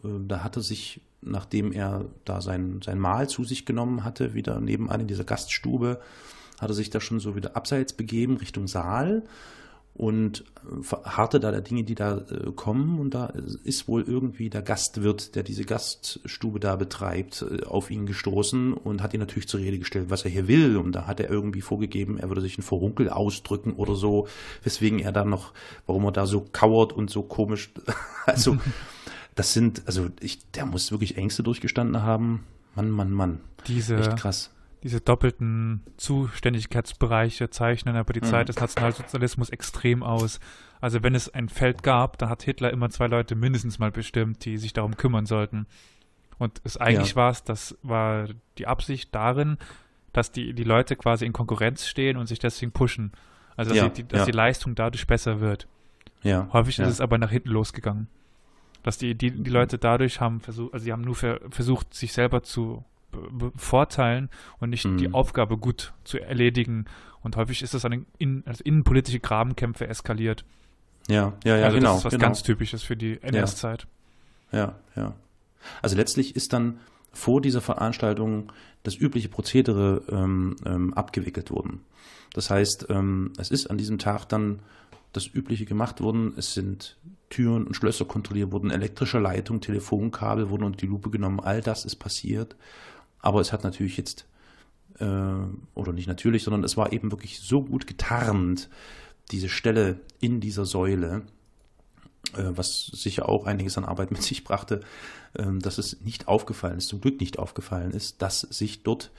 Äh, 0.03 0.07
da 0.27 0.43
hatte 0.43 0.61
sich 0.61 1.01
nachdem 1.25 1.71
er 1.71 2.05
da 2.25 2.41
sein, 2.41 2.81
sein 2.83 2.99
Mahl 2.99 3.29
zu 3.29 3.43
sich 3.43 3.65
genommen 3.65 4.03
hatte, 4.03 4.33
wieder 4.33 4.59
nebenan 4.59 5.01
in 5.01 5.07
dieser 5.07 5.23
Gaststube, 5.23 5.99
hat 6.59 6.69
er 6.69 6.75
sich 6.75 6.89
da 6.89 7.01
schon 7.01 7.19
so 7.19 7.35
wieder 7.35 7.55
abseits 7.55 7.93
begeben 7.93 8.37
Richtung 8.37 8.67
Saal 8.67 9.23
und 9.95 10.43
harrte 11.03 11.39
da 11.39 11.51
der 11.51 11.61
Dinge, 11.61 11.83
die 11.83 11.93
da 11.93 12.17
äh, 12.17 12.51
kommen. 12.55 12.99
Und 12.99 13.13
da 13.13 13.31
ist 13.63 13.87
wohl 13.87 14.01
irgendwie 14.01 14.49
der 14.49 14.63
Gastwirt, 14.63 15.35
der 15.35 15.43
diese 15.43 15.65
Gaststube 15.65 16.59
da 16.59 16.75
betreibt, 16.75 17.43
äh, 17.43 17.63
auf 17.65 17.91
ihn 17.91 18.07
gestoßen 18.07 18.73
und 18.73 19.03
hat 19.03 19.13
ihn 19.13 19.19
natürlich 19.19 19.47
zur 19.47 19.59
Rede 19.59 19.77
gestellt, 19.77 20.09
was 20.09 20.25
er 20.25 20.31
hier 20.31 20.47
will. 20.47 20.77
Und 20.77 20.93
da 20.93 21.05
hat 21.05 21.19
er 21.19 21.29
irgendwie 21.29 21.61
vorgegeben, 21.61 22.17
er 22.17 22.29
würde 22.29 22.41
sich 22.41 22.57
ein 22.57 22.63
Vorunkel 22.63 23.09
ausdrücken 23.09 23.73
oder 23.73 23.93
so, 23.93 24.27
weswegen 24.63 24.97
er 24.97 25.11
dann 25.11 25.29
noch, 25.29 25.53
warum 25.85 26.05
er 26.05 26.11
da 26.11 26.25
so 26.25 26.43
kauert 26.51 26.91
und 26.91 27.11
so 27.11 27.21
komisch, 27.21 27.71
also 28.25 28.57
das 29.35 29.53
sind, 29.53 29.83
also 29.85 30.09
ich, 30.19 30.39
der 30.51 30.65
muss 30.65 30.91
wirklich 30.91 31.17
Ängste 31.17 31.43
durchgestanden 31.43 32.01
haben. 32.01 32.43
Mann, 32.75 32.89
Mann, 32.89 33.11
Mann. 33.11 33.39
Diese, 33.67 33.97
Echt 33.97 34.17
krass. 34.17 34.51
Diese 34.83 34.99
doppelten 34.99 35.81
Zuständigkeitsbereiche 35.97 37.49
zeichnen 37.49 37.95
aber 37.95 38.13
die 38.13 38.21
mhm. 38.21 38.25
Zeit 38.25 38.49
des 38.49 38.59
Nationalsozialismus 38.59 39.49
extrem 39.49 40.03
aus. 40.03 40.39
Also 40.81 41.03
wenn 41.03 41.15
es 41.15 41.33
ein 41.33 41.47
Feld 41.47 41.83
gab, 41.83 42.17
dann 42.17 42.29
hat 42.29 42.43
Hitler 42.43 42.71
immer 42.71 42.89
zwei 42.89 43.07
Leute 43.07 43.35
mindestens 43.35 43.79
mal 43.79 43.91
bestimmt, 43.91 44.43
die 44.43 44.57
sich 44.57 44.73
darum 44.73 44.97
kümmern 44.97 45.25
sollten. 45.25 45.67
Und 46.37 46.59
es 46.65 46.75
eigentlich 46.77 47.11
Ja. 47.11 47.15
war 47.15 47.31
es, 47.31 47.43
das 47.43 47.77
war 47.83 48.27
die 48.57 48.67
Absicht 48.67 49.15
darin, 49.15 49.57
dass 50.11 50.31
die, 50.31 50.53
die 50.53 50.65
Leute 50.65 50.95
quasi 50.97 51.25
in 51.25 51.31
Konkurrenz 51.33 51.87
stehen 51.87 52.17
und 52.17 52.27
sich 52.27 52.39
deswegen 52.39 52.73
pushen. 52.73 53.13
Also 53.55 53.69
dass, 53.69 53.77
Ja, 53.77 53.89
die, 53.89 54.05
dass 54.05 54.21
ja. 54.21 54.25
die 54.25 54.31
Leistung 54.31 54.75
dadurch 54.75 55.07
besser 55.07 55.39
wird. 55.39 55.67
Ja. 56.23 56.49
Häufig 56.51 56.79
ist 56.79 56.89
es 56.89 57.01
aber 57.01 57.17
nach 57.17 57.31
hinten 57.31 57.49
losgegangen. 57.49 58.07
Dass 58.83 58.97
die, 58.97 59.15
die, 59.15 59.31
die 59.31 59.49
Leute 59.49 59.77
dadurch 59.77 60.19
haben 60.19 60.39
versucht, 60.41 60.73
also 60.73 60.83
sie 60.83 60.91
haben 60.91 61.01
nur 61.03 61.15
ver, 61.15 61.39
versucht, 61.49 61.93
sich 61.93 62.11
selber 62.13 62.43
zu 62.43 62.83
be- 63.11 63.49
bevorteilen 63.49 64.29
und 64.59 64.69
nicht 64.69 64.85
Mhm. 64.85 64.97
die 64.97 65.13
Aufgabe 65.13 65.57
gut 65.57 65.93
zu 66.03 66.19
erledigen. 66.19 66.85
Und 67.21 67.37
häufig 67.37 67.61
ist 67.61 67.73
das 67.73 67.85
an 67.85 68.05
in, 68.17 68.43
als 68.45 68.59
innenpolitische 68.59 69.19
Grabenkämpfe 69.19 69.87
eskaliert. 69.87 70.43
ja, 71.07 71.33
ja, 71.45 71.57
ja, 71.57 71.65
also 71.65 71.77
genau. 71.77 71.89
das 71.91 71.99
ist 71.99 72.05
was 72.05 72.11
genau. 72.13 72.25
ganz 72.25 72.43
Typisches 72.43 72.83
für 72.83 72.97
die 72.97 73.21
NS-Zeit. 73.21 73.87
Ja, 74.51 74.75
ja. 74.95 75.13
Also 75.81 75.95
letztlich 75.95 76.35
ist 76.35 76.51
dann 76.53 76.79
vor 77.13 77.39
dieser 77.41 77.61
Veranstaltung 77.61 78.51
das 78.83 78.95
übliche 78.97 79.29
Prozedere 79.29 80.01
ähm, 80.09 80.55
ähm, 80.65 80.93
abgewickelt 80.93 81.51
worden. 81.51 81.79
Das 82.33 82.49
heißt, 82.49 82.87
ähm, 82.89 83.31
es 83.37 83.49
ist 83.51 83.67
an 83.69 83.77
diesem 83.77 83.97
Tag 83.99 84.25
dann 84.27 84.59
das 85.13 85.27
Übliche 85.27 85.65
gemacht 85.65 86.01
worden. 86.01 86.33
Es 86.37 86.53
sind 86.53 86.97
Türen 87.29 87.65
und 87.65 87.75
Schlösser 87.75 88.05
kontrolliert 88.05 88.51
worden, 88.51 88.71
elektrische 88.71 89.19
Leitung, 89.19 89.61
Telefonkabel 89.61 90.49
wurden 90.49 90.63
unter 90.63 90.77
die 90.77 90.87
Lupe 90.87 91.09
genommen. 91.09 91.39
All 91.39 91.61
das 91.61 91.85
ist 91.85 91.95
passiert. 91.95 92.55
Aber 93.19 93.39
es 93.39 93.53
hat 93.53 93.63
natürlich 93.63 93.95
jetzt, 93.97 94.25
äh, 94.99 95.05
oder 95.05 95.93
nicht 95.93 96.07
natürlich, 96.07 96.43
sondern 96.43 96.63
es 96.63 96.75
war 96.75 96.91
eben 96.91 97.11
wirklich 97.11 97.39
so 97.39 97.63
gut 97.63 97.87
getarnt, 97.87 98.69
diese 99.31 99.49
Stelle 99.49 100.01
in 100.19 100.41
dieser 100.41 100.65
Säule, 100.65 101.21
äh, 102.33 102.51
was 102.55 102.87
sicher 102.87 103.29
auch 103.29 103.45
einiges 103.45 103.77
an 103.77 103.85
Arbeit 103.85 104.11
mit 104.11 104.21
sich 104.21 104.43
brachte, 104.43 104.81
ähm, 105.35 105.59
dass 105.59 105.77
es 105.77 106.01
nicht 106.01 106.27
aufgefallen 106.27 106.77
ist, 106.77 106.89
zum 106.89 107.01
Glück 107.01 107.19
nicht 107.19 107.39
aufgefallen 107.39 107.91
ist, 107.91 108.21
dass 108.21 108.41
sich 108.41 108.83
dort 108.83 109.11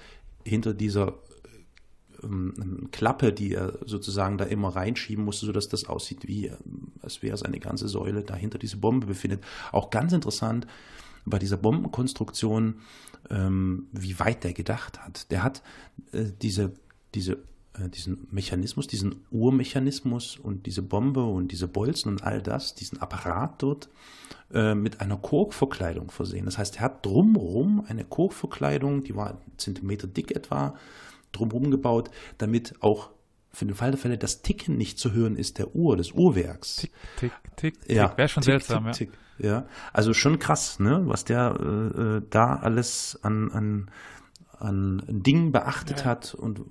hinter 0.45 0.75
dieser 0.75 1.15
ähm, 2.25 2.89
Klappe, 2.91 3.33
die 3.33 3.55
er 3.55 3.79
sozusagen 3.85 4.39
da 4.39 4.45
immer 4.45 4.69
reinschieben 4.69 5.25
musste, 5.25 5.47
sodass 5.47 5.69
das 5.69 5.85
aussieht, 5.87 6.27
wie 6.27 6.47
ähm, 6.47 6.93
als 7.03 7.23
wäre 7.23 7.35
es 7.35 7.43
eine 7.43 7.61
ganze 7.61 7.89
Säule, 7.89 8.23
dahinter 8.23 8.59
diese 8.59 8.79
Bombe 8.79 9.07
befindet. 9.07 9.43
Auch 9.73 9.91
ganz 9.91 10.13
interessant 10.13 10.67
bei 11.25 11.39
dieser 11.39 11.57
Bombenkonstruktion, 11.57 12.81
ähm, 13.31 13.87
wie 13.93 14.19
weit 14.19 14.45
der 14.45 14.53
gedacht 14.53 15.01
hat. 15.01 15.31
Der 15.31 15.43
hat 15.43 15.63
äh, 16.13 16.25
diese, 16.43 16.73
diese, 17.15 17.39
äh, 17.75 17.89
diesen 17.89 18.29
Mechanismus, 18.31 18.87
diesen 18.87 19.17
Urmechanismus 19.31 20.37
und 20.37 20.67
diese 20.67 20.83
Bombe 20.83 21.25
und 21.25 21.53
diese 21.53 21.69
Bolzen 21.69 22.13
und 22.13 22.25
all 22.25 22.43
das, 22.43 22.75
diesen 22.75 23.01
Apparat 23.01 23.63
dort 23.63 23.89
äh, 24.53 24.75
mit 24.75 25.01
einer 25.01 25.17
Korkverkleidung 25.17 26.11
versehen. 26.11 26.45
Das 26.45 26.59
heißt, 26.59 26.77
er 26.77 26.83
hat 26.83 27.07
drumherum 27.07 27.85
eine 27.89 28.05
Korkverkleidung, 28.05 29.05
die 29.05 29.17
war 29.17 29.41
Zentimeter 29.57 30.07
dick 30.07 30.35
etwa, 30.37 30.75
drumherum 31.35 31.71
gebaut, 31.71 32.11
damit 32.39 32.75
auch 32.81 33.11
für 33.53 33.67
den 33.67 33.75
Fall 33.77 33.93
der 33.93 33.99
Fälle 34.01 34.19
das 34.19 34.43
Ticken 34.43 34.77
nicht 34.77 34.99
zu 34.99 35.13
hören 35.13 35.37
ist 35.37 35.59
der 35.59 35.75
Uhr, 35.77 35.97
des 35.97 36.11
Uhrwerks. 36.13 36.77
Tick, 36.77 36.91
tick, 37.17 37.33
tick, 37.57 37.81
tick. 37.83 37.95
Ja, 37.95 38.17
Wäre 38.17 38.29
schon 38.29 38.43
tick, 38.43 38.53
seltsam, 38.53 38.91
tick, 38.93 39.13
tick. 39.13 39.19
ja. 39.39 39.67
Also 39.93 40.13
schon 40.13 40.39
krass, 40.41 40.81
ne, 40.81 41.03
was 41.05 41.25
der 41.25 41.57
äh, 41.61 42.01
äh, 42.17 42.23
da 42.31 42.57
alles 42.57 43.19
an, 43.23 43.53
an, 43.53 43.91
an 44.59 45.05
Dingen 45.09 45.53
beachtet 45.53 46.01
Ja. 46.01 46.05
hat 46.07 46.35
und 46.35 46.63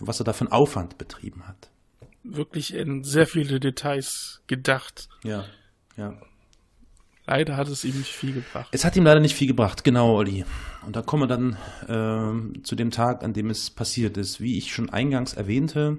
was 0.00 0.20
er 0.20 0.24
da 0.24 0.32
für 0.32 0.42
einen 0.46 0.52
Aufwand 0.52 0.96
betrieben 0.96 1.46
hat. 1.46 1.70
Wirklich 2.22 2.72
in 2.74 3.04
sehr 3.04 3.26
viele 3.26 3.60
Details 3.60 4.42
gedacht. 4.46 5.08
Ja, 5.22 5.44
ja. 5.96 6.14
Leider 7.26 7.56
hat 7.56 7.68
es 7.68 7.84
ihm 7.84 7.96
nicht 7.96 8.12
viel 8.12 8.34
gebracht. 8.34 8.68
Es 8.70 8.84
hat 8.84 8.96
ihm 8.96 9.04
leider 9.04 9.20
nicht 9.20 9.34
viel 9.34 9.48
gebracht, 9.48 9.82
genau, 9.82 10.14
Olli. 10.14 10.44
Und 10.86 10.94
da 10.94 11.02
kommen 11.02 11.24
wir 11.24 11.26
dann 11.26 11.56
ähm, 11.88 12.64
zu 12.64 12.76
dem 12.76 12.92
Tag, 12.92 13.24
an 13.24 13.32
dem 13.32 13.50
es 13.50 13.70
passiert 13.70 14.16
ist. 14.16 14.40
Wie 14.40 14.56
ich 14.56 14.72
schon 14.72 14.90
eingangs 14.90 15.34
erwähnte, 15.34 15.98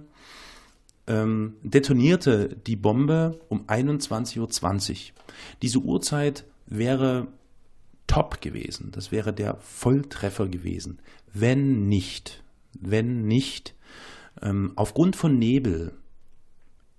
ähm, 1.06 1.56
detonierte 1.64 2.56
die 2.66 2.78
Bombe 2.78 3.40
um 3.50 3.66
21.20 3.68 4.40
Uhr. 4.40 4.98
Diese 5.62 5.80
Uhrzeit 5.80 6.46
wäre 6.66 7.28
top 8.08 8.40
gewesen. 8.40 8.92
Das 8.92 9.12
wäre 9.12 9.34
der 9.34 9.58
Volltreffer 9.58 10.48
gewesen. 10.48 11.00
Wenn 11.34 11.90
nicht, 11.90 12.42
wenn 12.80 13.28
nicht, 13.28 13.76
ähm, 14.42 14.72
aufgrund 14.76 15.18
von 15.18 15.38
Nebel 15.38 15.94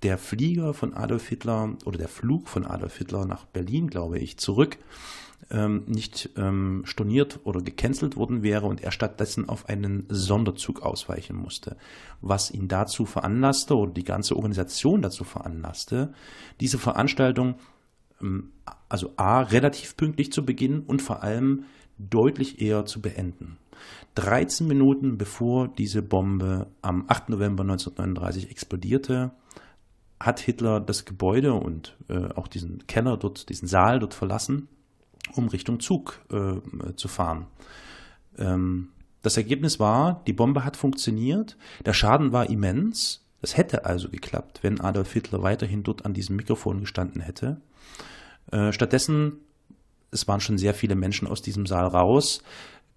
der 0.02 0.18
Flieger 0.18 0.74
von 0.74 0.94
Adolf 0.94 1.28
Hitler 1.28 1.76
oder 1.84 1.98
der 1.98 2.08
Flug 2.08 2.48
von 2.48 2.66
Adolf 2.66 2.96
Hitler 2.98 3.26
nach 3.26 3.44
Berlin, 3.46 3.88
glaube 3.88 4.18
ich, 4.18 4.38
zurück 4.38 4.78
ähm, 5.50 5.84
nicht 5.86 6.30
ähm, 6.36 6.82
storniert 6.84 7.40
oder 7.44 7.62
gecancelt 7.62 8.16
worden 8.16 8.42
wäre 8.42 8.66
und 8.66 8.82
er 8.82 8.90
stattdessen 8.90 9.48
auf 9.48 9.68
einen 9.68 10.04
Sonderzug 10.08 10.82
ausweichen 10.82 11.36
musste, 11.36 11.76
was 12.20 12.50
ihn 12.50 12.68
dazu 12.68 13.06
veranlasste 13.06 13.74
oder 13.74 13.92
die 13.92 14.04
ganze 14.04 14.36
Organisation 14.36 15.02
dazu 15.02 15.24
veranlasste, 15.24 16.12
diese 16.60 16.78
Veranstaltung 16.78 17.54
ähm, 18.20 18.52
also 18.88 19.12
A, 19.16 19.40
relativ 19.40 19.96
pünktlich 19.96 20.32
zu 20.32 20.44
beginnen 20.44 20.80
und 20.80 21.02
vor 21.02 21.22
allem 21.22 21.64
deutlich 21.98 22.60
eher 22.60 22.84
zu 22.84 23.00
beenden. 23.00 23.58
13 24.16 24.66
Minuten 24.66 25.18
bevor 25.18 25.68
diese 25.68 26.02
Bombe 26.02 26.66
am 26.82 27.04
8. 27.08 27.30
November 27.30 27.62
1939 27.62 28.50
explodierte, 28.50 29.30
hat 30.20 30.40
Hitler 30.40 30.80
das 30.80 31.04
Gebäude 31.04 31.54
und 31.54 31.96
äh, 32.08 32.32
auch 32.34 32.48
diesen 32.48 32.86
Keller 32.86 33.16
dort, 33.16 33.48
diesen 33.48 33.68
Saal 33.68 34.00
dort 34.00 34.14
verlassen, 34.14 34.68
um 35.34 35.48
Richtung 35.48 35.80
Zug 35.80 36.20
äh, 36.32 36.94
zu 36.96 37.08
fahren. 37.08 37.46
Ähm, 38.36 38.88
das 39.22 39.36
Ergebnis 39.36 39.78
war, 39.78 40.22
die 40.26 40.32
Bombe 40.32 40.64
hat 40.64 40.76
funktioniert, 40.76 41.56
der 41.84 41.92
Schaden 41.92 42.32
war 42.32 42.48
immens. 42.48 43.24
Es 43.40 43.56
hätte 43.56 43.84
also 43.84 44.08
geklappt, 44.08 44.60
wenn 44.62 44.80
Adolf 44.80 45.12
Hitler 45.12 45.42
weiterhin 45.42 45.82
dort 45.82 46.04
an 46.04 46.14
diesem 46.14 46.36
Mikrofon 46.36 46.80
gestanden 46.80 47.20
hätte. 47.20 47.60
Äh, 48.50 48.72
stattdessen, 48.72 49.38
es 50.10 50.26
waren 50.26 50.40
schon 50.40 50.58
sehr 50.58 50.74
viele 50.74 50.94
Menschen 50.94 51.28
aus 51.28 51.42
diesem 51.42 51.66
Saal 51.66 51.86
raus, 51.86 52.42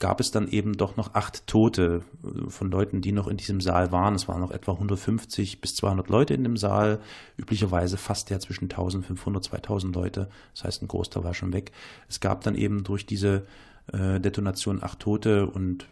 gab 0.02 0.20
es 0.20 0.32
dann 0.32 0.50
eben 0.50 0.76
doch 0.76 0.98
noch 0.98 1.14
acht 1.14 1.48
Tote 1.48 2.02
äh, 2.24 2.50
von 2.50 2.70
Leuten, 2.70 3.00
die 3.02 3.14
noch 3.14 3.28
in 3.28 3.38
diesem 3.38 3.62
Saal 3.62 3.94
waren. 3.94 4.16
Es 4.16 4.28
waren 4.28 4.42
noch 4.42 4.52
etwa 4.52 4.74
150 4.74 5.62
bis 5.62 5.76
200 5.76 6.10
Leute 6.10 6.34
in 6.34 6.44
dem 6.44 6.58
Saal. 6.58 7.00
Üblicherweise 7.38 7.96
fast 7.96 8.30
ja 8.30 8.40
zwischen 8.40 8.66
1500, 8.66 9.44
2000 9.46 9.96
Leute. 9.96 10.30
Das 10.54 10.66
heißt, 10.66 10.82
ein 10.82 10.90
Großteil 10.90 11.24
war 11.24 11.34
schon 11.34 11.54
weg. 11.54 11.72
Es 12.10 12.20
gab 12.20 12.44
dann 12.44 12.56
eben 12.56 12.84
durch 12.84 13.06
diese 13.06 13.46
äh, 13.94 14.20
Detonation 14.20 14.84
acht 14.84 15.00
Tote 15.00 15.46
und 15.46 15.88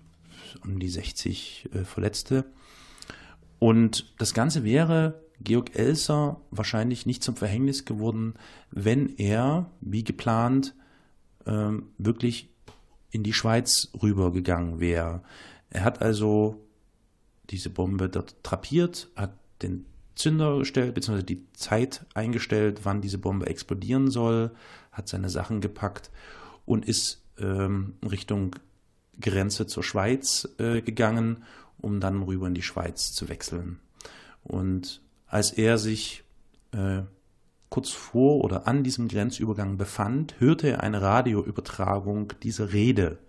um 0.65 0.79
die 0.79 0.89
60 0.89 1.69
äh, 1.71 1.85
Verletzte. 1.85 2.45
Und 3.59 4.13
das 4.17 4.33
Ganze 4.33 4.63
wäre 4.63 5.21
Georg 5.39 5.75
Elser 5.75 6.41
wahrscheinlich 6.49 7.05
nicht 7.05 7.23
zum 7.23 7.35
Verhängnis 7.35 7.85
geworden, 7.85 8.33
wenn 8.71 9.15
er, 9.17 9.69
wie 9.81 10.03
geplant, 10.03 10.73
ähm, 11.45 11.89
wirklich 11.97 12.49
in 13.11 13.23
die 13.23 13.33
Schweiz 13.33 13.89
rübergegangen 14.01 14.79
wäre. 14.79 15.21
Er 15.69 15.83
hat 15.83 16.01
also 16.01 16.65
diese 17.49 17.69
Bombe 17.69 18.09
dort 18.09 18.43
trapiert, 18.43 19.09
hat 19.15 19.33
den 19.61 19.85
Zünder 20.15 20.59
gestellt, 20.59 20.93
beziehungsweise 20.93 21.25
die 21.25 21.45
Zeit 21.53 22.05
eingestellt, 22.13 22.81
wann 22.83 23.01
diese 23.01 23.17
Bombe 23.17 23.47
explodieren 23.47 24.11
soll, 24.11 24.51
hat 24.91 25.07
seine 25.07 25.29
Sachen 25.29 25.61
gepackt 25.61 26.11
und 26.65 26.85
ist 26.85 27.23
ähm, 27.39 27.93
Richtung 28.03 28.55
Grenze 29.19 29.65
zur 29.67 29.83
Schweiz 29.83 30.47
äh, 30.57 30.81
gegangen, 30.81 31.43
um 31.77 31.99
dann 31.99 32.23
rüber 32.23 32.47
in 32.47 32.53
die 32.53 32.61
Schweiz 32.61 33.13
zu 33.13 33.29
wechseln. 33.29 33.79
Und 34.43 35.01
als 35.27 35.51
er 35.51 35.77
sich 35.77 36.23
äh, 36.71 37.01
kurz 37.69 37.91
vor 37.91 38.43
oder 38.43 38.67
an 38.67 38.83
diesem 38.83 39.07
Grenzübergang 39.07 39.77
befand, 39.77 40.39
hörte 40.39 40.69
er 40.69 40.83
eine 40.83 41.01
Radioübertragung 41.01 42.33
dieser 42.41 42.73
Rede 42.73 43.19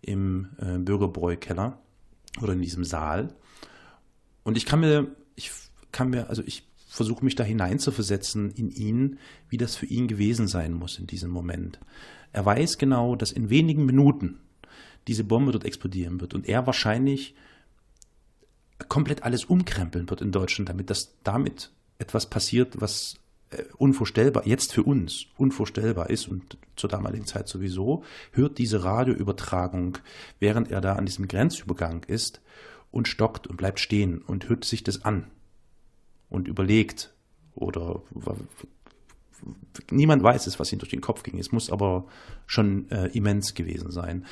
im 0.00 0.48
äh, 0.58 0.78
Bürgerbräukeller 0.78 1.78
oder 2.40 2.54
in 2.54 2.62
diesem 2.62 2.84
Saal. 2.84 3.34
Und 4.44 4.56
ich 4.56 4.66
kann 4.66 4.80
mir, 4.80 5.08
ich 5.36 5.50
kann 5.92 6.10
mir, 6.10 6.28
also 6.28 6.42
ich 6.44 6.66
versuche 6.88 7.24
mich 7.24 7.34
da 7.34 7.44
hineinzuversetzen 7.44 8.50
in 8.50 8.70
ihn, 8.70 9.18
wie 9.48 9.56
das 9.56 9.76
für 9.76 9.86
ihn 9.86 10.08
gewesen 10.08 10.48
sein 10.48 10.72
muss 10.72 10.98
in 10.98 11.06
diesem 11.06 11.30
Moment. 11.30 11.78
Er 12.32 12.44
weiß 12.44 12.78
genau, 12.78 13.14
dass 13.14 13.32
in 13.32 13.50
wenigen 13.50 13.86
Minuten 13.86 14.40
diese 15.06 15.24
Bombe 15.24 15.52
dort 15.52 15.64
explodieren 15.64 16.20
wird 16.20 16.34
und 16.34 16.48
er 16.48 16.66
wahrscheinlich 16.66 17.34
komplett 18.88 19.22
alles 19.22 19.44
umkrempeln 19.44 20.08
wird 20.10 20.20
in 20.20 20.32
Deutschland, 20.32 20.68
damit 20.68 20.90
das 20.90 21.14
damit 21.22 21.70
etwas 21.98 22.28
passiert, 22.28 22.80
was 22.80 23.16
unvorstellbar, 23.76 24.46
jetzt 24.46 24.72
für 24.72 24.82
uns 24.82 25.26
unvorstellbar 25.36 26.10
ist 26.10 26.28
und 26.28 26.58
zur 26.76 26.90
damaligen 26.90 27.26
Zeit 27.26 27.48
sowieso, 27.48 28.04
hört 28.32 28.58
diese 28.58 28.84
Radioübertragung, 28.84 29.98
während 30.38 30.70
er 30.70 30.80
da 30.80 30.94
an 30.94 31.06
diesem 31.06 31.28
Grenzübergang 31.28 32.04
ist 32.04 32.40
und 32.90 33.08
stockt 33.08 33.46
und 33.46 33.56
bleibt 33.56 33.80
stehen 33.80 34.18
und 34.18 34.48
hört 34.48 34.64
sich 34.64 34.82
das 34.84 35.04
an 35.04 35.26
und 36.28 36.48
überlegt 36.48 37.12
oder 37.54 38.02
niemand 39.90 40.22
weiß 40.22 40.46
es, 40.46 40.58
was 40.58 40.72
ihm 40.72 40.78
durch 40.78 40.90
den 40.90 41.00
Kopf 41.00 41.22
ging. 41.22 41.38
Es 41.38 41.52
muss 41.52 41.70
aber 41.70 42.06
schon 42.46 42.90
äh, 42.90 43.08
immens 43.08 43.54
gewesen 43.54 43.90
sein. 43.90 44.24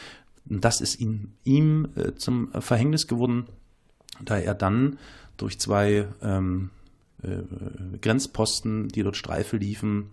Und 0.48 0.64
das 0.64 0.80
ist 0.80 1.00
ihm, 1.00 1.32
ihm 1.44 1.88
äh, 1.96 2.14
zum 2.14 2.50
Verhängnis 2.60 3.06
geworden, 3.06 3.46
da 4.22 4.38
er 4.38 4.54
dann 4.54 4.98
durch 5.36 5.58
zwei 5.58 6.06
ähm, 6.22 6.70
äh, 6.70 6.79
Grenzposten, 8.00 8.88
die 8.88 9.02
dort 9.02 9.16
Streife 9.16 9.56
liefen, 9.56 10.10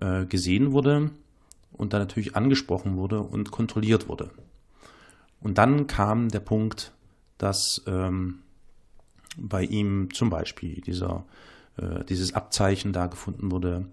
äh, 0.00 0.24
gesehen 0.26 0.72
wurde 0.72 1.10
und 1.72 1.92
dann 1.92 2.00
natürlich 2.00 2.36
angesprochen 2.36 2.96
wurde 2.96 3.20
und 3.20 3.50
kontrolliert 3.50 4.08
wurde. 4.08 4.30
Und 5.40 5.58
dann 5.58 5.86
kam 5.86 6.30
der 6.30 6.40
Punkt, 6.40 6.92
dass 7.38 7.82
ähm, 7.86 8.40
bei 9.36 9.64
ihm 9.64 10.08
zum 10.12 10.30
Beispiel 10.30 10.80
dieser, 10.80 11.24
äh, 11.76 12.04
dieses 12.04 12.34
Abzeichen 12.34 12.92
da 12.92 13.06
gefunden 13.06 13.50
wurde 13.50 13.86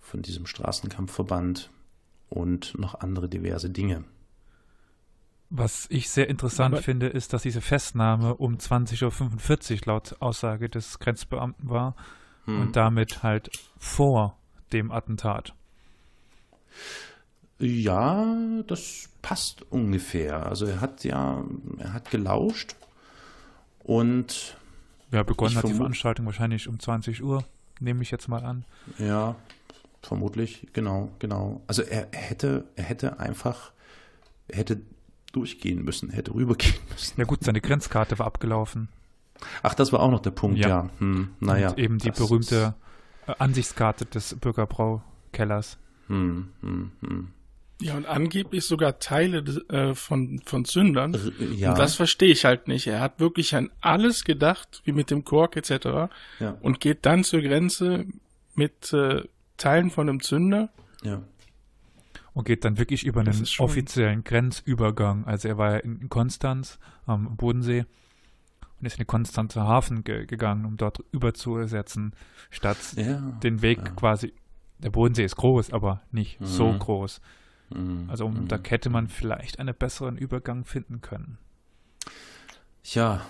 von 0.00 0.22
diesem 0.22 0.46
Straßenkampfverband 0.46 1.70
und 2.28 2.78
noch 2.78 3.00
andere 3.00 3.28
diverse 3.28 3.70
Dinge. 3.70 4.04
Was 5.54 5.86
ich 5.90 6.08
sehr 6.08 6.30
interessant 6.30 6.74
Aber 6.74 6.82
finde, 6.82 7.08
ist, 7.08 7.34
dass 7.34 7.42
diese 7.42 7.60
Festnahme 7.60 8.36
um 8.36 8.56
20.45 8.56 9.72
Uhr 9.72 9.80
laut 9.84 10.16
Aussage 10.20 10.70
des 10.70 10.98
Grenzbeamten 10.98 11.68
war 11.68 11.94
hm. 12.46 12.62
und 12.62 12.76
damit 12.76 13.22
halt 13.22 13.50
vor 13.76 14.38
dem 14.72 14.90
Attentat. 14.90 15.54
Ja, 17.58 18.34
das 18.66 19.10
passt 19.20 19.70
ungefähr. 19.70 20.46
Also 20.46 20.64
er 20.64 20.80
hat 20.80 21.04
ja, 21.04 21.44
er 21.76 21.92
hat 21.92 22.10
gelauscht 22.10 22.74
und 23.80 24.56
ja, 25.10 25.22
begonnen 25.22 25.54
hat 25.54 25.68
die 25.68 25.74
Veranstaltung 25.74 26.24
wahrscheinlich 26.24 26.66
um 26.66 26.80
20 26.80 27.22
Uhr, 27.22 27.44
nehme 27.78 28.00
ich 28.00 28.10
jetzt 28.10 28.26
mal 28.26 28.42
an. 28.42 28.64
Ja, 28.98 29.36
vermutlich, 30.00 30.66
genau, 30.72 31.10
genau. 31.18 31.60
Also 31.66 31.82
er, 31.82 32.08
er 32.14 32.22
hätte, 32.22 32.64
er 32.74 32.84
hätte 32.84 33.20
einfach, 33.20 33.72
er 34.48 34.56
hätte 34.56 34.80
durchgehen 35.32 35.84
müssen, 35.84 36.10
hätte 36.10 36.34
rübergehen 36.34 36.74
müssen. 36.90 37.20
Ja 37.20 37.24
gut, 37.24 37.42
seine 37.42 37.60
Grenzkarte 37.60 38.18
war 38.18 38.26
abgelaufen. 38.26 38.88
Ach, 39.62 39.74
das 39.74 39.92
war 39.92 40.00
auch 40.00 40.10
noch 40.10 40.20
der 40.20 40.30
Punkt, 40.30 40.58
ja. 40.58 40.68
ja. 40.68 40.90
Hm, 40.98 41.30
naja. 41.40 41.70
Und 41.70 41.78
eben 41.78 41.98
die 41.98 42.10
berühmte 42.10 42.74
äh, 43.26 43.34
Ansichtskarte 43.38 44.06
des 44.06 44.36
Bürgerbraukellers. 44.36 45.78
Hm, 46.08 46.48
hm, 46.60 46.92
hm. 47.00 47.28
Ja, 47.80 47.96
und 47.96 48.06
angeblich 48.06 48.64
sogar 48.64 49.00
Teile 49.00 49.38
äh, 49.68 49.94
von, 49.94 50.40
von 50.44 50.64
Sündern. 50.64 51.16
Ja. 51.56 51.70
Und 51.70 51.78
das 51.78 51.96
verstehe 51.96 52.30
ich 52.30 52.44
halt 52.44 52.68
nicht. 52.68 52.86
Er 52.86 53.00
hat 53.00 53.18
wirklich 53.18 53.56
an 53.56 53.70
alles 53.80 54.22
gedacht, 54.22 54.82
wie 54.84 54.92
mit 54.92 55.10
dem 55.10 55.24
Kork 55.24 55.56
etc. 55.56 56.12
Ja. 56.38 56.56
Und 56.60 56.78
geht 56.78 57.04
dann 57.06 57.24
zur 57.24 57.40
Grenze 57.40 58.06
mit 58.54 58.92
äh, 58.92 59.22
Teilen 59.56 59.90
von 59.90 60.08
einem 60.08 60.20
Zünder. 60.22 60.68
Ja. 61.02 61.22
Und 62.34 62.46
geht 62.46 62.64
dann 62.64 62.78
wirklich 62.78 63.04
über 63.04 63.20
einen 63.20 63.46
offiziellen 63.58 64.24
Grenzübergang. 64.24 65.26
Also 65.26 65.48
er 65.48 65.58
war 65.58 65.72
ja 65.72 65.78
in 65.78 66.08
Konstanz 66.08 66.78
am 67.04 67.36
Bodensee 67.36 67.84
und 68.80 68.86
ist 68.86 68.94
in 68.94 69.02
den 69.02 69.06
Konstanzer 69.06 69.66
Hafen 69.66 70.02
ge 70.02 70.26
gegangen, 70.26 70.64
um 70.64 70.76
dort 70.76 71.04
überzusetzen, 71.12 72.14
statt 72.50 72.78
ja, 72.96 73.20
den 73.42 73.62
Weg 73.62 73.78
ja. 73.78 73.90
quasi. 73.90 74.32
Der 74.78 74.90
Bodensee 74.90 75.24
ist 75.24 75.36
groß, 75.36 75.72
aber 75.72 76.02
nicht 76.10 76.40
mhm. 76.40 76.46
so 76.46 76.72
groß. 76.72 77.20
Mhm. 77.70 78.06
Also 78.08 78.26
um, 78.26 78.34
mhm. 78.34 78.48
da 78.48 78.58
hätte 78.62 78.90
man 78.90 79.08
vielleicht 79.08 79.58
einen 79.60 79.74
besseren 79.74 80.16
Übergang 80.16 80.64
finden 80.64 81.00
können. 81.00 81.38
Ja, 82.82 83.24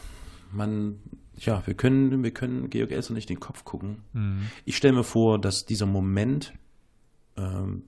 man, 0.51 1.01
ja, 1.37 1.67
wir 1.67 1.75
können, 1.75 2.23
wir 2.23 2.33
können 2.33 2.71
Georg 2.71 2.91
Elser 2.91 3.13
nicht 3.13 3.29
den 3.29 3.41
Kopf 3.41 3.65
gucken. 3.65 4.03
Mhm. 4.13 4.49
Ich 4.65 4.77
stelle 4.77 4.95
mir 4.95 5.05
vor, 5.05 5.39
dass 5.39 5.67
dieser 5.67 5.87
Moment, 5.87 6.55
ähm, 7.37 7.85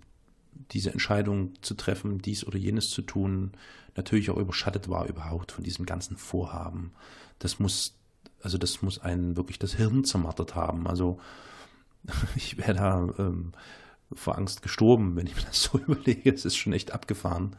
diese 0.73 0.91
Entscheidung 0.91 1.53
zu 1.63 1.75
treffen, 1.75 2.19
dies 2.19 2.47
oder 2.47 2.59
jenes 2.59 2.91
zu 2.91 3.03
tun, 3.03 3.53
natürlich 3.97 4.31
auch 4.31 4.37
überschattet 4.37 4.89
war 4.89 5.07
überhaupt 5.07 5.53
von 5.53 5.65
diesem 5.65 5.87
ganzen 5.87 6.17
Vorhaben. 6.17 6.93
Das 7.39 7.59
muss, 7.59 7.97
also 8.43 8.59
das 8.59 8.83
muss 8.83 8.99
einen 8.99 9.37
wirklich 9.37 9.59
das 9.59 9.75
Hirn 9.75 10.05
zermartert 10.05 10.55
haben. 10.55 10.87
Also 10.87 11.19
ich 12.37 12.59
wäre 12.59 12.75
da 12.75 13.09
ähm, 13.19 13.53
vor 14.13 14.37
Angst 14.37 14.63
gestorben, 14.63 15.17
wenn 15.17 15.27
ich 15.27 15.37
mir 15.37 15.43
das 15.43 15.63
so 15.65 15.79
überlege. 15.79 16.33
Es 16.33 16.45
ist 16.45 16.57
schon 16.57 16.73
echt 16.73 16.93
abgefahren. 16.93 17.57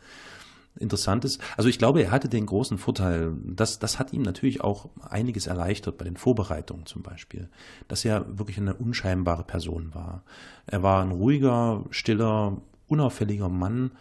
Interessant 0.77 1.23
ist, 1.23 1.39
also 1.55 1.69
ich 1.69 1.79
glaube, 1.79 2.01
er 2.03 2.11
hatte 2.11 2.27
den 2.27 2.45
großen 2.45 2.77
Vorteil, 2.77 3.33
das, 3.45 3.79
das 3.79 3.97
hat 3.97 4.11
ihm 4.11 4.23
natürlich 4.23 4.59
auch 4.59 4.89
einiges 5.09 5.47
erleichtert 5.47 5.97
bei 5.97 6.03
den 6.03 6.17
Vorbereitungen 6.17 6.85
zum 6.85 7.01
Beispiel, 7.01 7.47
dass 7.87 8.03
er 8.03 8.37
wirklich 8.37 8.57
eine 8.57 8.73
unscheinbare 8.73 9.45
Person 9.45 9.95
war. 9.95 10.23
Er 10.65 10.83
war 10.83 11.01
ein 11.01 11.11
ruhiger, 11.11 11.85
stiller, 11.91 12.57
unauffälliger 12.87 13.49
Mann, 13.49 13.91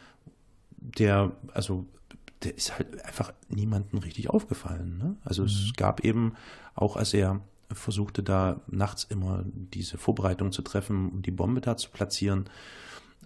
der, 0.76 1.32
also 1.52 1.86
der 2.42 2.56
ist 2.56 2.76
halt 2.76 3.02
einfach 3.04 3.32
niemandem 3.48 4.00
richtig 4.00 4.30
aufgefallen. 4.30 4.98
Ne? 4.98 5.16
Also 5.24 5.42
mhm. 5.42 5.48
es 5.48 5.72
gab 5.76 6.00
eben, 6.00 6.34
auch 6.74 6.96
als 6.96 7.14
er 7.14 7.40
versuchte 7.72 8.22
da 8.22 8.60
nachts 8.66 9.04
immer 9.04 9.44
diese 9.46 9.98
Vorbereitung 9.98 10.52
zu 10.52 10.62
treffen, 10.62 11.10
um 11.10 11.22
die 11.22 11.30
Bombe 11.30 11.60
da 11.60 11.76
zu 11.76 11.90
platzieren. 11.90 12.44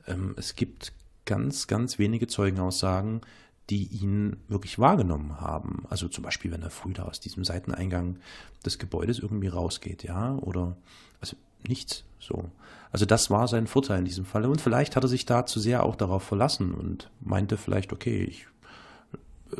Ähm, 0.06 0.34
es 0.36 0.54
gibt 0.54 0.92
ganz, 1.26 1.66
ganz 1.66 1.98
wenige 1.98 2.26
Zeugenaussagen, 2.26 3.20
die 3.68 3.84
ihn 3.88 4.38
wirklich 4.48 4.78
wahrgenommen 4.78 5.40
haben. 5.40 5.84
Also 5.90 6.08
zum 6.08 6.24
Beispiel, 6.24 6.50
wenn 6.50 6.62
er 6.62 6.70
früh 6.70 6.94
da 6.94 7.02
aus 7.02 7.20
diesem 7.20 7.44
Seiteneingang 7.44 8.18
des 8.64 8.78
Gebäudes 8.78 9.18
irgendwie 9.18 9.48
rausgeht, 9.48 10.04
ja, 10.04 10.36
oder 10.36 10.76
also 11.20 11.36
nichts 11.66 12.04
so. 12.18 12.50
Also 12.90 13.04
das 13.04 13.30
war 13.30 13.48
sein 13.48 13.66
Vorteil 13.66 13.98
in 13.98 14.04
diesem 14.04 14.24
Fall. 14.24 14.46
Und 14.46 14.60
vielleicht 14.60 14.96
hat 14.96 15.04
er 15.04 15.08
sich 15.08 15.26
da 15.26 15.46
zu 15.46 15.60
sehr 15.60 15.84
auch 15.84 15.96
darauf 15.96 16.22
verlassen 16.22 16.72
und 16.72 17.10
meinte 17.20 17.56
vielleicht, 17.56 17.92
okay, 17.92 18.24
ich, 18.24 18.46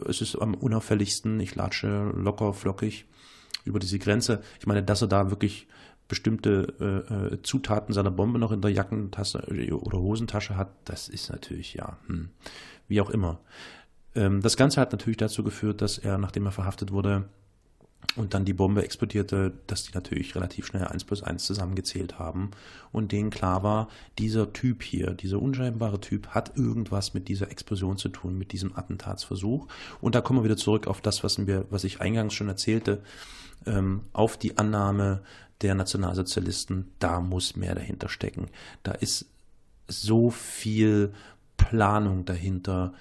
es 0.07 0.21
ist 0.21 0.37
am 0.37 0.55
unauffälligsten, 0.55 1.39
ich 1.41 1.55
latsche 1.55 2.13
locker, 2.15 2.53
flockig 2.55 3.07
über 3.65 3.79
diese 3.79 3.99
Grenze. 3.99 4.43
Ich 4.61 4.67
meine, 4.67 4.83
dass 4.83 5.03
er 5.03 5.09
da 5.09 5.31
wirklich 5.31 5.67
bestimmte 6.09 6.75
äh, 6.81 7.35
äh, 7.35 7.43
Zutaten 7.43 7.93
seiner 7.93 8.11
Bombe 8.11 8.39
noch 8.39 8.51
in 8.51 8.63
der 8.63 8.73
Jackentasche 8.73 9.45
oder 9.71 9.99
Hosentasche 9.99 10.57
hat, 10.57 10.71
das 10.87 11.09
ist 11.09 11.31
natürlich, 11.31 11.75
ja, 11.75 11.99
hm, 12.07 12.31
wie 12.89 13.03
auch 13.03 13.11
immer. 13.11 13.41
Ähm, 14.15 14.41
das 14.41 14.57
Ganze 14.57 14.81
hat 14.81 14.93
natürlich 14.93 15.19
dazu 15.19 15.45
geführt, 15.45 15.83
dass 15.83 15.99
er, 15.99 16.17
nachdem 16.17 16.47
er 16.47 16.53
verhaftet 16.53 16.93
wurde, 16.93 17.29
und 18.17 18.35
dann 18.35 18.45
die 18.45 18.53
Bombe 18.53 18.83
explodierte, 18.83 19.53
dass 19.67 19.85
die 19.85 19.93
natürlich 19.95 20.35
relativ 20.35 20.67
schnell 20.67 20.85
eins 20.85 21.05
plus 21.05 21.23
eins 21.23 21.45
zusammengezählt 21.45 22.19
haben 22.19 22.51
und 22.91 23.13
denen 23.13 23.31
klar 23.31 23.63
war, 23.63 23.89
dieser 24.19 24.53
Typ 24.53 24.83
hier, 24.83 25.13
dieser 25.13 25.41
unscheinbare 25.41 26.01
Typ 26.01 26.29
hat 26.29 26.57
irgendwas 26.57 27.15
mit 27.15 27.29
dieser 27.29 27.51
Explosion 27.51 27.97
zu 27.97 28.09
tun, 28.09 28.37
mit 28.37 28.53
diesem 28.53 28.77
Attentatsversuch. 28.77 29.69
Und 30.01 30.15
da 30.15 30.21
kommen 30.21 30.41
wir 30.41 30.45
wieder 30.45 30.57
zurück 30.57 30.87
auf 30.87 31.01
das, 31.01 31.23
was, 31.23 31.47
wir, 31.47 31.67
was 31.71 31.85
ich 31.85 32.01
eingangs 32.01 32.35
schon 32.35 32.49
erzählte, 32.49 33.03
ähm, 33.67 34.03
auf 34.13 34.37
die 34.37 34.59
Annahme 34.59 35.23
der 35.61 35.75
Nationalsozialisten, 35.75 36.93
da 36.99 37.21
muss 37.21 37.57
mehr 37.57 37.75
dahinter 37.75 38.09
stecken. 38.09 38.47
Da 38.83 38.93
ist 38.93 39.27
so 39.89 40.31
viel 40.31 41.13
Planung 41.57 42.25
dahinter, 42.25 42.95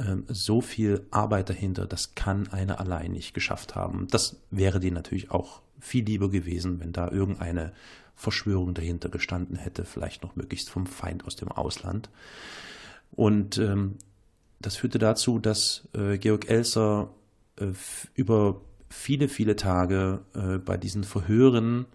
ähm, 0.00 0.24
so 0.28 0.60
viel 0.60 1.06
Arbeit 1.10 1.50
dahinter, 1.50 1.86
das 1.86 2.14
kann 2.14 2.48
einer 2.48 2.80
allein 2.80 3.12
nicht 3.12 3.34
geschafft 3.34 3.74
haben. 3.74 4.08
Das 4.10 4.36
wäre 4.50 4.80
denen 4.80 4.94
natürlich 4.94 5.30
auch 5.30 5.60
viel 5.78 6.04
lieber 6.04 6.30
gewesen, 6.30 6.80
wenn 6.80 6.92
da 6.92 7.10
irgendeine 7.10 7.72
Verschwörung 8.16 8.74
dahinter 8.74 9.08
gestanden 9.08 9.56
hätte, 9.56 9.84
vielleicht 9.84 10.22
noch 10.22 10.36
möglichst 10.36 10.68
vom 10.70 10.86
Feind 10.86 11.24
aus 11.24 11.36
dem 11.36 11.50
Ausland. 11.50 12.10
Und 13.12 13.58
ähm, 13.58 13.96
das 14.60 14.76
führte 14.76 14.98
dazu, 14.98 15.38
dass 15.38 15.88
äh, 15.94 16.18
Georg 16.18 16.48
Elser 16.48 17.10
äh, 17.56 17.68
über 18.14 18.60
viele, 18.90 19.28
viele 19.28 19.56
Tage 19.56 20.20
äh, 20.34 20.58
bei 20.58 20.76
diesen 20.76 21.04
Verhören. 21.04 21.86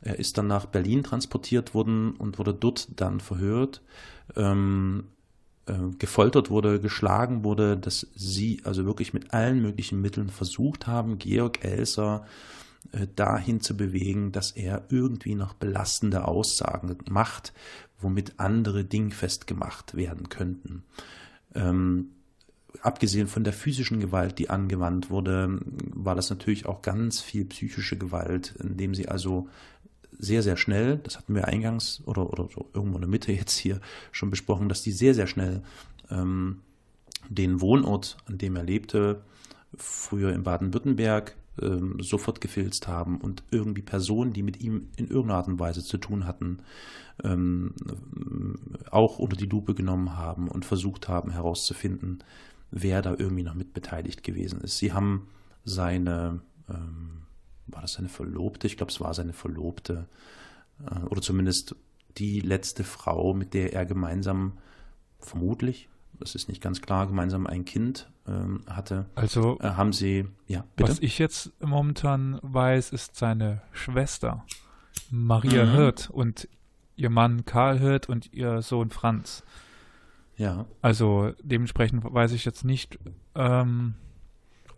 Er 0.00 0.18
ist 0.18 0.38
dann 0.38 0.46
nach 0.46 0.66
Berlin 0.66 1.02
transportiert 1.02 1.74
worden 1.74 2.12
und 2.12 2.38
wurde 2.38 2.54
dort 2.54 3.00
dann 3.00 3.20
verhört, 3.20 3.82
ähm, 4.36 5.08
äh, 5.66 5.74
gefoltert 5.98 6.50
wurde, 6.50 6.80
geschlagen 6.80 7.44
wurde, 7.44 7.76
dass 7.76 8.06
sie 8.14 8.60
also 8.64 8.84
wirklich 8.84 9.14
mit 9.14 9.32
allen 9.32 9.62
möglichen 9.62 10.00
Mitteln 10.00 10.28
versucht 10.28 10.86
haben, 10.86 11.18
Georg 11.18 11.64
Elser 11.64 12.26
äh, 12.90 13.06
dahin 13.14 13.60
zu 13.60 13.76
bewegen, 13.76 14.32
dass 14.32 14.50
er 14.50 14.84
irgendwie 14.88 15.34
noch 15.34 15.54
belastende 15.54 16.26
Aussagen 16.26 16.96
macht, 17.08 17.52
womit 18.00 18.40
andere 18.40 18.84
dingfest 18.84 19.46
gemacht 19.46 19.94
werden 19.94 20.28
könnten. 20.28 20.82
Ähm, 21.54 22.10
abgesehen 22.80 23.28
von 23.28 23.44
der 23.44 23.52
physischen 23.52 24.00
Gewalt, 24.00 24.38
die 24.38 24.50
angewandt 24.50 25.10
wurde, 25.10 25.60
war 25.94 26.14
das 26.14 26.30
natürlich 26.30 26.66
auch 26.66 26.82
ganz 26.82 27.20
viel 27.20 27.44
psychische 27.44 27.96
Gewalt, 27.96 28.54
indem 28.58 28.94
sie 28.94 29.08
also 29.08 29.48
sehr, 30.22 30.42
sehr 30.42 30.56
schnell, 30.56 30.98
das 30.98 31.18
hatten 31.18 31.34
wir 31.34 31.48
eingangs 31.48 32.00
oder, 32.06 32.30
oder 32.30 32.48
so 32.48 32.70
irgendwo 32.72 32.96
in 32.96 33.02
der 33.02 33.10
Mitte 33.10 33.32
jetzt 33.32 33.58
hier 33.58 33.80
schon 34.12 34.30
besprochen, 34.30 34.68
dass 34.68 34.82
die 34.82 34.92
sehr, 34.92 35.14
sehr 35.14 35.26
schnell 35.26 35.62
ähm, 36.10 36.60
den 37.28 37.60
Wohnort, 37.60 38.16
an 38.26 38.38
dem 38.38 38.54
er 38.54 38.62
lebte, 38.62 39.24
früher 39.76 40.32
in 40.32 40.44
Baden-Württemberg, 40.44 41.36
ähm, 41.60 41.96
sofort 42.00 42.40
gefilzt 42.40 42.86
haben 42.86 43.20
und 43.20 43.42
irgendwie 43.50 43.82
Personen, 43.82 44.32
die 44.32 44.44
mit 44.44 44.60
ihm 44.60 44.88
in 44.96 45.08
irgendeiner 45.08 45.38
Art 45.38 45.48
und 45.48 45.58
Weise 45.58 45.82
zu 45.82 45.98
tun 45.98 46.24
hatten, 46.24 46.58
ähm, 47.24 47.74
auch 48.90 49.18
unter 49.18 49.36
die 49.36 49.46
Lupe 49.46 49.74
genommen 49.74 50.16
haben 50.16 50.48
und 50.48 50.64
versucht 50.64 51.08
haben 51.08 51.32
herauszufinden, 51.32 52.22
wer 52.70 53.02
da 53.02 53.14
irgendwie 53.18 53.42
noch 53.42 53.54
mitbeteiligt 53.54 54.22
gewesen 54.22 54.60
ist. 54.60 54.78
Sie 54.78 54.92
haben 54.92 55.26
seine, 55.64 56.40
ähm, 56.70 57.22
war 57.66 57.82
das 57.82 57.94
seine 57.94 58.08
Verlobte? 58.08 58.66
Ich 58.66 58.76
glaube, 58.76 58.92
es 58.92 59.00
war 59.00 59.14
seine 59.14 59.32
Verlobte 59.32 60.06
äh, 60.84 61.00
oder 61.06 61.22
zumindest 61.22 61.76
die 62.18 62.40
letzte 62.40 62.84
Frau, 62.84 63.34
mit 63.34 63.54
der 63.54 63.72
er 63.72 63.86
gemeinsam 63.86 64.58
vermutlich, 65.18 65.88
das 66.18 66.34
ist 66.34 66.48
nicht 66.48 66.62
ganz 66.62 66.80
klar, 66.82 67.06
gemeinsam 67.06 67.46
ein 67.46 67.64
Kind 67.64 68.10
ähm, 68.26 68.60
hatte. 68.68 69.06
Also 69.14 69.58
äh, 69.60 69.70
haben 69.70 69.92
sie, 69.92 70.26
ja, 70.46 70.64
bitte? 70.76 70.90
Was 70.90 70.98
ich 71.00 71.18
jetzt 71.18 71.52
momentan 71.60 72.38
weiß, 72.42 72.92
ist 72.92 73.16
seine 73.16 73.62
Schwester 73.72 74.44
Maria 75.10 75.64
mhm. 75.64 75.70
Hirt 75.72 76.10
und 76.10 76.48
ihr 76.96 77.10
Mann 77.10 77.44
Karl 77.44 77.78
Hirt 77.78 78.08
und 78.08 78.32
ihr 78.32 78.62
Sohn 78.62 78.90
Franz. 78.90 79.42
Ja. 80.36 80.66
Also 80.80 81.32
dementsprechend 81.42 82.04
weiß 82.04 82.32
ich 82.32 82.44
jetzt 82.44 82.64
nicht, 82.64 82.98
ähm, 83.34 83.94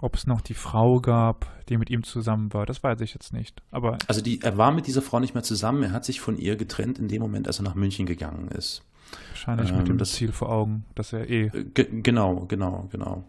ob 0.05 0.17
es 0.17 0.27
noch 0.27 0.43
die 0.43 0.55
Frau 0.55 1.01
gab, 1.01 1.47
die 1.71 1.79
mit 1.79 1.89
ihm 1.89 2.03
zusammen 2.03 2.53
war. 2.53 2.67
Das 2.67 2.83
weiß 2.83 3.01
ich 3.01 3.15
jetzt 3.15 3.33
nicht. 3.33 3.63
Aber 3.71 3.97
also 4.07 4.21
die, 4.21 4.43
er 4.43 4.59
war 4.59 4.71
mit 4.71 4.87
dieser 4.87 5.01
Frau 5.01 5.19
nicht 5.19 5.33
mehr 5.33 5.43
zusammen. 5.43 5.83
Er 5.83 5.93
hat 5.93 6.05
sich 6.05 6.21
von 6.21 6.37
ihr 6.37 6.57
getrennt 6.57 6.99
in 6.99 7.09
dem 7.09 7.23
Moment, 7.23 7.47
als 7.47 7.59
er 7.59 7.63
nach 7.63 7.75
München 7.75 8.05
gegangen 8.05 8.49
ist. 8.49 8.83
Wahrscheinlich 9.31 9.71
ähm, 9.71 9.79
mit 9.79 9.89
dem 9.89 9.97
das, 9.97 10.13
Ziel 10.13 10.33
vor 10.33 10.51
Augen, 10.51 10.85
dass 10.95 11.15
er 11.15 11.31
eh. 11.31 11.47
Äh, 11.47 11.65
genau, 11.73 12.45
genau, 12.47 12.87
genau. 12.93 13.25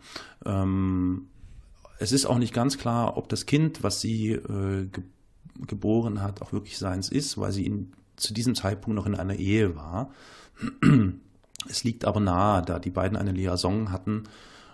Ähm, 0.45 1.29
es 1.97 2.11
ist 2.11 2.25
auch 2.25 2.37
nicht 2.37 2.53
ganz 2.53 2.77
klar, 2.77 3.15
ob 3.15 3.29
das 3.29 3.45
Kind, 3.45 3.81
was 3.81 4.01
sie 4.01 4.31
äh, 4.31 4.87
ge 4.87 5.03
geboren 5.65 6.21
hat, 6.21 6.41
auch 6.41 6.51
wirklich 6.51 6.77
seins 6.77 7.07
ist, 7.07 7.37
weil 7.37 7.53
sie 7.53 7.65
in, 7.65 7.93
zu 8.17 8.33
diesem 8.33 8.55
Zeitpunkt 8.55 8.97
noch 8.97 9.05
in 9.05 9.15
einer 9.15 9.35
Ehe 9.35 9.75
war. 9.75 10.11
Es 11.67 11.83
liegt 11.83 12.05
aber 12.05 12.19
nahe, 12.19 12.61
da 12.61 12.77
die 12.77 12.91
beiden 12.91 13.17
eine 13.17 13.31
Liaison 13.31 13.91
hatten 13.91 14.25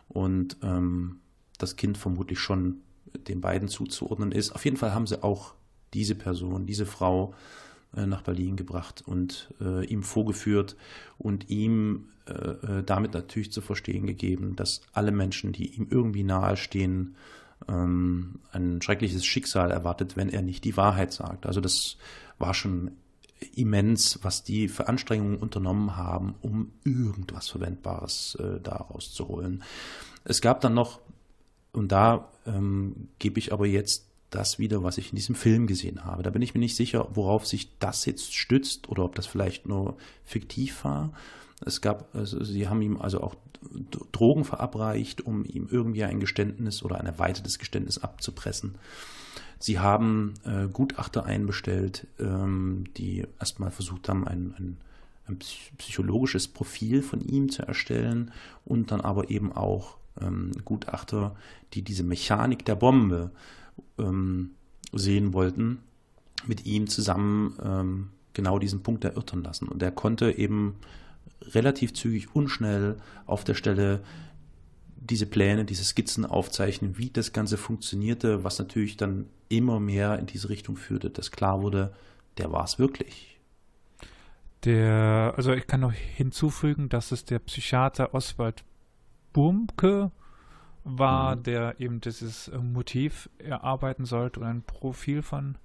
und 0.10 0.58
ähm, 0.62 1.22
das 1.62 1.76
Kind 1.76 1.97
vermutlich 1.97 2.39
schon 2.39 2.82
den 3.28 3.41
beiden 3.41 3.68
zuzuordnen 3.68 4.32
ist. 4.32 4.51
Auf 4.51 4.66
jeden 4.66 4.78
Fall 4.78 4.93
haben 4.93 5.07
sie 5.07 5.24
auch 5.24 5.53
diese 5.93 6.16
Person, 6.16 6.66
diese 6.66 6.86
Frau 6.86 7.34
äh, 7.95 8.05
nach 8.05 8.22
Berlin 8.22 8.55
gebracht 8.55 9.03
und 9.05 9.53
äh, 9.59 9.86
ihm 9.86 10.03
vorgeführt 10.03 10.76
und 11.18 11.49
ihm 11.49 12.09
äh, 12.28 12.34
äh, 12.34 12.84
damit 12.84 13.14
natürlich 13.14 13.51
zu 13.51 13.62
verstehen 13.62 14.07
gegeben, 14.07 14.55
dass 14.55 14.82
alle 14.93 15.12
Menschen, 15.12 15.51
die 15.51 15.76
ihm 15.76 15.88
irgendwie 15.89 16.24
nahestehen, 16.24 17.16
ähm, 17.68 18.39
ein 18.51 18.82
schreckliches 18.82 19.26
Schicksal 19.26 19.72
erwartet, 19.72 20.16
wenn 20.18 20.30
er 20.30 20.41
nicht 20.41 20.64
die 20.64 20.78
Wahrheit 20.78 21.14
sagt. 21.14 21.45
Also 21.45 21.62
das 21.62 21.97
war 22.38 22.53
schon 22.53 22.91
immens, 23.55 24.20
was 24.22 24.43
die 24.43 24.68
für 24.68 24.88
Anstrengungen 24.88 25.38
unternommen 25.38 25.97
haben, 25.97 26.36
um 26.41 26.72
irgendwas 26.84 27.49
Verwendbares 27.49 28.36
äh, 28.36 28.59
daraus 28.62 29.12
zu 29.14 29.28
holen. 29.28 29.64
Es 30.24 30.41
gab 30.41 30.62
dann 30.62 30.74
noch, 30.74 30.99
und 31.74 31.91
da 31.91 32.30
ähm, 32.45 33.09
gebe 33.19 33.39
ich 33.39 33.53
aber 33.53 33.65
jetzt 33.65 34.07
das 34.30 34.59
wieder, 34.59 34.84
was 34.84 34.97
ich 34.97 35.09
in 35.09 35.17
diesem 35.17 35.36
Film 35.36 35.67
gesehen 35.67 36.05
habe. 36.05 36.24
Da 36.24 36.30
bin 36.30 36.41
ich 36.41 36.53
mir 36.53 36.59
nicht 36.59 36.76
sicher, 36.76 37.09
worauf 37.13 37.45
sich 37.45 37.78
das 37.80 38.05
jetzt 38.05 38.34
stützt 38.34 38.89
oder 38.89 39.03
ob 39.03 39.15
das 39.15 39.28
vielleicht 39.28 39.67
nur 39.67 39.97
fiktiv 40.24 40.84
war. 40.84 41.11
Es 41.63 41.82
gab, 41.82 42.15
also 42.15 42.43
sie 42.43 42.67
haben 42.67 42.82
ihm 42.82 42.99
also 42.99 43.22
auch 43.22 43.36
Drogen 44.11 44.45
verabreicht, 44.45 45.22
um 45.22 45.45
ihm 45.45 45.67
irgendwie 45.69 46.03
ein 46.03 46.19
Geständnis 46.19 46.82
oder 46.82 46.99
ein 46.99 47.05
erweitertes 47.05 47.59
Geständnis 47.59 47.99
abzupressen. 47.99 48.76
Sie 49.59 49.78
haben 49.78 50.34
äh, 50.43 50.67
Gutachter 50.67 51.26
einbestellt, 51.26 52.07
ähm, 52.19 52.86
die 52.97 53.28
erstmal 53.39 53.69
versucht 53.69 54.09
haben, 54.09 54.28
ein, 54.28 54.55
ein, 54.57 54.78
ein, 55.28 55.38
psychologisches 55.78 56.47
Profil 56.47 57.03
von 57.03 57.22
ihm 57.22 57.49
zu 57.49 57.61
erstellen 57.61 58.32
und 58.65 58.89
dann 58.91 59.01
aber 59.01 59.30
eben 59.30 59.53
auch 59.53 59.97
ähm, 60.20 60.51
Gutachter, 60.66 61.36
die 61.74 61.84
diese 61.84 62.03
Mechanik 62.03 62.66
der 62.66 62.76
Bombe 62.76 63.32
ähm, 63.97 64.51
sehen 64.91 65.34
wollten, 65.34 65.80
mit 66.45 66.66
ihm 66.66 66.88
zusammen 66.88 67.57
ähm, 67.64 68.09
genau 68.34 68.59
diesen 68.59 68.84
Punkt 68.84 69.03
erörtern 69.03 69.43
lassen. 69.43 69.68
Und 69.68 69.82
er 69.84 69.91
konnte 69.91 70.32
eben 70.32 70.76
relativ 71.41 71.93
zügig 71.93 72.36
und 72.36 72.49
schnell 72.49 72.97
auf 73.26 73.43
der 73.43 73.55
Stelle 73.55 74.01
diese 74.95 75.26
Pläne, 75.26 75.66
diese 75.66 75.84
Skizzen 75.84 76.26
aufzeichnen, 76.26 76.97
wie 76.97 77.09
das 77.09 77.34
Ganze 77.34 77.57
funktionierte, 77.57 78.43
was 78.43 78.59
natürlich 78.59 78.97
dann 78.97 79.26
immer 79.49 79.80
mehr 79.80 80.20
in 80.20 80.28
diese 80.28 80.49
Richtung 80.49 80.78
führte, 80.78 81.09
dass 81.09 81.32
klar 81.32 81.62
wurde, 81.62 81.93
der 82.38 82.51
war 82.51 82.64
es 82.64 82.78
wirklich. 82.78 83.39
Der, 84.64 85.34
also 85.36 85.53
ich 85.53 85.66
kann 85.66 85.80
noch 85.80 85.93
hinzufügen, 85.93 86.88
dass 86.88 87.12
es 87.12 87.26
der 87.26 87.39
Psychiater 87.39 88.14
Oswald 88.14 88.64
Bumke 89.34 90.11
war, 90.84 91.36
mhm. 91.36 91.43
der 91.43 91.79
eben 91.79 92.01
dieses 92.01 92.47
äh, 92.47 92.57
Motiv 92.57 93.29
erarbeiten 93.38 94.05
sollte 94.05 94.39
und 94.39 94.47
ein 94.47 94.63
Profil 94.63 95.21
von 95.21 95.57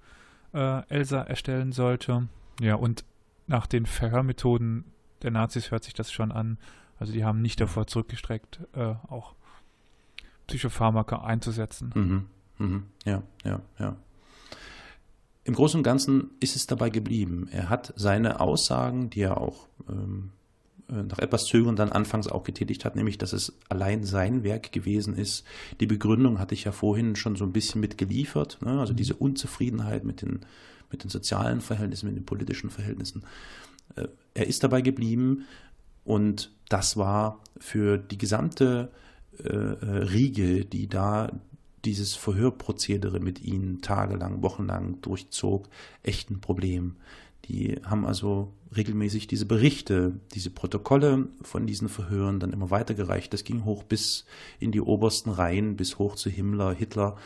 äh, 0.53 0.87
Elsa 0.89 1.21
erstellen 1.21 1.71
sollte. 1.71 2.27
Ja, 2.59 2.75
und 2.75 3.03
nach 3.47 3.67
den 3.67 3.85
Verhörmethoden 3.85 4.85
der 5.23 5.31
Nazis 5.31 5.71
hört 5.71 5.83
sich 5.83 5.93
das 5.93 6.11
schon 6.11 6.31
an, 6.31 6.57
also 6.99 7.13
die 7.13 7.25
haben 7.25 7.41
nicht 7.41 7.59
davor 7.59 7.87
zurückgestreckt, 7.87 8.61
äh, 8.73 8.95
auch 9.07 9.35
Psychopharmaka 10.47 11.23
einzusetzen. 11.23 11.91
Mhm. 11.93 12.25
Mhm. 12.57 12.83
Ja, 13.05 13.23
ja, 13.43 13.61
ja. 13.79 13.95
Im 15.43 15.53
Großen 15.53 15.79
und 15.79 15.83
Ganzen 15.83 16.31
ist 16.39 16.55
es 16.55 16.67
dabei 16.67 16.89
geblieben. 16.89 17.47
Er 17.51 17.69
hat 17.69 17.93
seine 17.95 18.41
Aussagen, 18.41 19.09
die 19.09 19.21
er 19.21 19.37
auch 19.39 19.67
ähm, 19.87 20.31
äh, 20.31 20.36
nach 20.89 21.19
etwas 21.19 21.45
Zögern 21.45 21.75
dann 21.75 21.91
anfangs 21.91 22.27
auch 22.27 22.43
getätigt 22.43 22.85
hat, 22.85 22.95
nämlich, 22.95 23.17
dass 23.17 23.33
es 23.33 23.57
allein 23.67 24.03
sein 24.03 24.43
Werk 24.43 24.71
gewesen 24.71 25.15
ist. 25.15 25.43
Die 25.79 25.85
Begründung 25.85 26.39
hatte 26.39 26.53
ich 26.53 26.63
ja 26.63 26.71
vorhin 26.71 27.15
schon 27.15 27.35
so 27.35 27.43
ein 27.43 27.51
bisschen 27.51 27.81
mitgeliefert, 27.81 28.59
ne? 28.61 28.79
also 28.79 28.93
diese 28.93 29.15
Unzufriedenheit 29.15 30.05
mit 30.05 30.21
den, 30.21 30.41
mit 30.89 31.03
den 31.03 31.09
sozialen 31.09 31.59
Verhältnissen, 31.59 32.07
mit 32.07 32.15
den 32.15 32.25
politischen 32.25 32.69
Verhältnissen. 32.69 33.23
Äh, 33.95 34.07
er 34.33 34.47
ist 34.47 34.63
dabei 34.63 34.81
geblieben, 34.81 35.45
und 36.07 36.51
das 36.69 36.95
war 36.95 37.43
für 37.57 37.97
die 37.97 38.17
gesamte 38.17 38.89
äh, 39.43 39.49
äh, 39.49 39.85
Riege, 40.05 40.63
die 40.63 40.87
da 40.87 41.33
dieses 41.83 42.15
Verhörprozedere 42.15 43.19
mit 43.19 43.41
ihnen 43.43 43.81
tagelang, 43.81 44.41
wochenlang 44.41 45.01
durchzog, 45.01 45.67
echt 46.03 46.29
ein 46.31 46.39
Problem. 46.39 46.95
Die 47.45 47.81
haben 47.83 48.05
also 48.05 48.53
regelmäßig 48.75 49.27
diese 49.27 49.45
Berichte, 49.45 50.19
diese 50.33 50.49
Protokolle 50.49 51.29
von 51.41 51.67
diesen 51.67 51.89
Verhören 51.89 52.39
dann 52.39 52.53
immer 52.53 52.69
weitergereicht. 52.69 53.31
Das 53.33 53.43
ging 53.43 53.65
hoch 53.65 53.83
bis 53.83 54.25
in 54.59 54.71
die 54.71 54.81
obersten 54.81 55.29
Reihen, 55.29 55.77
bis 55.77 55.97
hoch 55.97 56.15
zu 56.15 56.29
Himmler, 56.29 56.73
Hitler. 56.73 57.17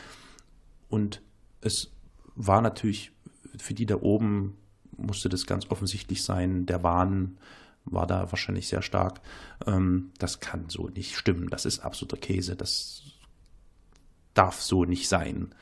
Und 0.88 1.22
es 1.60 1.90
war 2.34 2.60
natürlich 2.62 3.12
für 3.56 3.74
die 3.74 3.86
da 3.86 3.96
oben, 3.96 4.56
musste 4.96 5.28
das 5.28 5.46
ganz 5.46 5.70
offensichtlich 5.70 6.22
sein, 6.22 6.66
der 6.66 6.82
Wahn, 6.82 7.38
war 7.84 8.06
da 8.06 8.30
wahrscheinlich 8.30 8.68
sehr 8.68 8.82
stark. 8.82 9.20
Ähm, 9.66 10.12
das 10.18 10.40
kann 10.40 10.68
so 10.68 10.88
nicht 10.88 11.16
stimmen. 11.16 11.48
Das 11.50 11.64
ist 11.64 11.80
absoluter 11.80 12.16
Käse. 12.16 12.54
Das 12.54 13.02
darf 14.34 14.60
so 14.60 14.84
nicht 14.84 15.08
sein. 15.08 15.54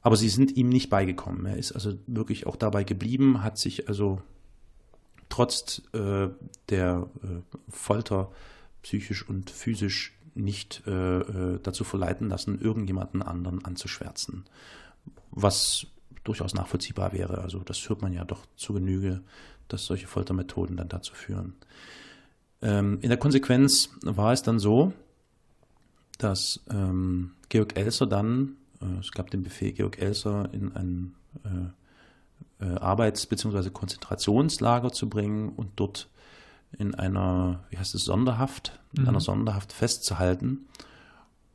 Aber 0.00 0.16
sie 0.16 0.28
sind 0.28 0.56
ihm 0.56 0.68
nicht 0.68 0.90
beigekommen. 0.90 1.46
Er 1.46 1.56
ist 1.56 1.72
also 1.72 1.94
wirklich 2.06 2.46
auch 2.46 2.56
dabei 2.56 2.82
geblieben, 2.82 3.42
hat 3.42 3.58
sich 3.58 3.88
also 3.88 4.20
trotz 5.38 5.82
äh, 5.92 6.28
der 6.68 7.06
äh, 7.22 7.56
Folter 7.68 8.30
psychisch 8.82 9.28
und 9.28 9.50
physisch 9.50 10.18
nicht 10.34 10.82
äh, 10.86 11.18
äh 11.20 11.58
dazu 11.62 11.84
verleiten 11.84 12.28
lassen, 12.28 12.60
irgendjemanden 12.60 13.22
anderen 13.22 13.64
anzuschwärzen. 13.64 14.44
Was 15.30 15.86
durchaus 16.24 16.54
nachvollziehbar 16.54 17.12
wäre. 17.12 17.38
Also 17.38 17.60
das 17.60 17.88
hört 17.88 18.02
man 18.02 18.12
ja 18.12 18.24
doch 18.24 18.46
zu 18.56 18.74
Genüge 18.74 19.22
dass 19.68 19.84
solche 19.84 20.06
Foltermethoden 20.06 20.76
dann 20.76 20.88
dazu 20.88 21.14
führen. 21.14 21.54
Ähm, 22.60 22.98
in 23.02 23.10
der 23.10 23.18
Konsequenz 23.18 23.90
war 24.02 24.32
es 24.32 24.42
dann 24.42 24.58
so, 24.58 24.92
dass 26.18 26.60
ähm, 26.70 27.32
Georg 27.48 27.76
Elser 27.76 28.06
dann, 28.06 28.56
äh, 28.80 28.98
es 28.98 29.12
gab 29.12 29.30
den 29.30 29.42
Befehl, 29.42 29.72
Georg 29.72 29.98
Elser 29.98 30.52
in 30.52 30.72
ein 30.74 31.14
äh, 31.44 31.48
äh, 31.48 31.70
Arbeits- 32.58 33.26
bzw. 33.26 33.70
Konzentrationslager 33.70 34.92
zu 34.92 35.08
bringen 35.08 35.50
und 35.50 35.70
dort 35.76 36.08
in 36.76 36.94
einer, 36.94 37.64
wie 37.70 37.78
heißt 37.78 37.94
es, 37.94 38.04
Sonderhaft, 38.04 38.78
in 38.96 39.02
mhm. 39.02 39.08
einer 39.08 39.20
Sonderhaft 39.20 39.72
festzuhalten. 39.72 40.66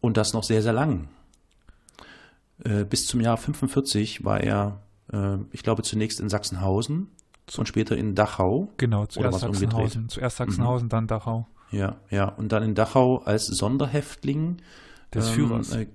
Und 0.01 0.17
das 0.17 0.33
noch 0.33 0.43
sehr, 0.43 0.61
sehr 0.61 0.73
lang. 0.73 1.07
Äh, 2.63 2.85
bis 2.85 3.07
zum 3.07 3.21
Jahr 3.21 3.37
45 3.37 4.23
war 4.23 4.41
er, 4.41 4.81
äh, 5.11 5.37
ich 5.51 5.63
glaube, 5.63 5.83
zunächst 5.83 6.19
in 6.19 6.29
Sachsenhausen 6.29 7.07
und 7.57 7.67
später 7.67 7.97
in 7.97 8.15
Dachau. 8.15 8.69
Genau, 8.77 9.05
zuerst 9.05 9.39
Sachsenhausen, 9.39 10.09
zuerst 10.09 10.37
Sachsenhausen, 10.37 10.87
mhm. 10.87 10.89
dann 10.89 11.07
Dachau. 11.07 11.47
Ja, 11.71 11.97
ja, 12.09 12.25
und 12.29 12.51
dann 12.51 12.63
in 12.63 12.75
Dachau 12.75 13.17
als 13.17 13.47
Sonderhäftling 13.47 14.57
des 15.13 15.29
ähm, 15.29 15.33
Führers, 15.33 15.71
äh, 15.73 15.87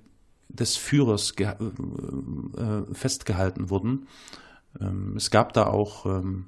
des 0.48 0.76
Führers 0.76 1.32
äh, 1.38 1.44
äh, 1.44 2.94
festgehalten 2.94 3.70
wurden. 3.70 4.08
Ähm, 4.80 5.16
es 5.16 5.30
gab 5.30 5.52
da 5.52 5.66
auch 5.66 6.06
ähm, 6.06 6.46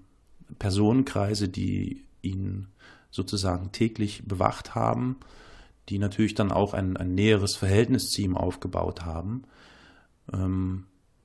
Personenkreise, 0.58 1.48
die 1.48 2.04
ihn 2.22 2.68
sozusagen 3.10 3.72
täglich 3.72 4.22
bewacht 4.24 4.74
haben, 4.74 5.16
die 5.88 5.98
natürlich 5.98 6.34
dann 6.34 6.52
auch 6.52 6.74
ein, 6.74 6.96
ein 6.96 7.14
näheres 7.14 7.56
Verhältnis 7.56 8.10
zu 8.10 8.22
ihm 8.22 8.36
aufgebaut 8.36 9.04
haben. 9.04 9.42
Ähm, 10.32 10.84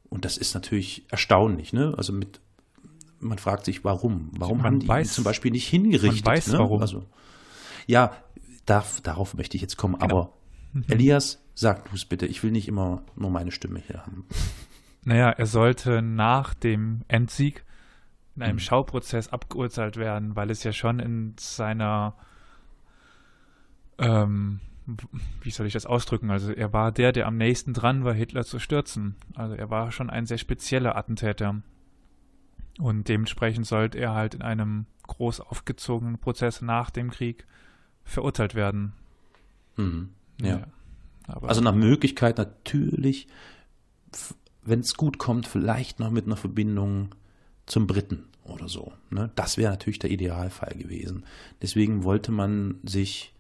und 0.10 0.26
das 0.26 0.38
ist 0.38 0.54
natürlich 0.54 1.06
erstaunlich. 1.10 1.74
Ne? 1.74 1.94
Also 1.98 2.14
mit, 2.14 2.40
man 3.20 3.38
fragt 3.38 3.66
sich, 3.66 3.84
warum? 3.84 4.32
Warum 4.38 4.58
man 4.58 4.66
haben 4.66 4.80
die 4.80 4.88
weiß, 4.88 5.08
ihn 5.08 5.14
zum 5.14 5.24
Beispiel 5.24 5.52
nicht 5.52 5.68
hingerichtet? 5.68 6.26
Man 6.26 6.36
weiß 6.36 6.48
ne? 6.48 6.60
warum. 6.60 6.82
Also, 6.82 7.04
ja, 7.86 8.16
darf, 8.66 9.02
darauf 9.02 9.36
möchte 9.36 9.56
ich 9.58 9.62
jetzt 9.62 9.78
kommen. 9.78 9.96
Genau. 10.00 10.06
Aber 10.06 10.34
Elias, 10.88 11.40
sag 11.54 11.90
du 11.90 11.96
es 11.96 12.06
bitte. 12.06 12.26
Ich 12.26 12.44
will 12.44 12.52
nicht 12.52 12.68
immer 12.68 13.04
nur 13.16 13.30
meine 13.30 13.52
Stimme 13.52 13.82
hier 13.86 14.02
haben. 14.02 14.26
Naja, 15.06 15.30
er 15.30 15.46
sollte 15.46 16.02
nach 16.02 16.56
dem 16.56 17.02
Endsieg 17.08 17.64
in 18.36 18.42
einem 18.42 18.56
mhm. 18.56 18.60
Schauprozess 18.60 19.30
abgeurteilt 19.30 19.98
werden, 19.98 20.36
weil 20.36 20.50
es 20.50 20.64
ja 20.64 20.74
schon 20.74 21.00
in 21.00 21.36
seiner, 21.40 22.16
ähm, 24.00 24.60
wie 25.42 25.52
soll 25.52 25.68
ich 25.68 25.74
das 25.74 25.86
ausdrücken? 25.86 26.32
Also 26.32 26.52
er 26.52 26.74
war 26.74 26.92
der, 26.92 27.12
der 27.12 27.28
am 27.28 27.38
nächsten 27.38 27.74
dran 27.74 28.04
war, 28.04 28.14
Hitler 28.14 28.44
zu 28.44 28.58
stürzen. 28.58 29.16
Also 29.36 29.54
er 29.54 29.70
war 29.70 29.92
schon 29.92 30.10
ein 30.10 30.26
sehr 30.26 30.40
spezieller 30.40 30.98
Attentäter. 30.98 31.62
Und 32.80 33.08
dementsprechend 33.08 33.68
sollte 33.68 34.00
er 34.00 34.16
halt 34.16 34.34
in 34.34 34.42
einem 34.42 34.88
groß 35.04 35.40
aufgezogenen 35.40 36.18
Prozess 36.18 36.62
nach 36.62 36.90
dem 36.90 37.12
Krieg 37.12 37.46
verurteilt 38.04 38.56
werden. 38.56 38.94
Mhm. 39.78 40.10
Ja. 40.42 40.68
ja. 41.28 41.38
also 41.44 41.62
nach 41.62 41.76
Möglichkeit 41.76 42.38
natürlich, 42.40 43.28
wenn 44.66 44.80
es 44.82 44.96
gut 44.96 45.18
kommt, 45.18 45.48
vielleicht 45.48 46.00
noch 46.00 46.12
mit 46.12 46.26
einer 46.26 46.36
Verbindung 46.36 47.10
zum 47.66 47.88
Briten 47.88 48.26
oder 48.44 48.68
so. 48.68 48.94
Ne? 49.10 49.32
Das 49.36 49.58
wäre 49.58 49.72
natürlich 49.72 50.00
der 50.00 50.12
Idealfall 50.12 50.76
gewesen. 50.76 51.26
Deswegen 51.62 52.04
wollte 52.04 52.32
man 52.32 52.80
sich 52.84 53.34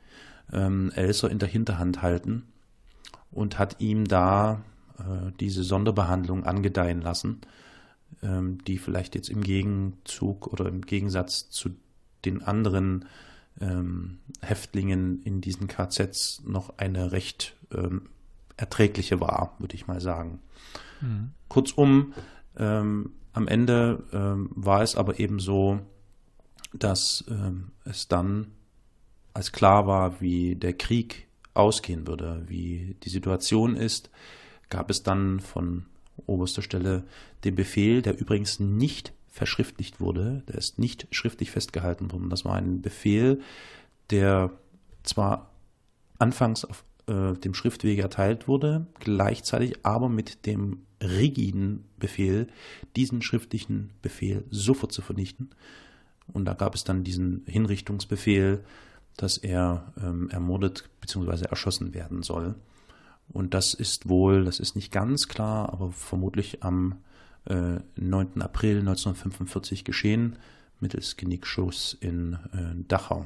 ähm, 0.54 0.92
Elser 0.96 1.30
in 1.30 1.40
der 1.40 1.50
Hinterhand 1.50 2.02
halten 2.02 2.44
und 3.32 3.60
hat 3.60 3.82
ihm 3.82 4.08
da 4.08 4.64
äh, 5.00 5.32
diese 5.40 5.64
Sonderbehandlung 5.64 6.44
angedeihen 6.44 7.02
lassen, 7.02 7.42
ähm, 8.24 8.64
die 8.66 8.78
vielleicht 8.78 9.16
jetzt 9.16 9.30
im 9.30 9.42
Gegenzug 9.42 10.48
oder 10.48 10.68
im 10.68 10.82
Gegensatz 10.82 11.50
zu 11.50 11.72
den 12.24 12.42
anderen 12.42 13.06
ähm, 13.62 14.20
Häftlingen 14.42 15.22
in 15.24 15.42
diesen 15.42 15.68
KZs 15.68 16.44
noch 16.46 16.78
eine 16.78 17.12
recht 17.12 17.56
ähm, 17.72 18.10
erträgliche 18.58 19.20
war, 19.20 19.56
würde 19.60 19.76
ich 19.76 19.88
mal 19.88 20.00
sagen. 20.00 20.40
Mhm. 21.02 21.32
Kurzum, 21.48 22.14
ähm, 22.58 23.12
am 23.34 23.48
Ende 23.48 24.04
ähm, 24.14 24.50
war 24.56 24.82
es 24.82 24.96
aber 24.96 25.20
eben 25.20 25.40
so, 25.40 25.80
dass 26.74 27.26
ähm, 27.30 27.72
es 27.84 28.08
dann, 28.08 28.52
als 29.34 29.52
klar 29.52 29.88
war, 29.88 30.22
wie 30.22 30.56
der 30.56 30.74
Krieg 30.74 31.28
ausgehen 31.54 32.08
würde, 32.08 32.44
wie 32.48 32.96
die 33.04 33.10
Situation 33.10 33.76
ist, 33.76 34.10
gab 34.70 34.90
es 34.90 35.04
dann 35.04 35.40
von 35.40 35.86
oberster 36.26 36.62
Stelle 36.62 37.04
den 37.44 37.56
Befehl, 37.56 38.02
der 38.02 38.18
übrigens 38.20 38.60
nicht 38.60 39.14
verschriftlicht 39.28 40.00
wurde, 40.00 40.44
der 40.48 40.56
ist 40.56 40.80
nicht 40.80 41.08
schriftlich 41.12 41.52
festgehalten 41.52 42.12
worden. 42.12 42.30
Das 42.30 42.46
war 42.46 42.56
ein 42.56 42.82
Befehl, 42.82 43.42
der 44.12 44.52
zwar 45.04 45.52
anfangs 46.20 46.64
auf 46.64 46.86
äh, 47.08 47.34
dem 47.34 47.54
Schriftwege 47.54 48.02
erteilt 48.02 48.48
wurde, 48.48 48.88
gleichzeitig 49.00 49.86
aber 49.86 50.10
mit 50.10 50.46
dem 50.46 50.86
rigiden 51.02 51.86
Befehl, 51.98 52.48
diesen 52.96 53.22
schriftlichen 53.22 53.92
Befehl 54.02 54.46
sofort 54.50 54.92
zu 54.92 55.02
vernichten. 55.02 55.50
Und 56.32 56.46
da 56.46 56.54
gab 56.54 56.76
es 56.76 56.84
dann 56.84 57.04
diesen 57.04 57.44
Hinrichtungsbefehl, 57.46 58.64
dass 59.18 59.38
er 59.38 59.94
ähm, 60.02 60.30
ermordet 60.30 60.90
bzw. 61.02 61.46
erschossen 61.46 61.94
werden 61.94 62.24
soll. 62.24 62.56
Und 63.30 63.54
das 63.54 63.74
ist 63.74 64.08
wohl, 64.10 64.46
das 64.46 64.60
ist 64.60 64.76
nicht 64.76 64.92
ganz 64.92 65.28
klar, 65.28 65.72
aber 65.72 65.92
vermutlich 65.92 66.64
am 66.64 66.96
äh, 67.46 67.80
9. 67.96 68.42
April 68.42 68.80
1945 68.80 69.84
geschehen, 69.84 70.38
mittels 70.80 71.18
Genickschuss 71.18 71.96
in 72.00 72.34
äh, 72.54 72.84
Dachau. 72.88 73.26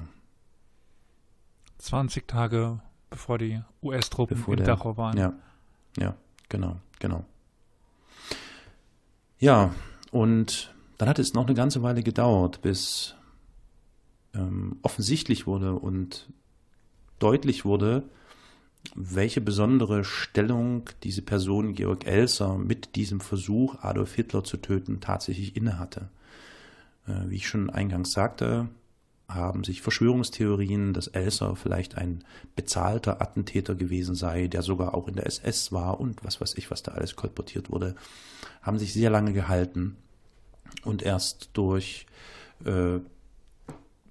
20 1.80 2.28
Tage 2.28 2.82
bevor 3.10 3.38
die 3.38 3.62
US-Truppen 3.82 4.44
in 4.48 4.58
der, 4.58 4.66
Dachau 4.66 4.98
waren. 4.98 5.18
Ja, 5.18 5.34
ja, 5.98 6.16
genau, 6.48 6.78
genau. 7.00 7.26
Ja, 9.40 9.74
und 10.12 10.74
dann 10.98 11.08
hat 11.08 11.20
es 11.20 11.34
noch 11.34 11.46
eine 11.46 11.56
ganze 11.56 11.82
Weile 11.82 12.04
gedauert, 12.04 12.62
bis 12.62 13.16
ähm, 14.34 14.78
offensichtlich 14.82 15.48
wurde 15.48 15.74
und 15.74 16.30
deutlich 17.20 17.66
wurde, 17.66 18.04
welche 18.96 19.42
besondere 19.42 20.04
Stellung 20.04 20.90
diese 21.04 21.22
Person 21.22 21.74
Georg 21.74 22.06
Elser 22.06 22.58
mit 22.58 22.96
diesem 22.96 23.20
Versuch, 23.20 23.76
Adolf 23.82 24.16
Hitler 24.16 24.44
zu 24.44 24.58
töten, 24.58 25.00
tatsächlich 25.00 25.56
innehatte. 25.56 26.10
Äh, 27.08 27.30
wie 27.30 27.36
ich 27.36 27.48
schon 27.48 27.70
eingangs 27.70 28.12
sagte, 28.12 28.70
haben 29.30 29.64
sich 29.64 29.82
Verschwörungstheorien, 29.82 30.94
dass 30.94 31.08
Elsa 31.08 31.56
vielleicht 31.56 31.96
ein 31.96 32.24
bezahlter 32.56 33.22
Attentäter 33.22 33.76
gewesen 33.76 34.16
sei, 34.16 34.48
der 34.48 34.64
sogar 34.64 34.96
auch 34.96 35.08
in 35.08 35.16
der 35.16 35.28
SS 35.28 35.72
war 35.72 36.00
und 36.00 36.24
was 36.24 36.42
weiß 36.42 36.56
ich, 36.58 36.72
was 36.72 36.84
da 36.84 36.94
alles 36.94 37.16
kolportiert 37.16 37.70
wurde, 37.70 37.96
haben 38.62 38.80
sich 38.80 38.92
sehr 38.92 39.10
lange 39.10 39.34
gehalten 39.34 39.96
und 40.84 41.04
erst 41.04 41.52
durch 41.54 42.08
äh, 42.66 43.00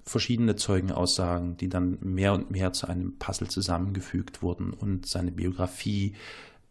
verschiedene 0.05 0.57
Zeugenaussagen, 0.57 1.57
die 1.57 1.69
dann 1.69 1.99
mehr 2.01 2.33
und 2.33 2.51
mehr 2.51 2.73
zu 2.73 2.89
einem 2.89 3.19
Puzzle 3.19 3.49
zusammengefügt 3.49 4.43
wurden 4.43 4.73
und 4.73 5.07
seine 5.07 5.33
Biografie 5.33 6.15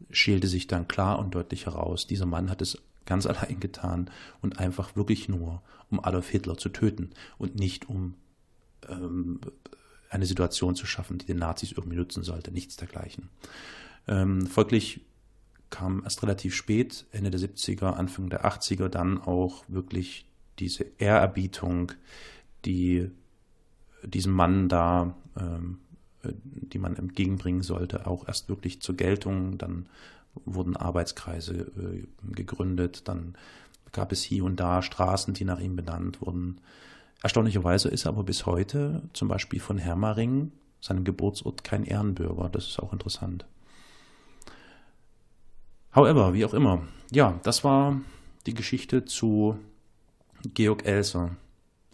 schälte 0.10 0.48
sich 0.48 0.68
dann 0.68 0.88
klar 0.88 1.20
und 1.20 1.36
deutlich 1.36 1.66
heraus. 1.66 2.08
Dieser 2.08 2.26
Mann 2.26 2.50
hat 2.50 2.62
es 2.62 2.82
ganz 3.06 3.26
allein 3.28 3.60
getan 3.60 4.10
und 4.42 4.60
einfach 4.60 4.96
wirklich 4.96 5.30
nur, 5.30 5.62
um 5.90 6.04
Adolf 6.04 6.30
Hitler 6.30 6.58
zu 6.58 6.70
töten 6.70 7.12
und 7.38 7.56
nicht 7.56 7.90
um 7.90 8.16
ähm, 8.90 9.40
eine 10.10 10.26
Situation 10.26 10.76
zu 10.76 10.86
schaffen, 10.86 11.18
die 11.18 11.26
den 11.26 11.38
Nazis 11.38 11.72
irgendwie 11.72 11.98
nutzen 11.98 12.24
sollte. 12.24 12.52
Nichts 12.52 12.78
dergleichen. 12.78 13.30
Ähm, 14.08 14.48
folglich 14.48 15.02
kam 15.70 16.04
erst 16.04 16.24
relativ 16.24 16.56
spät, 16.56 17.06
Ende 17.12 17.30
der 17.30 17.42
70er, 17.42 17.94
Anfang 17.94 18.30
der 18.30 18.46
80er, 18.46 18.88
dann 18.88 19.22
auch 19.22 19.66
wirklich 19.68 20.26
diese 20.60 20.86
Ehrerbietung, 20.98 21.92
die 22.66 23.10
diesem 24.04 24.34
Mann 24.34 24.70
da, 24.70 25.16
ähm, 25.38 25.80
die 26.24 26.80
man 26.80 26.96
entgegenbringen 26.96 27.64
sollte, 27.64 28.08
auch 28.08 28.28
erst 28.28 28.50
wirklich 28.50 28.82
zur 28.82 28.96
Geltung. 28.96 29.58
Dann 29.58 29.88
wurden 30.46 30.76
Arbeitskreise 30.76 31.54
äh, 31.54 32.34
gegründet, 32.34 33.08
dann 33.08 33.36
gab 33.92 34.12
es 34.12 34.22
hier 34.22 34.44
und 34.44 34.60
da 34.60 34.82
Straßen, 34.82 35.34
die 35.34 35.46
nach 35.46 35.60
ihm 35.60 35.76
benannt 35.76 36.22
wurden. 36.22 36.60
Erstaunlicherweise 37.24 37.90
ist 37.90 38.06
er 38.06 38.10
aber 38.10 38.24
bis 38.24 38.46
heute 38.46 39.04
zum 39.14 39.28
Beispiel 39.28 39.60
von 39.60 39.78
Hermaring, 39.78 40.52
seinem 40.82 41.04
Geburtsort, 41.04 41.64
kein 41.64 41.84
Ehrenbürger. 41.84 42.50
Das 42.50 42.68
ist 42.68 42.80
auch 42.80 42.94
interessant. 42.94 43.46
However, 45.96 46.34
wie 46.34 46.46
auch 46.46 46.54
immer. 46.54 46.84
Ja, 47.12 47.40
das 47.44 47.64
war 47.64 48.00
die 48.46 48.54
Geschichte 48.54 49.06
zu 49.06 49.58
Georg 50.54 50.86
Elser. 50.86 51.36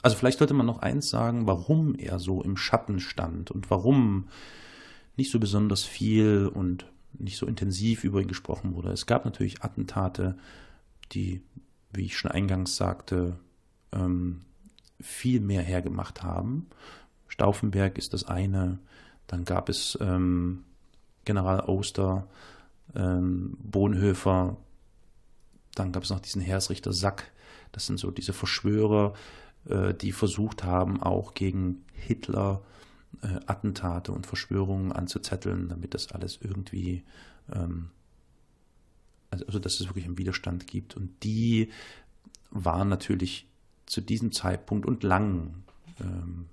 Also 0.01 0.17
vielleicht 0.17 0.39
sollte 0.39 0.53
man 0.53 0.65
noch 0.65 0.79
eins 0.79 1.09
sagen, 1.09 1.47
warum 1.47 1.95
er 1.95 2.19
so 2.19 2.41
im 2.43 2.57
Schatten 2.57 2.99
stand 2.99 3.51
und 3.51 3.71
warum 3.71 4.27
nicht 5.15 5.31
so 5.31 5.39
besonders 5.39 5.83
viel 5.83 6.51
und 6.53 6.85
nicht 7.13 7.37
so 7.37 7.45
intensiv 7.45 8.03
über 8.03 8.19
ihn 8.19 8.27
gesprochen 8.27 8.75
wurde. 8.75 8.91
Es 8.91 9.05
gab 9.05 9.23
natürlich 9.23 9.63
Attentate, 9.63 10.37
die, 11.13 11.41
wie 11.93 12.05
ich 12.05 12.17
schon 12.17 12.31
eingangs 12.31 12.75
sagte, 12.75 13.39
ähm, 13.93 14.41
viel 14.99 15.39
mehr 15.39 15.61
hergemacht 15.61 16.23
haben. 16.23 16.67
Stauffenberg 17.27 17.97
ist 17.97 18.13
das 18.13 18.25
eine. 18.25 18.79
Dann 19.27 19.45
gab 19.45 19.69
es 19.69 19.97
ähm, 20.01 20.63
General 21.25 21.61
Oster, 21.61 22.27
ähm, 22.95 23.57
Bonhoeffer. 23.59 24.57
Dann 25.75 25.91
gab 25.91 26.03
es 26.03 26.09
noch 26.09 26.19
diesen 26.19 26.41
Heeresrichter 26.41 26.93
Sack. 26.93 27.31
Das 27.71 27.87
sind 27.87 27.99
so 27.99 28.11
diese 28.11 28.33
Verschwörer, 28.33 29.13
äh, 29.67 29.93
die 29.93 30.11
versucht 30.11 30.63
haben, 30.63 31.01
auch 31.01 31.33
gegen 31.33 31.83
Hitler 31.93 32.61
äh, 33.21 33.39
Attentate 33.47 34.11
und 34.11 34.27
Verschwörungen 34.27 34.91
anzuzetteln, 34.91 35.69
damit 35.69 35.93
das 35.93 36.11
alles 36.11 36.37
irgendwie, 36.41 37.03
ähm, 37.51 37.89
also, 39.31 39.45
also 39.45 39.59
dass 39.59 39.79
es 39.79 39.87
wirklich 39.87 40.05
einen 40.05 40.17
Widerstand 40.17 40.67
gibt. 40.67 40.95
Und 40.95 41.23
die 41.23 41.71
waren 42.51 42.89
natürlich 42.89 43.47
zu 43.85 44.01
diesem 44.01 44.31
Zeitpunkt 44.31 44.85
und 44.85 45.03
lang 45.03 45.63
ähm, 45.99 46.49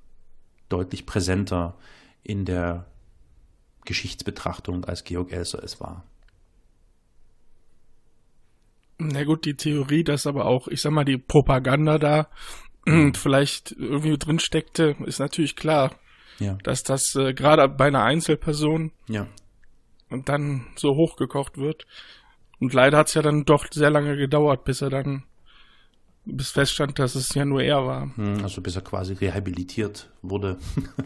deutlich 0.69 1.07
präsenter 1.07 1.77
in 2.23 2.45
der 2.45 2.87
Geschichtsbetrachtung, 3.85 4.85
als 4.85 5.05
Georg 5.05 5.33
Elser 5.33 5.63
es 5.63 5.81
war. 5.81 6.05
Na 8.99 9.25
gut, 9.25 9.47
die 9.47 9.55
Theorie, 9.55 10.05
dass 10.05 10.27
aber 10.27 10.45
auch, 10.45 10.69
ich 10.69 10.83
sag 10.83 10.93
mal, 10.93 11.05
die 11.05 11.17
Propaganda 11.17 11.99
da 11.99 12.29
mhm. 12.87 13.15
vielleicht 13.17 13.73
irgendwie 13.73 14.19
drin 14.19 14.39
steckte, 14.39 14.97
ist 15.07 15.19
natürlich 15.19 15.57
klar, 15.57 15.95
ja. 16.39 16.59
dass 16.63 16.83
das 16.83 17.15
äh, 17.15 17.33
gerade 17.33 17.69
bei 17.69 17.87
einer 17.87 18.05
Einzelperson 18.05 18.93
ja. 19.09 19.27
und 20.11 20.29
dann 20.29 20.67
so 20.77 20.91
hochgekocht 20.91 21.57
wird. 21.57 21.87
Und 22.61 22.75
leider 22.75 22.99
hat 22.99 23.09
es 23.09 23.15
ja 23.15 23.23
dann 23.23 23.45
doch 23.45 23.67
sehr 23.71 23.91
lange 23.91 24.17
gedauert, 24.17 24.65
bis 24.65 24.83
er 24.83 24.91
dann 24.91 25.25
bis 26.25 26.51
feststand, 26.51 26.99
dass 26.99 27.15
es 27.15 27.35
ja 27.35 27.45
nur 27.45 27.63
er 27.63 27.87
war. 27.87 28.11
Hm, 28.17 28.43
also 28.43 28.61
bis 28.61 28.77
er 28.77 28.83
quasi 28.83 29.15
rehabilitiert 29.15 30.11
wurde, 30.23 30.59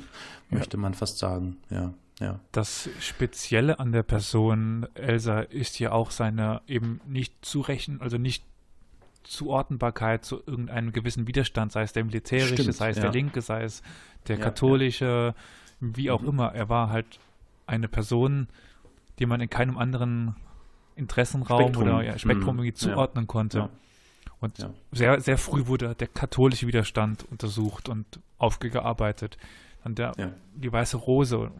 möchte 0.50 0.76
ja. 0.76 0.80
man 0.80 0.94
fast 0.94 1.18
sagen, 1.18 1.56
ja. 1.70 1.94
Ja. 2.20 2.38
Das 2.52 2.88
Spezielle 3.00 3.80
an 3.80 3.90
der 3.90 4.04
Person 4.04 4.86
Elsa 4.94 5.40
ist 5.40 5.80
ja 5.80 5.90
auch 5.90 6.12
seine 6.12 6.62
eben 6.68 7.00
nicht 7.08 7.44
zurechen, 7.44 8.00
also 8.00 8.18
nicht 8.18 8.44
Zuordnbarkeit 9.24 10.24
zu 10.24 10.40
irgendeinem 10.46 10.92
gewissen 10.92 11.26
Widerstand, 11.26 11.72
sei 11.72 11.82
es 11.82 11.92
der 11.92 12.04
militärische, 12.04 12.54
Stimmt, 12.54 12.74
sei 12.74 12.90
es 12.90 12.96
ja. 12.96 13.02
der 13.02 13.12
linke, 13.12 13.40
sei 13.40 13.64
es 13.64 13.82
der 14.28 14.36
ja, 14.36 14.44
katholische, 14.44 15.34
wie 15.80 16.10
auch 16.10 16.22
mhm. 16.22 16.28
immer. 16.28 16.54
Er 16.54 16.68
war 16.68 16.90
halt 16.90 17.18
eine 17.66 17.88
Person, 17.88 18.48
die 19.18 19.26
man 19.26 19.40
in 19.40 19.50
keinem 19.50 19.76
anderen 19.76 20.36
Interessenraum 20.94 21.62
Spektrum. 21.62 21.82
oder 21.82 22.02
ja, 22.04 22.18
Spektrum 22.18 22.56
mhm. 22.56 22.60
irgendwie 22.60 22.74
zuordnen 22.74 23.26
konnte. 23.26 23.70
Und 24.44 24.58
ja. 24.58 24.70
sehr, 24.92 25.20
sehr 25.22 25.38
früh 25.38 25.66
wurde 25.68 25.94
der 25.94 26.06
katholische 26.06 26.66
Widerstand 26.66 27.24
untersucht 27.30 27.88
und 27.88 28.04
aufgearbeitet. 28.36 29.38
Dann 29.82 29.94
der, 29.94 30.12
ja. 30.18 30.32
die 30.54 30.70
Weiße 30.70 30.98
Rose. 30.98 31.50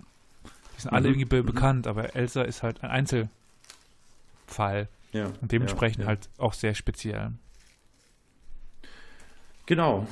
Die 0.77 0.81
sind 0.83 0.91
mhm. 0.91 0.97
alle 0.97 1.09
irgendwie 1.09 1.25
be 1.25 1.43
mhm. 1.43 1.47
bekannt, 1.47 1.87
aber 1.87 2.15
Elsa 2.15 2.43
ist 2.43 2.63
halt 2.63 2.85
ein 2.85 2.91
Einzelfall. 2.91 4.89
Ja. 5.13 5.31
Und 5.41 5.51
dementsprechend 5.51 6.05
halt 6.05 6.29
auch 6.37 6.53
sehr 6.53 6.75
speziell. 6.75 7.33
Genau. 9.65 10.07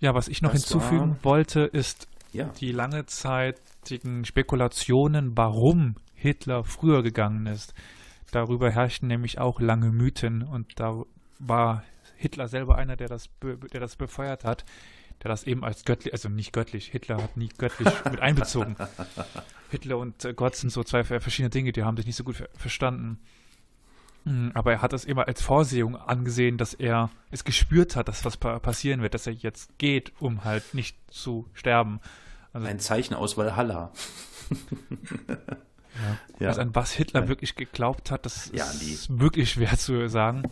Ja, 0.00 0.14
was 0.14 0.26
ich 0.26 0.42
noch 0.42 0.50
das 0.50 0.62
hinzufügen 0.62 1.10
war, 1.22 1.24
wollte, 1.24 1.60
ist 1.60 2.08
ja. 2.32 2.46
die 2.58 2.72
langezeitigen 2.72 4.24
Spekulationen, 4.24 5.36
warum 5.36 5.94
Hitler 6.14 6.64
früher 6.64 7.04
gegangen 7.04 7.46
ist. 7.46 7.72
Darüber 8.34 8.68
herrschten 8.68 9.06
nämlich 9.06 9.38
auch 9.38 9.60
lange 9.60 9.92
Mythen 9.92 10.42
und 10.42 10.80
da 10.80 11.04
war 11.38 11.84
Hitler 12.16 12.48
selber 12.48 12.76
einer, 12.76 12.96
der 12.96 13.06
das, 13.06 13.30
der 13.40 13.78
das 13.78 13.94
befeuert 13.94 14.42
hat, 14.42 14.64
der 15.22 15.28
das 15.28 15.44
eben 15.44 15.64
als 15.64 15.84
göttlich, 15.84 16.12
also 16.12 16.28
nicht 16.28 16.52
göttlich, 16.52 16.88
Hitler 16.88 17.22
hat 17.22 17.36
nie 17.36 17.48
göttlich 17.56 17.88
mit 18.10 18.18
einbezogen. 18.18 18.74
Hitler 19.70 19.98
und 19.98 20.24
äh, 20.24 20.34
Gott 20.34 20.56
sind 20.56 20.70
so 20.70 20.82
zwei 20.82 21.04
verschiedene 21.04 21.50
Dinge, 21.50 21.70
die 21.70 21.84
haben 21.84 21.96
sich 21.96 22.06
nicht 22.06 22.16
so 22.16 22.24
gut 22.24 22.48
verstanden. 22.54 23.20
Hm, 24.24 24.50
aber 24.54 24.72
er 24.72 24.82
hat 24.82 24.92
es 24.94 25.04
immer 25.04 25.28
als 25.28 25.40
Vorsehung 25.40 25.94
angesehen, 25.94 26.58
dass 26.58 26.74
er 26.74 27.10
es 27.30 27.44
gespürt 27.44 27.94
hat, 27.94 28.08
dass 28.08 28.24
was 28.24 28.36
passieren 28.36 29.00
wird, 29.00 29.14
dass 29.14 29.28
er 29.28 29.34
jetzt 29.34 29.78
geht, 29.78 30.12
um 30.18 30.42
halt 30.42 30.74
nicht 30.74 30.96
zu 31.06 31.48
sterben. 31.52 32.00
Also, 32.52 32.66
Ein 32.66 32.80
Zeichen 32.80 33.14
aus 33.14 33.36
Valhalla. 33.36 33.92
ja. 35.94 36.18
Ja. 36.40 36.48
Also 36.48 36.60
an 36.60 36.74
was 36.74 36.92
Hitler 36.92 37.22
ja. 37.22 37.28
wirklich 37.28 37.54
geglaubt 37.54 38.10
hat, 38.10 38.26
das 38.26 38.48
ist 38.48 39.18
wirklich 39.18 39.50
schwer 39.50 39.76
zu 39.76 40.08
sagen. 40.08 40.42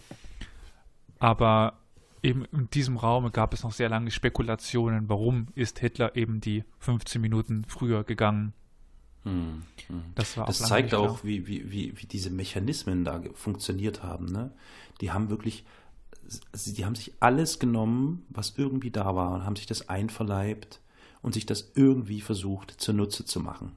Aber 1.19 1.75
eben 2.23 2.45
in 2.47 2.71
diesem 2.71 2.97
Raum 2.97 3.31
gab 3.33 3.53
es 3.55 3.63
noch 3.63 3.73
sehr 3.73 3.89
lange 3.89 4.11
Spekulationen, 4.11 5.09
warum 5.09 5.49
ist 5.55 5.79
Hitler 5.79 6.17
eben 6.17 6.41
die 6.41 6.65
15 6.79 7.21
Minuten 7.21 7.65
früher 7.67 8.05
gegangen. 8.05 8.53
Hm, 9.25 9.63
hm. 9.87 10.03
Das, 10.15 10.35
das 10.35 10.59
zeigt 10.59 10.95
auch, 10.95 11.23
wie, 11.25 11.47
wie, 11.47 11.71
wie, 11.71 11.93
wie 11.97 12.07
diese 12.07 12.31
Mechanismen 12.31 13.05
da 13.05 13.23
funktioniert 13.35 14.03
haben. 14.03 14.27
Ne? 14.27 14.53
Die 15.01 15.13
haben 15.13 15.31
wirklich, 15.31 15.65
die 16.55 16.85
haben 16.85 16.95
sich 16.95 17.13
alles 17.21 17.59
genommen, 17.59 18.25
was 18.31 18.55
irgendwie 18.57 18.91
da 18.91 19.15
war, 19.15 19.35
und 19.35 19.45
haben 19.45 19.57
sich 19.57 19.67
das 19.67 19.89
einverleibt 19.89 20.81
und 21.23 21.35
sich 21.35 21.47
das 21.47 21.73
irgendwie 21.75 22.21
versucht 22.21 22.73
zunutze 22.81 23.25
zu 23.25 23.41
machen. 23.41 23.73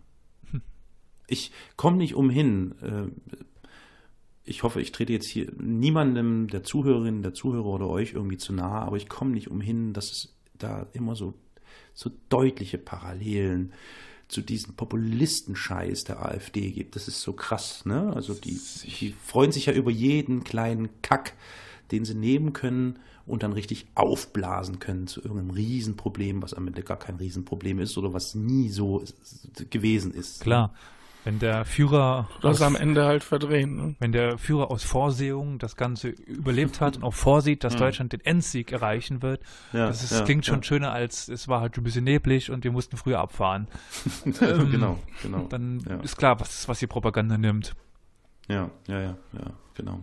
Ich 1.28 1.52
komme 1.76 1.98
nicht 1.98 2.16
umhin. 2.16 2.76
Äh, 2.82 3.38
ich 4.44 4.64
hoffe, 4.64 4.80
ich 4.80 4.92
trete 4.92 5.12
jetzt 5.12 5.28
hier 5.28 5.52
niemandem 5.58 6.48
der 6.48 6.64
Zuhörerinnen, 6.64 7.24
der 7.24 7.34
Zuhörer 7.34 7.66
oder 7.66 7.88
euch 7.88 8.14
irgendwie 8.14 8.38
zu 8.38 8.54
nahe, 8.54 8.84
aber 8.84 8.98
ich 8.98 9.10
komme 9.10 9.32
nicht 9.32 9.50
umhin, 9.50 9.94
dass 9.94 10.12
es 10.12 10.36
da 10.58 10.88
immer 10.94 11.16
so, 11.16 11.34
so 11.94 12.12
deutliche 12.30 12.78
Parallelen 12.78 13.74
zu 14.28 14.42
diesem 14.42 14.76
Populisten-Scheiß 14.76 16.04
der 16.06 16.26
AfD 16.26 16.72
gibt. 16.72 16.96
Das 16.96 17.08
ist 17.08 17.22
so 17.22 17.34
krass, 17.34 17.86
ne? 17.86 18.12
Also 18.16 18.34
die, 18.34 18.60
die 19.00 19.14
freuen 19.24 19.52
sich 19.52 19.68
ja 19.68 19.74
über 19.74 19.92
jeden 19.92 20.44
kleinen 20.44 20.90
Kack, 21.02 21.34
den 21.92 22.06
sie 22.06 22.16
nehmen 22.16 22.54
können 22.54 23.00
und 23.28 23.44
dann 23.44 23.54
richtig 23.54 23.88
aufblasen 23.96 24.80
können 24.80 25.08
zu 25.08 25.22
irgendeinem 25.22 25.52
Riesenproblem, 25.52 26.42
was 26.42 26.54
am 26.54 26.68
Ende 26.68 26.84
gar 26.84 26.98
kein 26.98 27.16
Riesenproblem 27.16 27.80
ist 27.80 27.98
oder 27.98 28.14
was 28.14 28.36
nie 28.36 28.70
so 28.70 29.04
gewesen 29.70 30.12
ist. 30.14 30.42
Klar. 30.42 30.74
Wenn 31.26 31.40
der 31.40 31.66
Führer. 31.66 32.30
Das 32.42 32.62
am 32.62 32.76
Ende 32.76 33.06
halt 33.06 33.24
verdrehen. 33.24 33.76
Ne? 33.76 33.96
Wenn 34.00 34.12
der 34.12 34.38
Führer 34.38 34.70
aus 34.70 34.84
Vorsehung 34.84 35.58
das 35.58 35.76
Ganze 35.76 36.10
überlebt 36.10 36.80
hat 36.80 36.98
und 36.98 37.04
auch 37.04 37.16
vorsieht, 37.16 37.64
dass 37.64 37.74
mhm. 37.74 37.80
Deutschland 37.80 38.14
den 38.14 38.22
Endsieg 38.22 38.72
erreichen 38.72 39.24
wird, 39.24 39.42
ja, 39.74 39.88
das 39.88 40.04
ist, 40.04 40.12
ja, 40.12 40.24
klingt 40.24 40.46
schon 40.46 40.58
ja. 40.58 40.64
schöner 40.64 40.92
als 40.92 41.28
es 41.28 41.48
war 41.48 41.62
halt 41.62 41.76
ein 41.78 41.84
bisschen 41.84 42.04
neblig 42.04 42.52
und 42.52 42.64
wir 42.64 42.72
mussten 42.72 42.96
früher 42.96 43.20
abfahren. 43.20 43.68
ähm, 44.26 44.70
genau, 44.70 45.00
genau. 45.24 45.48
Dann 45.50 45.80
ist 46.04 46.16
klar, 46.16 46.40
was, 46.40 46.68
was 46.68 46.78
die 46.78 46.88
Propaganda 46.88 47.40
nimmt. 47.40 47.76
Ja, 48.48 48.70
ja, 48.88 49.02
ja, 49.02 49.18
ja, 49.34 49.54
genau. 49.74 50.02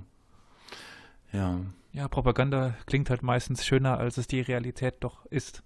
Ja. 1.33 1.61
Ja, 1.93 2.09
Propaganda 2.09 2.75
klingt 2.87 3.11
halt 3.11 3.23
meistens 3.23 3.65
schöner, 3.65 3.99
als 3.99 4.17
es 4.19 4.27
die 4.27 4.41
Realität 4.41 4.97
doch 5.01 5.25
ist. 5.27 5.63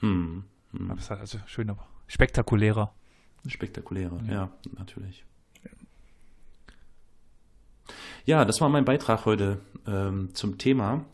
Hm, 0.00 0.44
hm. 0.72 0.90
Aber 0.90 0.98
es 0.98 1.04
ist 1.04 1.10
halt 1.10 1.20
also 1.20 1.38
schöner, 1.46 1.78
spektakulärer. 2.06 2.92
Spektakulärer, 3.50 4.20
ja, 4.26 4.32
ja 4.32 4.50
natürlich. 4.78 5.24
Ja, 8.26 8.44
das 8.44 8.60
war 8.60 8.68
mein 8.68 8.84
Beitrag 8.84 9.26
heute 9.26 9.60
ähm, 9.86 10.30
zum 10.34 10.56
Thema. 10.56 11.04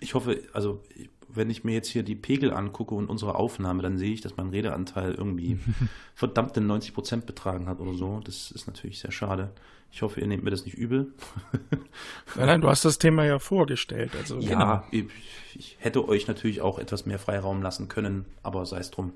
Ich 0.00 0.14
hoffe, 0.14 0.42
also 0.52 0.82
wenn 1.28 1.50
ich 1.50 1.64
mir 1.64 1.72
jetzt 1.72 1.88
hier 1.88 2.02
die 2.02 2.14
Pegel 2.14 2.52
angucke 2.52 2.94
und 2.94 3.10
unsere 3.10 3.34
Aufnahme, 3.34 3.82
dann 3.82 3.98
sehe 3.98 4.12
ich, 4.12 4.20
dass 4.20 4.36
mein 4.36 4.48
Redeanteil 4.48 5.14
irgendwie 5.14 5.58
verdammte 6.14 6.60
90 6.60 6.94
Prozent 6.94 7.26
betragen 7.26 7.68
hat 7.68 7.80
oder 7.80 7.94
so. 7.94 8.20
Das 8.24 8.50
ist 8.50 8.66
natürlich 8.66 9.00
sehr 9.00 9.10
schade. 9.10 9.52
Ich 9.90 10.02
hoffe, 10.02 10.20
ihr 10.20 10.26
nehmt 10.26 10.42
mir 10.42 10.50
das 10.50 10.64
nicht 10.64 10.76
übel. 10.76 11.12
nein, 12.36 12.46
nein, 12.46 12.60
du 12.60 12.68
hast 12.68 12.84
das 12.84 12.98
Thema 12.98 13.24
ja 13.24 13.38
vorgestellt. 13.38 14.12
Also 14.16 14.38
ja, 14.40 14.82
genau. 14.90 15.06
ich, 15.06 15.54
ich, 15.54 15.76
hätte 15.78 16.08
euch 16.08 16.26
natürlich 16.26 16.62
auch 16.62 16.78
etwas 16.78 17.06
mehr 17.06 17.18
Freiraum 17.18 17.62
lassen 17.62 17.88
können, 17.88 18.24
aber 18.42 18.66
sei 18.66 18.78
es 18.78 18.90
drum. 18.90 19.12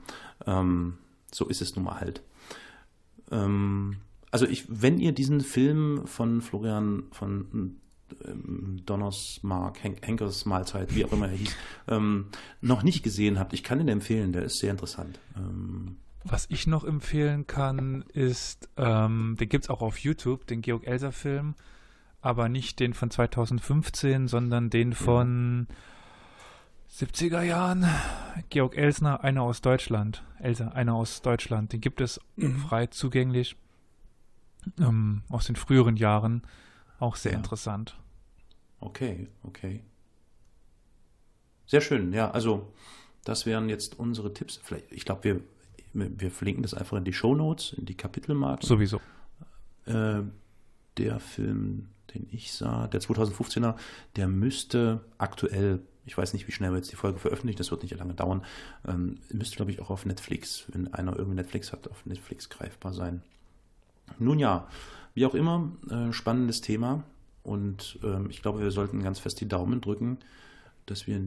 Ähm, 0.46 0.98
so 1.32 1.46
ist 1.46 1.62
es 1.62 1.76
nun 1.76 1.84
mal 1.84 2.00
halt. 2.00 2.22
Ähm, 3.30 3.96
also 4.30 4.46
ich, 4.46 4.64
wenn 4.68 4.98
ihr 4.98 5.12
diesen 5.12 5.40
Film 5.40 6.06
von 6.06 6.42
Florian 6.42 7.04
von 7.12 7.76
ähm, 8.24 8.80
Donners 8.84 9.40
Mark, 9.42 9.82
Hen 9.82 9.96
Henkers 10.02 10.44
Mahlzeit, 10.46 10.94
wie 10.94 11.04
auch 11.04 11.12
immer 11.12 11.28
er 11.28 11.36
hieß, 11.36 11.56
ähm, 11.88 12.26
noch 12.60 12.82
nicht 12.82 13.02
gesehen 13.02 13.38
habt, 13.38 13.52
ich 13.52 13.64
kann 13.64 13.80
ihn 13.80 13.88
empfehlen, 13.88 14.32
der 14.32 14.42
ist 14.42 14.58
sehr 14.58 14.70
interessant. 14.70 15.18
Ähm, 15.36 15.96
was 16.24 16.46
ich 16.50 16.66
noch 16.66 16.84
empfehlen 16.84 17.46
kann, 17.46 18.04
ist, 18.12 18.68
ähm, 18.76 19.36
den 19.38 19.48
gibt 19.48 19.64
es 19.64 19.70
auch 19.70 19.80
auf 19.80 19.98
YouTube, 19.98 20.46
den 20.46 20.62
Georg 20.62 20.86
Elser 20.86 21.12
Film, 21.12 21.54
aber 22.20 22.48
nicht 22.48 22.80
den 22.80 22.92
von 22.92 23.10
2015, 23.10 24.28
sondern 24.28 24.68
den 24.68 24.92
von 24.92 25.68
ja 25.68 25.74
70er 26.98 27.42
Jahren. 27.42 27.86
Georg 28.50 28.76
Elsner, 28.76 29.22
einer 29.22 29.42
aus 29.42 29.60
Deutschland. 29.60 30.24
Elsa, 30.40 30.68
einer 30.68 30.94
aus 30.94 31.22
Deutschland. 31.22 31.72
Den 31.72 31.80
gibt 31.80 32.00
es 32.00 32.20
mhm. 32.34 32.58
frei 32.58 32.86
zugänglich. 32.88 33.54
Ähm, 34.80 35.22
aus 35.28 35.46
den 35.46 35.54
früheren 35.54 35.96
Jahren. 35.96 36.42
Auch 36.98 37.14
sehr 37.14 37.32
ja. 37.32 37.38
interessant. 37.38 37.96
Okay, 38.80 39.28
okay. 39.44 39.84
Sehr 41.66 41.80
schön, 41.82 42.12
ja. 42.12 42.32
Also, 42.32 42.72
das 43.22 43.46
wären 43.46 43.68
jetzt 43.68 43.96
unsere 43.96 44.34
Tipps. 44.34 44.58
Vielleicht, 44.60 44.90
ich 44.90 45.04
glaube, 45.04 45.22
wir, 45.22 45.40
wir 45.92 46.32
verlinken 46.32 46.64
das 46.64 46.74
einfach 46.74 46.96
in 46.96 47.04
die 47.04 47.12
Show 47.12 47.36
Notes, 47.36 47.74
in 47.74 47.86
die 47.86 47.94
Kapitelmarken. 47.94 48.66
Sowieso. 48.66 49.00
Äh, 49.86 50.22
der 50.96 51.20
Film, 51.20 51.90
den 52.12 52.26
ich 52.32 52.52
sah, 52.52 52.88
der 52.88 53.00
2015er, 53.00 53.76
der 54.16 54.26
müsste 54.26 55.04
aktuell 55.18 55.80
ich 56.08 56.16
weiß 56.16 56.32
nicht, 56.32 56.48
wie 56.48 56.52
schnell 56.52 56.70
wir 56.70 56.78
jetzt 56.78 56.90
die 56.90 56.96
Folge 56.96 57.18
veröffentlichen, 57.18 57.58
das 57.58 57.70
wird 57.70 57.82
nicht 57.82 57.94
lange 57.98 58.14
dauern. 58.14 58.42
Ähm, 58.86 59.18
müsste, 59.30 59.56
glaube 59.56 59.70
ich, 59.70 59.80
auch 59.80 59.90
auf 59.90 60.06
Netflix, 60.06 60.64
wenn 60.68 60.92
einer 60.94 61.14
irgendwie 61.14 61.36
Netflix 61.36 61.70
hat, 61.70 61.86
auf 61.86 62.06
Netflix 62.06 62.48
greifbar 62.48 62.94
sein. 62.94 63.22
Nun 64.18 64.38
ja, 64.38 64.68
wie 65.12 65.26
auch 65.26 65.34
immer, 65.34 65.70
äh, 65.90 66.10
spannendes 66.14 66.62
Thema. 66.62 67.04
Und 67.42 67.98
ähm, 68.02 68.30
ich 68.30 68.40
glaube, 68.40 68.60
wir 68.60 68.70
sollten 68.70 69.02
ganz 69.02 69.18
fest 69.18 69.38
die 69.42 69.48
Daumen 69.48 69.82
drücken, 69.82 70.16
dass 70.86 71.06
wir 71.06 71.20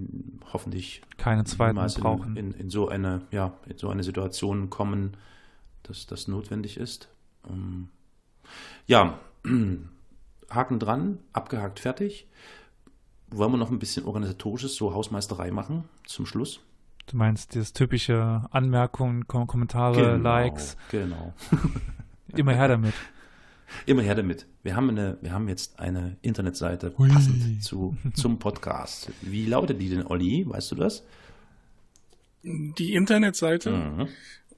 hoffentlich 0.51 1.03
keine 1.17 1.43
zweiten 1.43 1.75
brauchen. 1.75 2.35
In, 2.35 2.53
in, 2.53 2.59
in, 2.59 2.69
so 2.71 2.87
eine, 2.89 3.21
ja, 3.29 3.53
in 3.67 3.77
so 3.77 3.89
eine 3.89 4.03
Situation 4.03 4.71
kommen, 4.71 5.15
dass 5.83 6.07
das 6.07 6.27
notwendig 6.27 6.77
ist. 6.77 7.07
Ähm, 7.47 7.89
ja, 8.87 9.19
Haken 10.49 10.79
dran, 10.79 11.19
abgehakt, 11.33 11.79
fertig 11.79 12.25
wollen 13.31 13.51
wir 13.51 13.57
noch 13.57 13.71
ein 13.71 13.79
bisschen 13.79 14.05
organisatorisches, 14.05 14.75
so 14.75 14.93
Hausmeisterei 14.93 15.51
machen 15.51 15.85
zum 16.05 16.25
Schluss? 16.25 16.59
Du 17.07 17.17
meinst 17.17 17.55
das 17.55 17.73
typische 17.73 18.45
Anmerkungen, 18.51 19.27
Kom 19.27 19.47
Kommentare, 19.47 20.17
genau, 20.17 20.23
Likes. 20.23 20.77
Genau. 20.91 21.33
Immer 22.35 22.53
her 22.53 22.67
damit. 22.67 22.93
Immer 23.85 24.01
her 24.03 24.15
damit. 24.15 24.45
Wir 24.63 24.75
haben, 24.75 24.89
eine, 24.89 25.17
wir 25.21 25.31
haben 25.31 25.47
jetzt 25.47 25.79
eine 25.79 26.17
Internetseite 26.21 26.91
passend 26.91 27.63
zu, 27.63 27.97
zum 28.13 28.37
Podcast. 28.37 29.11
Wie 29.21 29.45
lautet 29.45 29.81
die 29.81 29.89
denn, 29.89 30.05
Olli? 30.05 30.45
Weißt 30.47 30.71
du 30.71 30.75
das? 30.75 31.03
Die 32.43 32.93
Internetseite? 32.93 33.71
Mhm. 33.71 34.07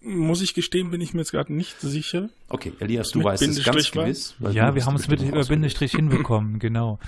Muss 0.01 0.41
ich 0.41 0.53
gestehen, 0.53 0.91
bin 0.91 0.99
ich 0.99 1.13
mir 1.13 1.21
jetzt 1.21 1.31
gerade 1.31 1.53
nicht 1.53 1.79
sicher. 1.79 2.29
Okay, 2.49 2.73
Elias, 2.79 3.11
du 3.11 3.19
mit 3.19 3.27
weißt 3.27 3.43
es 3.43 3.63
ganz 3.63 3.91
gewiss. 3.91 4.35
Ja, 4.51 4.75
wir 4.75 4.85
haben 4.85 4.95
es 4.95 5.07
mit 5.07 5.21
über 5.21 5.45
Bindestrich 5.45 5.93
hinbekommen, 5.93 6.59
genau. 6.59 6.99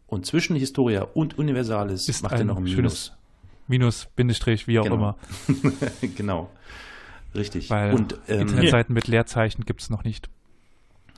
Und 0.08 0.26
zwischen 0.26 0.56
Historia 0.56 1.04
und 1.04 1.38
Universalis 1.38 2.10
ist 2.10 2.24
macht 2.24 2.34
er 2.34 2.46
noch 2.46 2.58
ein 2.58 2.64
Minus. 2.64 3.16
Minus, 3.68 4.08
Bindestrich, 4.16 4.68
wie 4.68 4.80
auch 4.80 4.84
genau. 4.84 4.96
immer. 4.96 5.18
genau. 6.16 6.50
Richtig. 7.34 7.70
Weil 7.70 7.94
und, 7.94 8.18
ähm, 8.28 8.42
Internetseiten 8.42 8.94
mit 8.94 9.08
Leerzeichen 9.08 9.66
gibt 9.66 9.82
es 9.82 9.90
noch 9.90 10.04
nicht. 10.04 10.30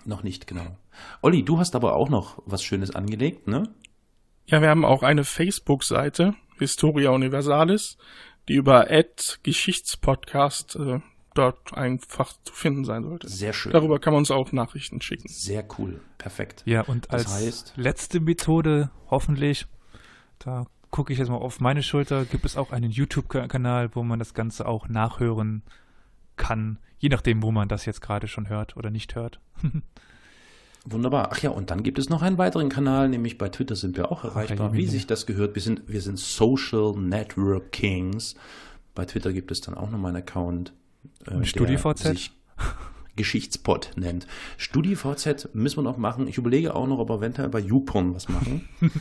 Noch 0.05 0.24
nicht, 0.24 0.47
genau. 0.47 0.78
Olli, 1.22 1.43
du 1.43 1.59
hast 1.59 1.76
aber 1.76 1.95
auch 1.95 2.09
noch 2.09 2.41
was 2.45 2.63
Schönes 2.63 2.95
angelegt, 2.95 3.47
ne? 3.47 3.63
Ja, 4.47 4.61
wir 4.61 4.70
haben 4.70 4.86
auch 4.86 5.03
eine 5.03 5.26
Facebook-Seite, 5.26 6.36
Historia 6.57 7.11
Universalis, 7.11 7.97
die 8.47 8.53
über 8.53 8.89
Ad 8.89 9.39
Geschichtspodcast 9.43 10.78
äh, 10.78 11.01
dort 11.38 11.74
einfach 11.74 12.34
zu 12.44 12.54
finden 12.54 12.86
sein 12.86 13.04
sollte. 13.04 13.30
Sehr 13.30 13.54
schön. 13.54 13.72
Darüber 13.72 14.00
kann 14.00 14.14
man 14.14 14.20
uns 14.20 14.32
auch 14.32 14.52
Nachrichten 14.52 15.02
schicken. 15.02 15.28
Sehr 15.28 15.66
cool. 15.78 16.02
Perfekt. 16.18 16.64
Ja, 16.66 16.82
und 16.82 17.12
als 17.12 17.28
heißt, 17.28 17.74
letzte 17.76 18.20
Methode, 18.20 18.90
hoffentlich, 19.10 19.68
da 20.40 20.66
gucke 20.92 21.14
ich 21.14 21.20
jetzt 21.20 21.30
mal 21.30 21.36
auf 21.36 21.60
meine 21.60 21.84
Schulter, 21.84 22.26
gibt 22.26 22.46
es 22.46 22.58
auch 22.58 22.72
einen 22.72 22.92
YouTube-Kanal, 22.92 23.90
wo 23.94 24.04
man 24.04 24.20
das 24.20 24.34
Ganze 24.34 24.68
auch 24.68 24.88
nachhören 24.88 25.64
kann, 26.36 26.80
je 27.00 27.10
nachdem, 27.10 27.44
wo 27.44 27.52
man 27.52 27.68
das 27.68 27.86
jetzt 27.86 28.02
gerade 28.02 28.28
schon 28.28 28.50
hört 28.50 28.78
oder 28.78 28.90
nicht 28.90 29.16
hört. 29.16 29.40
Wunderbar. 30.90 31.30
Ach 31.34 31.40
ja, 31.40 31.50
und 31.50 31.70
dann 31.70 31.84
gibt 31.84 32.00
es 32.00 32.10
noch 32.10 32.22
einen 32.22 32.38
weiteren 32.38 32.70
Kanal, 32.70 33.10
nämlich 33.10 33.38
bei 33.38 33.50
Twitter 33.50 33.76
sind 33.76 33.98
wir 33.98 34.10
auch 34.12 34.24
erreichbar, 34.24 34.74
wie 34.74 34.88
sich 34.88 35.06
das 35.06 35.26
gehört. 35.26 35.54
Wir 35.56 35.62
sind, 35.62 35.82
wir 35.88 36.02
sind 36.02 36.18
Social 36.18 36.94
Network 36.96 37.74
Kings. 37.74 38.36
Bei 38.96 39.06
Twitter 39.06 39.34
gibt 39.34 39.52
es 39.52 39.60
dann 39.60 39.76
auch 39.76 39.92
noch 39.92 40.00
meinen 40.00 40.16
Account. 40.16 40.72
Äh, 41.26 41.43
StudiVZ? 41.43 42.32
Geschichtspot 43.16 43.91
nennt. 43.95 44.28
StudiVZ 44.58 45.49
müssen 45.53 45.78
wir 45.78 45.84
noch 45.84 45.97
machen. 45.97 46.28
Ich 46.28 46.38
überlege 46.38 46.76
auch 46.76 46.88
noch, 46.88 46.99
ob 46.99 47.10
wir 47.10 47.16
eventuell 47.16 47.49
bei 47.49 47.60
YouPorn 47.60 48.14
was 48.16 48.30
machen. 48.30 48.70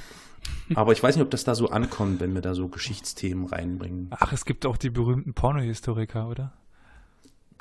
Aber 0.75 0.93
ich 0.93 1.03
weiß 1.03 1.17
nicht, 1.17 1.25
ob 1.25 1.31
das 1.31 1.45
da 1.45 1.55
so 1.55 1.69
ankommt, 1.69 2.21
wenn 2.21 2.35
wir 2.35 2.41
da 2.41 2.55
so 2.55 2.69
Geschichtsthemen 2.69 3.47
reinbringen. 3.47 4.09
Ach, 4.11 4.33
es 4.33 4.45
gibt 4.45 4.67
auch 4.67 4.77
die 4.77 4.91
berühmten 4.91 5.35
Pornohistoriker, 5.35 6.29
oder? 6.29 6.53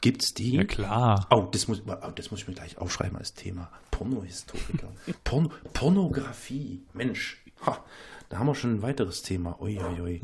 Gibt's 0.02 0.34
die? 0.34 0.56
Ja, 0.56 0.64
klar. 0.64 1.28
Oh, 1.32 1.48
das 1.52 1.68
muss, 1.68 1.82
oh, 1.88 2.12
das 2.14 2.32
muss 2.32 2.42
ich 2.42 2.48
mir 2.48 2.54
gleich 2.54 2.78
aufschreiben 2.78 3.18
als 3.18 3.34
Thema. 3.34 3.70
Pornohistoriker. 3.92 4.90
Porno, 5.24 5.50
Pornografie. 5.74 6.84
Mensch. 6.94 7.44
Ha, 7.66 7.84
da 8.30 8.40
haben 8.40 8.48
wir 8.48 8.56
schon 8.56 8.76
ein 8.76 8.82
weiteres 8.82 9.22
Thema. 9.22 9.62
Uiuiui. 9.62 10.22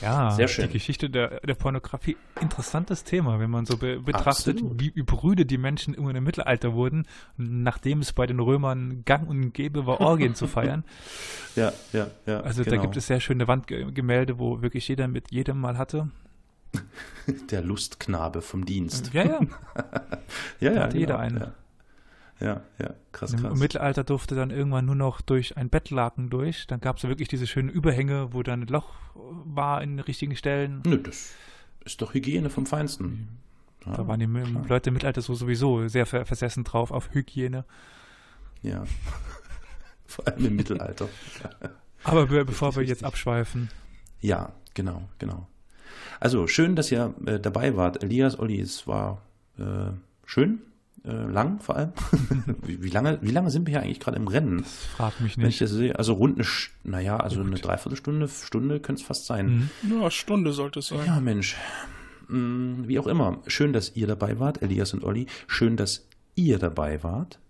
ja, 0.00 0.30
Sehr 0.30 0.46
schön. 0.46 0.68
die 0.68 0.74
Geschichte 0.74 1.10
der, 1.10 1.40
der 1.40 1.54
Pornografie, 1.54 2.16
interessantes 2.40 3.02
Thema, 3.02 3.40
wenn 3.40 3.50
man 3.50 3.66
so 3.66 3.76
be 3.76 3.98
betrachtet, 3.98 4.58
Absolut. 4.58 4.80
wie 4.80 4.88
übrüde 4.88 5.44
die 5.44 5.58
Menschen 5.58 5.92
immer 5.92 6.14
im 6.14 6.22
Mittelalter 6.22 6.72
wurden, 6.72 7.08
nachdem 7.36 7.98
es 7.98 8.12
bei 8.12 8.26
den 8.26 8.38
Römern 8.38 9.04
gang 9.04 9.28
und 9.28 9.52
gäbe 9.52 9.86
war, 9.86 10.00
Orgien 10.00 10.34
zu 10.34 10.46
feiern. 10.46 10.84
Ja, 11.54 11.70
ja, 11.92 12.06
ja. 12.24 12.40
Also 12.40 12.64
genau. 12.64 12.76
da 12.76 12.82
gibt 12.82 12.96
es 12.96 13.08
sehr 13.08 13.20
schöne 13.20 13.46
Wandgemälde, 13.46 14.38
wo 14.38 14.62
wirklich 14.62 14.88
jeder 14.88 15.06
mit 15.06 15.32
jedem 15.32 15.60
mal 15.60 15.76
hatte. 15.76 16.08
Der 17.50 17.60
Lustknabe 17.60 18.40
vom 18.40 18.64
Dienst. 18.64 19.12
Ja, 19.12 19.24
ja. 19.24 19.40
ja, 20.60 20.72
ja. 20.72 20.82
Hat 20.84 20.94
jeder 20.94 21.16
genau, 21.16 21.18
einen. 21.18 21.40
Ja. 21.40 21.52
Ja, 22.42 22.62
ja, 22.80 22.94
krass, 23.12 23.36
krass. 23.36 23.52
Im 23.52 23.58
Mittelalter 23.58 24.02
durfte 24.02 24.34
dann 24.34 24.50
irgendwann 24.50 24.84
nur 24.84 24.96
noch 24.96 25.20
durch 25.20 25.56
ein 25.56 25.68
Bettlaken 25.68 26.28
durch. 26.28 26.66
Dann 26.66 26.80
gab 26.80 26.96
es 26.96 27.04
wirklich 27.04 27.28
diese 27.28 27.46
schönen 27.46 27.68
Überhänge, 27.68 28.32
wo 28.32 28.42
dann 28.42 28.62
ein 28.62 28.66
Loch 28.66 28.94
war 29.14 29.80
in 29.80 29.96
den 29.96 30.00
richtigen 30.00 30.34
Stellen. 30.34 30.82
Nö, 30.84 30.98
das 30.98 31.34
ist 31.84 32.02
doch 32.02 32.14
Hygiene 32.14 32.50
vom 32.50 32.66
Feinsten. 32.66 33.28
Ja, 33.86 33.96
da 33.96 34.08
waren 34.08 34.18
die 34.18 34.26
klar. 34.26 34.66
Leute 34.68 34.90
im 34.90 34.94
Mittelalter 34.94 35.22
so 35.22 35.34
sowieso 35.34 35.86
sehr 35.86 36.04
versessen 36.06 36.64
drauf 36.64 36.90
auf 36.90 37.14
Hygiene. 37.14 37.64
Ja, 38.62 38.84
vor 40.06 40.26
allem 40.26 40.46
im 40.46 40.56
Mittelalter. 40.56 41.08
Aber 42.04 42.26
be 42.26 42.44
bevor 42.44 42.74
wir 42.74 42.82
jetzt 42.82 43.04
abschweifen. 43.04 43.70
Ja, 44.20 44.52
genau, 44.74 45.08
genau. 45.18 45.46
Also 46.18 46.48
schön, 46.48 46.74
dass 46.74 46.90
ihr 46.90 47.14
äh, 47.26 47.38
dabei 47.38 47.76
wart. 47.76 48.02
Elias, 48.02 48.36
Olli, 48.36 48.60
es 48.60 48.88
war 48.88 49.22
äh, 49.58 49.92
schön 50.26 50.60
äh, 51.04 51.10
lang 51.12 51.60
vor 51.60 51.76
allem. 51.76 51.92
wie, 52.62 52.82
wie, 52.82 52.90
lange, 52.90 53.18
wie 53.22 53.30
lange 53.30 53.50
sind 53.50 53.66
wir 53.66 53.72
hier 53.72 53.82
eigentlich 53.82 54.00
gerade 54.00 54.16
im 54.16 54.28
Rennen? 54.28 54.58
Das 54.58 54.86
fragt 54.86 55.20
mich 55.20 55.36
nicht. 55.36 55.44
Wenn 55.44 55.50
ich 55.50 55.58
das 55.58 55.70
sehe, 55.70 55.98
also 55.98 56.14
rund 56.14 56.38
eine, 56.38 56.46
naja, 56.84 57.16
also 57.16 57.38
Gut. 57.38 57.46
eine 57.46 57.56
Dreiviertelstunde, 57.56 58.28
Stunde 58.28 58.80
könnte 58.80 59.00
es 59.00 59.06
fast 59.06 59.26
sein. 59.26 59.70
Mhm. 59.82 60.00
Ja, 60.00 60.10
Stunde 60.10 60.52
sollte 60.52 60.78
es 60.78 60.88
sein. 60.88 61.04
Ja, 61.06 61.20
Mensch. 61.20 61.56
Hm, 62.28 62.84
wie 62.86 62.98
auch 62.98 63.06
immer. 63.06 63.38
Schön, 63.46 63.72
dass 63.72 63.96
ihr 63.96 64.06
dabei 64.06 64.38
wart, 64.38 64.62
Elias 64.62 64.94
und 64.94 65.04
Olli. 65.04 65.26
Schön, 65.46 65.76
dass 65.76 66.06
ihr 66.34 66.58
dabei 66.58 67.02
wart. 67.02 67.40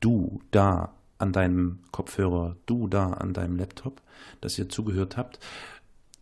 Du 0.00 0.40
da 0.50 0.94
an 1.18 1.32
deinem 1.32 1.80
Kopfhörer, 1.92 2.56
du 2.66 2.88
da 2.88 3.12
an 3.12 3.32
deinem 3.32 3.56
Laptop, 3.56 4.02
dass 4.40 4.58
ihr 4.58 4.68
zugehört 4.68 5.16
habt. 5.16 5.38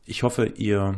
Ich 0.04 0.22
hoffe, 0.22 0.46
ihr, 0.46 0.96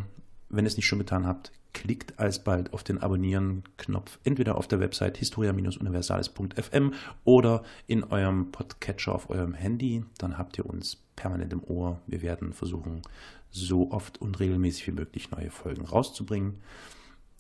wenn 0.49 0.65
ihr 0.65 0.69
es 0.69 0.77
nicht 0.77 0.87
schon 0.87 0.99
getan 0.99 1.27
habt, 1.27 1.53
klickt 1.75 2.19
alsbald 2.19 2.73
auf 2.73 2.83
den 2.83 2.99
Abonnieren-Knopf, 3.03 4.19
entweder 4.25 4.57
auf 4.57 4.67
der 4.67 4.81
Website 4.81 5.19
historia-universales.fm 5.19 6.95
oder 7.25 7.63
in 7.87 8.05
eurem 8.05 8.51
Podcatcher 8.51 9.15
auf 9.15 9.29
eurem 9.29 9.53
Handy. 9.53 10.05
Dann 10.17 10.39
habt 10.39 10.57
ihr 10.57 10.65
uns 10.65 10.97
permanent 11.17 11.53
im 11.53 11.63
Ohr. 11.65 12.01
Wir 12.07 12.23
werden 12.23 12.53
versuchen, 12.53 13.03
so 13.51 13.91
oft 13.91 14.21
und 14.21 14.41
regelmäßig 14.41 14.87
wie 14.87 14.93
möglich 14.93 15.31
neue 15.31 15.51
Folgen 15.51 15.85
rauszubringen. 15.85 16.55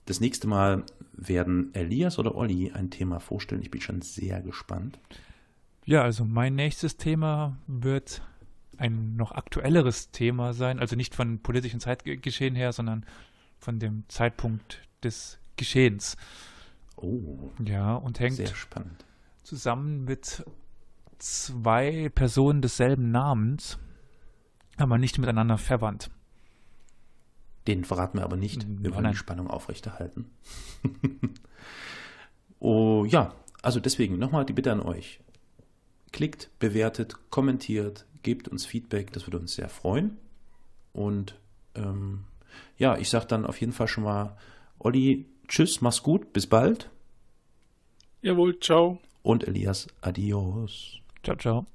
Das 0.06 0.20
nächste 0.20 0.46
Mal 0.46 0.84
werden 1.12 1.74
Elias 1.74 2.18
oder 2.18 2.34
Olli 2.34 2.72
ein 2.72 2.90
Thema 2.90 3.20
vorstellen. 3.20 3.62
Ich 3.62 3.70
bin 3.70 3.80
schon 3.80 4.02
sehr 4.02 4.42
gespannt. 4.42 4.98
Ja, 5.86 6.02
also 6.02 6.24
mein 6.24 6.54
nächstes 6.54 6.96
Thema 6.96 7.56
wird 7.66 8.22
ein 8.76 9.16
noch 9.16 9.32
aktuelleres 9.32 10.10
Thema 10.10 10.52
sein, 10.52 10.78
also 10.78 10.96
nicht 10.96 11.14
von 11.14 11.38
politischen 11.38 11.80
Zeitgeschehen 11.80 12.54
her, 12.54 12.72
sondern 12.72 13.06
von 13.64 13.78
dem 13.78 14.04
Zeitpunkt 14.08 14.82
des 15.02 15.38
Geschehens. 15.56 16.16
Oh. 16.96 17.50
Ja, 17.64 17.94
und 17.94 18.20
hängt 18.20 18.52
zusammen 19.42 20.04
mit 20.04 20.44
zwei 21.18 22.10
Personen 22.10 22.60
desselben 22.60 23.10
Namens, 23.10 23.78
aber 24.76 24.98
nicht 24.98 25.18
miteinander 25.18 25.56
verwandt. 25.56 26.10
Den 27.66 27.84
verraten 27.84 28.18
wir 28.18 28.24
aber 28.24 28.36
nicht. 28.36 28.66
Wir 28.68 28.94
wollen 28.94 29.10
die 29.10 29.16
Spannung 29.16 29.48
aufrechterhalten. 29.48 30.30
oh 32.58 33.06
ja, 33.06 33.34
also 33.62 33.80
deswegen 33.80 34.18
nochmal 34.18 34.44
die 34.44 34.52
Bitte 34.52 34.72
an 34.72 34.80
euch. 34.80 35.20
Klickt, 36.12 36.50
bewertet, 36.58 37.30
kommentiert, 37.30 38.06
gebt 38.22 38.48
uns 38.48 38.66
Feedback, 38.66 39.12
das 39.12 39.26
würde 39.26 39.38
uns 39.38 39.54
sehr 39.54 39.70
freuen. 39.70 40.18
Und 40.92 41.40
ähm, 41.74 42.24
ja, 42.76 42.96
ich 42.96 43.08
sage 43.08 43.26
dann 43.26 43.46
auf 43.46 43.60
jeden 43.60 43.72
Fall 43.72 43.88
schon 43.88 44.04
mal, 44.04 44.36
Olli, 44.78 45.26
tschüss, 45.48 45.80
mach's 45.80 46.02
gut, 46.02 46.32
bis 46.32 46.46
bald. 46.46 46.90
Jawohl, 48.22 48.58
ciao. 48.60 48.98
Und 49.22 49.46
Elias, 49.46 49.86
adios. 50.00 51.00
Ciao, 51.22 51.36
ciao. 51.36 51.73